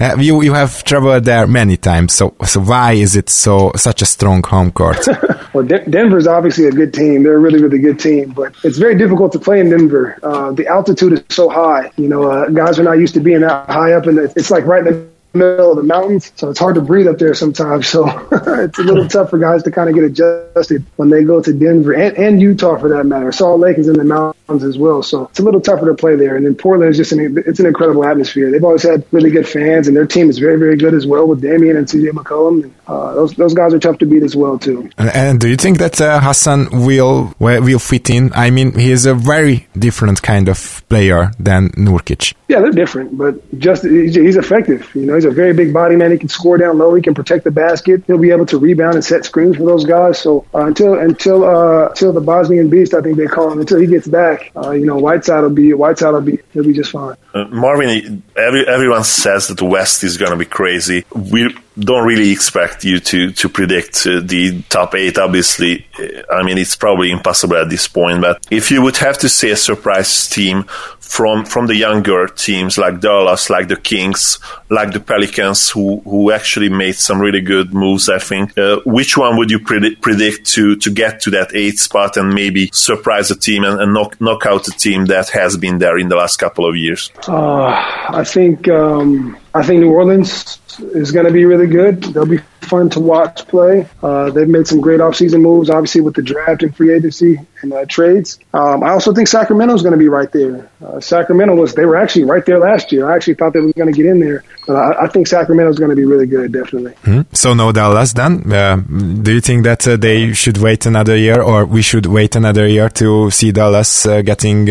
Uh, 0.00 0.16
you, 0.18 0.42
you 0.42 0.54
have 0.54 0.84
traveled 0.84 1.24
there 1.24 1.46
many 1.46 1.76
times. 1.76 2.12
So, 2.12 2.34
so 2.44 2.60
why 2.60 2.92
is 2.92 3.16
it 3.16 3.28
so, 3.28 3.72
such 3.76 4.02
a 4.02 4.06
strong 4.06 4.42
home 4.42 4.70
court? 4.70 5.06
well, 5.52 5.64
De- 5.64 5.88
Denver's 5.88 6.26
obviously 6.26 6.66
a 6.66 6.70
good 6.70 6.92
team. 6.92 7.22
They're 7.22 7.36
a 7.36 7.38
really, 7.38 7.62
really 7.62 7.78
good 7.78 7.98
team, 7.98 8.32
but 8.32 8.54
it's 8.62 8.78
very 8.78 8.96
difficult 8.96 9.32
to 9.32 9.38
play 9.38 9.60
in 9.60 9.70
Denver. 9.70 10.18
Uh, 10.22 10.52
the 10.52 10.66
altitude 10.66 11.12
is 11.12 11.24
so 11.28 11.48
high. 11.48 11.90
You 11.96 12.08
know, 12.08 12.30
uh, 12.30 12.48
guys 12.48 12.78
are 12.78 12.82
not 12.82 12.98
used 12.98 13.14
to 13.14 13.20
being 13.20 13.40
that 13.40 13.68
high 13.68 13.92
up, 13.92 14.06
and 14.06 14.18
it's 14.18 14.50
like 14.50 14.64
right 14.64 14.86
in 14.86 14.92
the 14.92 15.14
middle 15.34 15.70
of 15.70 15.76
the 15.76 15.82
mountains, 15.82 16.32
so 16.36 16.50
it's 16.50 16.58
hard 16.58 16.76
to 16.76 16.80
breathe 16.80 17.06
up 17.06 17.18
there 17.18 17.34
sometimes. 17.34 17.88
So 17.88 18.06
it's 18.32 18.78
a 18.78 18.82
little 18.82 19.08
tough 19.08 19.30
for 19.30 19.38
guys 19.38 19.62
to 19.64 19.70
kind 19.70 19.88
of 19.88 19.94
get 19.94 20.04
adjusted 20.04 20.84
when 20.96 21.10
they 21.10 21.24
go 21.24 21.42
to 21.42 21.52
Denver 21.52 21.92
and, 21.92 22.16
and 22.16 22.40
Utah 22.40 22.78
for 22.78 22.88
that 22.90 23.04
matter. 23.04 23.32
Salt 23.32 23.60
Lake 23.60 23.78
is 23.78 23.88
in 23.88 23.94
the 23.94 24.04
mountains 24.04 24.43
as 24.48 24.78
well, 24.78 25.02
so 25.02 25.24
it's 25.24 25.38
a 25.38 25.42
little 25.42 25.60
tougher 25.60 25.86
to 25.86 25.94
play 25.94 26.16
there. 26.16 26.36
And 26.36 26.44
then 26.44 26.54
Portland 26.54 26.90
is 26.90 26.96
just 26.96 27.12
an 27.12 27.42
it's 27.46 27.60
an 27.60 27.66
incredible 27.66 28.04
atmosphere. 28.04 28.50
They've 28.50 28.64
always 28.64 28.82
had 28.82 29.04
really 29.10 29.30
good 29.30 29.48
fans, 29.48 29.88
and 29.88 29.96
their 29.96 30.06
team 30.06 30.28
is 30.28 30.38
very 30.38 30.58
very 30.58 30.76
good 30.76 30.94
as 30.94 31.06
well 31.06 31.26
with 31.26 31.40
Damian 31.40 31.76
and 31.76 31.86
CJ 31.86 32.10
McCollum. 32.10 32.64
And, 32.64 32.74
uh, 32.86 33.14
those 33.14 33.32
those 33.34 33.54
guys 33.54 33.72
are 33.72 33.78
tough 33.78 33.98
to 33.98 34.06
beat 34.06 34.22
as 34.22 34.36
well 34.36 34.58
too. 34.58 34.90
And 34.98 35.40
do 35.40 35.48
you 35.48 35.56
think 35.56 35.78
that 35.78 36.00
uh, 36.00 36.20
Hassan 36.20 36.68
will 36.86 37.34
will 37.38 37.78
fit 37.78 38.10
in? 38.10 38.32
I 38.34 38.50
mean, 38.50 38.78
he 38.78 38.90
is 38.90 39.06
a 39.06 39.14
very 39.14 39.66
different 39.78 40.22
kind 40.22 40.48
of 40.48 40.82
player 40.88 41.30
than 41.38 41.70
Nurkic. 41.70 42.34
Yeah, 42.48 42.60
they're 42.60 42.72
different, 42.72 43.16
but 43.16 43.34
just 43.58 43.84
he's 43.84 44.36
effective. 44.36 44.90
You 44.94 45.06
know, 45.06 45.14
he's 45.14 45.24
a 45.24 45.30
very 45.30 45.54
big 45.54 45.72
body 45.72 45.96
man. 45.96 46.10
He 46.10 46.18
can 46.18 46.28
score 46.28 46.58
down 46.58 46.78
low. 46.78 46.94
He 46.94 47.02
can 47.02 47.14
protect 47.14 47.44
the 47.44 47.50
basket. 47.50 48.04
He'll 48.06 48.18
be 48.18 48.30
able 48.30 48.46
to 48.46 48.58
rebound 48.58 48.94
and 48.96 49.04
set 49.04 49.24
screens 49.24 49.56
for 49.56 49.64
those 49.64 49.84
guys. 49.84 50.18
So 50.18 50.44
uh, 50.54 50.66
until 50.66 50.98
until 50.98 51.44
uh, 51.44 51.88
until 51.88 52.12
the 52.12 52.20
Bosnian 52.20 52.68
Beast, 52.68 52.94
I 52.94 53.00
think 53.00 53.16
they 53.16 53.26
call 53.26 53.52
him, 53.52 53.60
until 53.60 53.80
he 53.80 53.86
gets 53.86 54.06
back, 54.06 54.33
back, 54.36 54.52
uh, 54.56 54.70
you 54.70 54.86
know, 54.86 54.96
Whiteside 54.96 55.42
will 55.42 55.50
be 55.50 55.72
Whiteside 55.72 56.12
will 56.12 56.20
be 56.20 56.38
he'll 56.52 56.64
be 56.64 56.72
just 56.72 56.92
fine. 56.92 57.16
Uh, 57.32 57.44
Marvin, 57.46 58.22
every, 58.36 58.66
everyone 58.66 59.04
says 59.04 59.48
that 59.48 59.60
West 59.62 60.04
is 60.04 60.16
going 60.16 60.30
to 60.30 60.36
be 60.36 60.44
crazy. 60.44 61.04
We 61.14 61.54
don't 61.78 62.06
really 62.06 62.30
expect 62.30 62.84
you 62.84 63.00
to 63.00 63.32
to 63.32 63.48
predict 63.48 64.06
uh, 64.06 64.20
the 64.22 64.62
top 64.68 64.94
eight. 64.94 65.18
Obviously, 65.18 65.86
I 66.30 66.42
mean 66.42 66.58
it's 66.58 66.76
probably 66.76 67.10
impossible 67.10 67.56
at 67.56 67.70
this 67.70 67.88
point. 67.88 68.20
But 68.20 68.46
if 68.50 68.70
you 68.70 68.82
would 68.82 68.96
have 68.98 69.18
to 69.18 69.28
say 69.28 69.50
a 69.50 69.56
surprise 69.56 70.28
team 70.28 70.66
from 71.04 71.44
from 71.44 71.66
the 71.66 71.76
younger 71.76 72.26
teams 72.26 72.78
like 72.78 73.00
Dallas, 73.00 73.50
like 73.50 73.68
the 73.68 73.76
Kings, 73.76 74.38
like 74.70 74.92
the 74.92 75.00
Pelicans, 75.00 75.70
who 75.70 76.00
who 76.00 76.32
actually 76.32 76.68
made 76.68 76.96
some 76.96 77.20
really 77.20 77.40
good 77.40 77.72
moves. 77.74 78.08
I 78.08 78.18
think. 78.18 78.56
Uh, 78.58 78.80
which 78.84 79.16
one 79.16 79.36
would 79.36 79.50
you 79.50 79.58
predict, 79.58 80.02
predict 80.02 80.46
to 80.54 80.76
to 80.76 80.90
get 80.90 81.20
to 81.20 81.30
that 81.30 81.54
eighth 81.54 81.78
spot 81.78 82.16
and 82.16 82.34
maybe 82.34 82.70
surprise 82.72 83.30
a 83.30 83.36
team 83.36 83.64
and, 83.64 83.80
and 83.80 83.92
knock 83.94 84.20
knock 84.20 84.46
out 84.46 84.66
a 84.66 84.72
team 84.72 85.06
that 85.06 85.28
has 85.30 85.56
been 85.56 85.78
there 85.78 85.98
in 85.98 86.08
the 86.08 86.16
last 86.16 86.38
couple 86.38 86.68
of 86.68 86.76
years? 86.76 87.10
Uh, 87.28 87.66
I 88.08 88.24
think 88.24 88.68
um, 88.68 89.36
I 89.54 89.62
think 89.62 89.80
New 89.80 89.92
Orleans 89.92 90.58
is 90.94 91.12
going 91.12 91.26
to 91.26 91.32
be 91.32 91.44
really 91.44 91.68
good. 91.68 92.02
They'll 92.02 92.26
be 92.26 92.40
fun 92.64 92.90
to 92.90 93.00
watch 93.00 93.46
play. 93.48 93.86
Uh, 94.02 94.30
they've 94.30 94.48
made 94.48 94.66
some 94.66 94.80
great 94.80 95.00
offseason 95.00 95.40
moves, 95.40 95.70
obviously 95.70 96.00
with 96.00 96.14
the 96.14 96.22
draft 96.22 96.62
and 96.62 96.76
free 96.76 96.94
agency 96.94 97.38
and 97.64 97.72
uh, 97.72 97.84
trades. 97.86 98.38
Um, 98.52 98.82
I 98.84 98.90
also 98.90 99.12
think 99.12 99.28
Sacramento 99.28 99.74
is 99.74 99.82
going 99.82 99.92
to 99.92 99.98
be 99.98 100.08
right 100.08 100.30
there. 100.30 100.70
Uh, 100.84 101.00
Sacramento 101.00 101.54
was 101.54 101.74
they 101.74 101.84
were 101.84 101.96
actually 101.96 102.24
right 102.24 102.44
there 102.46 102.58
last 102.58 102.92
year. 102.92 103.10
I 103.10 103.16
actually 103.16 103.34
thought 103.34 103.52
they 103.52 103.60
were 103.60 103.72
going 103.72 103.92
to 103.92 103.96
get 103.96 104.06
in 104.06 104.20
there, 104.20 104.44
but 104.66 104.76
I, 104.76 105.04
I 105.04 105.08
think 105.08 105.26
Sacramento 105.26 105.70
is 105.70 105.78
going 105.78 105.90
to 105.90 105.96
be 105.96 106.04
really 106.04 106.26
good, 106.26 106.52
definitely. 106.52 106.92
Hmm. 107.04 107.22
So 107.32 107.54
no 107.54 107.72
Dallas 107.72 108.12
then. 108.12 108.52
Uh, 108.52 108.76
do 108.76 109.32
you 109.32 109.40
think 109.40 109.64
that 109.64 109.86
uh, 109.88 109.96
they 109.96 110.32
should 110.32 110.58
wait 110.58 110.86
another 110.86 111.16
year, 111.16 111.42
or 111.42 111.64
we 111.64 111.82
should 111.82 112.06
wait 112.06 112.36
another 112.36 112.66
year 112.66 112.88
to 112.90 113.30
see 113.30 113.52
Dallas 113.52 114.06
uh, 114.06 114.22
getting 114.22 114.66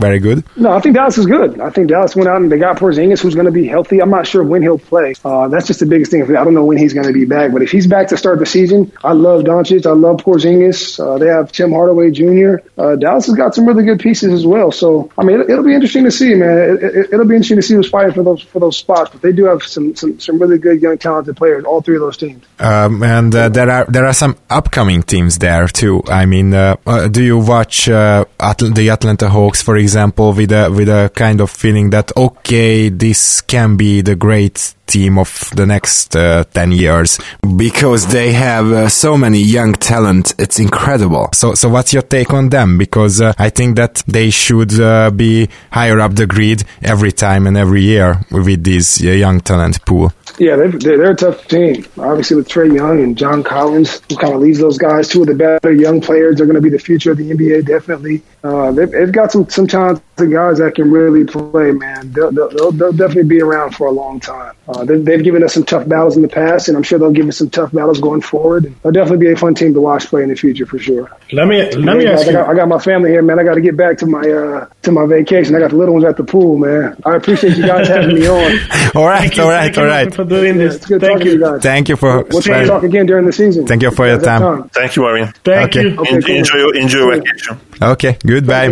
very 0.00 0.18
good? 0.18 0.44
No, 0.56 0.72
I 0.72 0.80
think 0.80 0.94
Dallas 0.94 1.18
is 1.18 1.26
good. 1.26 1.60
I 1.60 1.70
think 1.70 1.88
Dallas 1.88 2.16
went 2.16 2.28
out 2.28 2.40
and 2.40 2.50
they 2.50 2.58
got 2.58 2.76
Porzingis, 2.78 3.20
who's 3.20 3.34
going 3.34 3.46
to 3.46 3.52
be 3.52 3.66
healthy. 3.66 4.00
I'm 4.00 4.10
not 4.10 4.26
sure 4.26 4.42
when 4.42 4.62
he'll 4.62 4.78
play. 4.78 5.14
that's 5.22 5.66
just 5.66 5.80
the 5.80 5.86
biggest 5.86 6.10
thing. 6.10 6.22
I 6.22 6.44
don't 6.44 6.54
know 6.54 6.64
when 6.64 6.78
he's 6.78 6.94
going 6.94 7.06
to 7.06 7.12
be 7.14 7.24
back. 7.24 7.52
But 7.52 7.62
if 7.62 7.70
he's 7.70 7.86
back 7.86 8.08
to 8.08 8.16
start 8.16 8.38
the 8.38 8.46
season, 8.46 8.92
I 9.02 9.12
love 9.12 9.42
Doncic. 9.42 9.86
I 9.86 9.92
love 9.92 10.18
Porzingis. 10.18 11.00
Uh, 11.00 11.18
they 11.18 11.28
have 11.28 11.50
Tim 11.52 11.72
Hardaway 11.72 12.10
Jr. 12.10 12.56
Uh, 12.76 12.96
Dallas 12.96 13.26
has 13.26 13.34
got 13.34 13.54
some 13.54 13.66
really 13.66 13.84
good 13.84 14.00
pieces 14.00 14.32
as 14.32 14.46
well. 14.46 14.70
So 14.70 15.10
I 15.16 15.24
mean, 15.24 15.40
it, 15.40 15.48
will 15.48 15.62
be 15.62 15.74
interesting 15.74 16.04
to 16.04 16.10
see, 16.10 16.34
man. 16.34 16.78
It, 16.82 17.10
will 17.10 17.22
it, 17.22 17.28
be 17.28 17.36
interesting 17.36 17.56
to 17.56 17.62
see 17.62 17.74
who's 17.74 17.88
fighting 17.88 18.12
for 18.12 18.22
those 18.22 18.42
for 18.42 18.60
those 18.60 18.76
spots. 18.76 19.10
But 19.12 19.22
they 19.22 19.32
do 19.32 19.44
have 19.44 19.62
some 19.62 19.94
some, 19.96 20.20
some 20.20 20.38
really 20.38 20.58
good 20.58 20.82
young 20.82 20.98
talented 20.98 21.36
players. 21.36 21.64
All 21.64 21.80
three 21.80 21.96
of 21.96 22.02
those 22.02 22.16
teams. 22.16 22.44
Um, 22.58 23.02
and 23.02 23.34
uh, 23.34 23.48
there 23.48 23.70
are 23.70 23.84
there 23.86 24.04
are 24.04 24.12
some 24.12 24.36
upcoming 24.50 25.02
teams 25.02 25.38
there 25.38 25.68
too. 25.68 26.02
I 26.08 26.26
mean, 26.26 26.52
uh, 26.52 26.76
uh, 26.86 27.08
do 27.08 27.22
you 27.22 27.38
watch 27.38 27.88
uh, 27.88 28.24
the 28.38 28.88
Atlanta 28.90 29.28
Hawks, 29.28 29.62
for 29.62 29.76
example, 29.76 30.32
with 30.32 30.52
a 30.52 30.70
with 30.70 30.88
a 30.88 31.10
kind 31.14 31.40
of 31.40 31.50
feeling 31.50 31.90
that 31.90 32.12
okay, 32.16 32.88
this 32.88 33.40
can 33.40 33.76
be 33.76 34.02
the 34.02 34.16
great 34.16 34.74
team 34.86 35.18
of 35.18 35.50
the 35.56 35.66
next 35.66 36.14
uh, 36.16 36.44
10 36.44 36.72
years 36.72 37.18
because 37.56 38.06
they 38.12 38.32
have 38.32 38.66
uh, 38.70 38.88
so 38.88 39.16
many 39.16 39.40
young 39.42 39.72
talent 39.72 40.34
it's 40.38 40.58
incredible 40.58 41.28
so 41.32 41.54
so 41.54 41.68
what's 41.68 41.92
your 41.92 42.02
take 42.02 42.32
on 42.32 42.48
them 42.48 42.78
because 42.78 43.20
uh, 43.20 43.32
i 43.38 43.48
think 43.50 43.76
that 43.76 44.02
they 44.06 44.30
should 44.30 44.78
uh, 44.80 45.10
be 45.10 45.48
higher 45.70 46.00
up 46.00 46.14
the 46.14 46.26
grid 46.26 46.64
every 46.82 47.12
time 47.12 47.46
and 47.46 47.56
every 47.56 47.82
year 47.82 48.20
with 48.30 48.62
this 48.64 49.02
uh, 49.02 49.08
young 49.08 49.40
talent 49.40 49.84
pool 49.84 50.12
yeah, 50.38 50.56
they're, 50.56 50.68
they're, 50.68 51.10
a 51.12 51.14
tough 51.14 51.46
team. 51.46 51.86
Obviously, 51.96 52.36
with 52.36 52.48
Trae 52.48 52.74
Young 52.74 53.00
and 53.00 53.16
John 53.16 53.44
Collins, 53.44 54.00
who 54.08 54.16
kind 54.16 54.34
of 54.34 54.40
leads 54.40 54.58
those 54.58 54.78
guys, 54.78 55.08
two 55.08 55.20
of 55.20 55.28
the 55.28 55.34
better 55.34 55.72
young 55.72 56.00
players. 56.00 56.36
They're 56.36 56.46
going 56.46 56.56
to 56.56 56.62
be 56.62 56.70
the 56.70 56.78
future 56.78 57.12
of 57.12 57.18
the 57.18 57.30
NBA, 57.30 57.66
definitely. 57.66 58.22
Uh, 58.44 58.72
they've, 58.72 58.90
they've, 58.90 59.10
got 59.10 59.32
some 59.32 59.48
some 59.48 59.66
talented 59.66 60.30
guys 60.30 60.58
that 60.58 60.74
can 60.74 60.90
really 60.90 61.24
play, 61.24 61.72
man. 61.72 62.12
They'll, 62.12 62.30
they'll, 62.30 62.70
they'll 62.72 62.92
definitely 62.92 63.24
be 63.24 63.40
around 63.40 63.74
for 63.74 63.86
a 63.86 63.90
long 63.90 64.20
time. 64.20 64.54
Uh, 64.68 64.84
they, 64.84 65.12
have 65.12 65.24
given 65.24 65.42
us 65.42 65.54
some 65.54 65.64
tough 65.64 65.88
battles 65.88 66.16
in 66.16 66.20
the 66.22 66.28
past, 66.28 66.68
and 66.68 66.76
I'm 66.76 66.82
sure 66.82 66.98
they'll 66.98 67.10
give 67.10 67.26
us 67.26 67.38
some 67.38 67.48
tough 67.48 67.72
battles 67.72 68.00
going 68.00 68.20
forward. 68.20 68.66
And 68.66 68.76
they'll 68.82 68.92
definitely 68.92 69.26
be 69.26 69.32
a 69.32 69.36
fun 69.36 69.54
team 69.54 69.72
to 69.72 69.80
watch 69.80 70.08
play 70.08 70.22
in 70.22 70.28
the 70.28 70.34
future 70.34 70.66
for 70.66 70.78
sure. 70.78 71.10
Let 71.32 71.48
me 71.48 71.70
let 71.72 71.96
me 71.96 72.06
ask 72.06 72.28
I 72.28 72.32
got, 72.32 72.48
I 72.50 72.54
got, 72.54 72.68
my 72.68 72.78
family 72.78 73.10
here, 73.10 73.22
man. 73.22 73.38
I 73.38 73.44
got 73.44 73.54
to 73.54 73.62
get 73.62 73.78
back 73.78 73.96
to 73.98 74.06
my 74.06 74.20
uh, 74.20 74.66
to 74.82 74.92
my 74.92 75.06
vacation. 75.06 75.54
I 75.54 75.60
got 75.60 75.70
the 75.70 75.76
little 75.76 75.94
ones 75.94 76.04
at 76.04 76.18
the 76.18 76.24
pool, 76.24 76.58
man. 76.58 77.00
I 77.06 77.16
appreciate 77.16 77.56
you 77.56 77.66
guys 77.66 77.88
having 77.88 78.14
me 78.14 78.26
on. 78.28 78.58
all 78.94 79.06
right, 79.06 79.38
all 79.38 79.48
right, 79.48 79.78
all 79.78 79.86
right. 79.86 80.14
For 80.14 80.24
doing 80.24 80.58
this. 80.58 80.76
It's 80.76 80.86
good 80.86 81.00
Thank 81.00 81.24
you. 81.24 81.32
you 81.32 81.40
guys. 81.40 81.62
Thank 81.62 81.88
you 81.88 81.96
for. 81.96 82.24
We'll 82.24 82.42
try 82.42 82.60
to 82.60 82.66
talk 82.66 82.82
again 82.82 83.06
during 83.06 83.24
the 83.24 83.32
season. 83.32 83.66
Thank 83.66 83.80
you 83.80 83.90
for 83.90 84.06
your 84.06 84.20
time. 84.20 84.40
time. 84.40 84.68
Thank 84.68 84.96
you, 84.96 85.02
Marvin. 85.02 85.32
Thank 85.44 85.70
okay. 85.70 85.88
you. 85.88 85.98
Okay, 85.98 86.20
cool. 86.20 86.36
Enjoy, 86.36 86.70
enjoy 86.70 86.98
your 86.98 87.16
vacation. 87.16 87.60
Okay, 87.82 88.18
goodbye. 88.34 88.70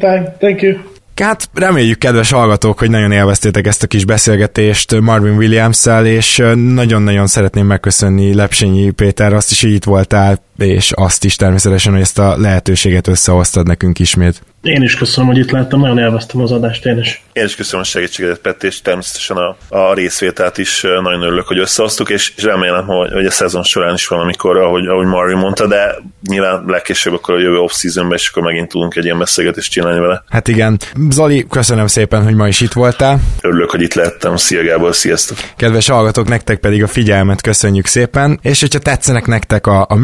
Thank. 0.00 0.38
Thank 0.38 0.62
you. 0.62 0.76
Hát 1.20 1.48
reméljük, 1.54 1.98
kedves 1.98 2.30
hallgatók, 2.30 2.78
hogy 2.78 2.90
nagyon 2.90 3.12
élveztétek 3.12 3.66
ezt 3.66 3.82
a 3.82 3.86
kis 3.86 4.04
beszélgetést 4.04 5.00
Marvin 5.00 5.36
williams 5.36 5.86
és 6.04 6.42
nagyon-nagyon 6.74 7.26
szeretném 7.26 7.66
megköszönni 7.66 8.34
Lepsényi 8.34 8.90
Péter, 8.90 9.32
azt 9.32 9.50
is, 9.50 9.62
hogy 9.62 9.72
itt 9.72 9.84
voltál, 9.84 10.38
és 10.66 10.92
azt 10.94 11.24
is 11.24 11.36
természetesen, 11.36 11.92
hogy 11.92 12.00
ezt 12.00 12.18
a 12.18 12.36
lehetőséget 12.38 13.06
összehoztad 13.06 13.66
nekünk 13.66 13.98
ismét. 13.98 14.42
Én 14.62 14.82
is 14.82 14.96
köszönöm, 14.96 15.30
hogy 15.30 15.38
itt 15.38 15.50
láttam, 15.50 15.80
nagyon 15.80 15.98
élveztem 15.98 16.40
az 16.40 16.52
adást 16.52 16.86
én 16.86 16.98
is. 16.98 17.24
Én 17.32 17.44
is 17.44 17.54
köszönöm 17.54 17.80
a 17.80 17.84
segítségedet, 17.84 18.38
Peti, 18.38 18.66
és 18.66 18.82
természetesen 18.82 19.36
a, 19.36 19.56
a 19.68 19.94
részvételt 19.94 20.58
is 20.58 20.80
nagyon 20.82 21.22
örülök, 21.22 21.46
hogy 21.46 21.58
összehoztuk, 21.58 22.10
és, 22.10 22.32
és 22.36 22.42
remélem, 22.42 22.86
hogy, 22.86 23.12
hogy 23.12 23.26
a 23.26 23.30
szezon 23.30 23.62
során 23.62 23.94
is 23.94 24.06
van, 24.06 24.20
amikor, 24.20 24.56
ahogy, 24.56 24.86
ahogy 24.86 25.06
Marvin 25.06 25.36
mondta, 25.36 25.66
de 25.66 25.98
nyilván 26.28 26.64
legkésőbb 26.66 27.12
akkor 27.12 27.34
a 27.34 27.38
jövő 27.38 27.58
off-seasonben, 27.58 28.18
és 28.18 28.28
akkor 28.28 28.42
megint 28.42 28.68
tudunk 28.68 28.96
egy 28.96 29.04
ilyen 29.04 29.18
beszélgetést 29.18 29.70
csinálni 29.70 30.00
vele. 30.00 30.24
Hát 30.28 30.48
igen. 30.48 30.78
Zoli, 31.10 31.46
köszönöm 31.50 31.86
szépen, 31.86 32.22
hogy 32.22 32.34
ma 32.34 32.48
is 32.48 32.60
itt 32.60 32.72
voltál. 32.72 33.20
Örülök, 33.40 33.70
hogy 33.70 33.82
itt 33.82 33.94
lehettem. 33.94 34.36
Szia 34.36 34.62
Gábor, 34.62 34.94
sziasztok! 34.94 35.38
Kedves 35.56 35.88
hallgatók, 35.88 36.28
nektek 36.28 36.58
pedig 36.58 36.82
a 36.82 36.86
figyelmet 36.86 37.40
köszönjük 37.40 37.86
szépen, 37.86 38.38
és 38.42 38.60
hogyha 38.60 38.78
tetszenek 38.78 39.26
nektek 39.26 39.66
a, 39.66 39.86
a 39.88 39.94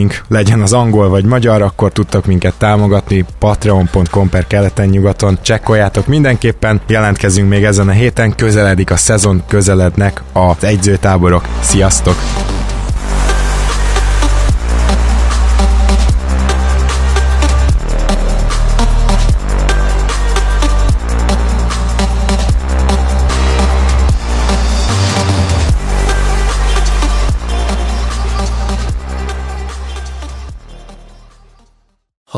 műsoraink, 0.00 0.24
legyen 0.28 0.60
az 0.60 0.72
angol 0.72 1.08
vagy 1.08 1.24
magyar, 1.24 1.62
akkor 1.62 1.92
tudtak 1.92 2.26
minket 2.26 2.54
támogatni 2.58 3.24
patreon.com 3.38 4.28
per 4.28 4.46
keleten-nyugaton. 4.46 5.38
Csekkoljátok 5.42 6.06
mindenképpen, 6.06 6.80
jelentkezünk 6.86 7.48
még 7.48 7.64
ezen 7.64 7.88
a 7.88 7.92
héten, 7.92 8.34
közeledik 8.34 8.90
a 8.90 8.96
szezon, 8.96 9.42
közelednek 9.46 10.22
az 10.32 10.64
egyzőtáborok. 10.64 11.44
Sziasztok! 11.60 12.59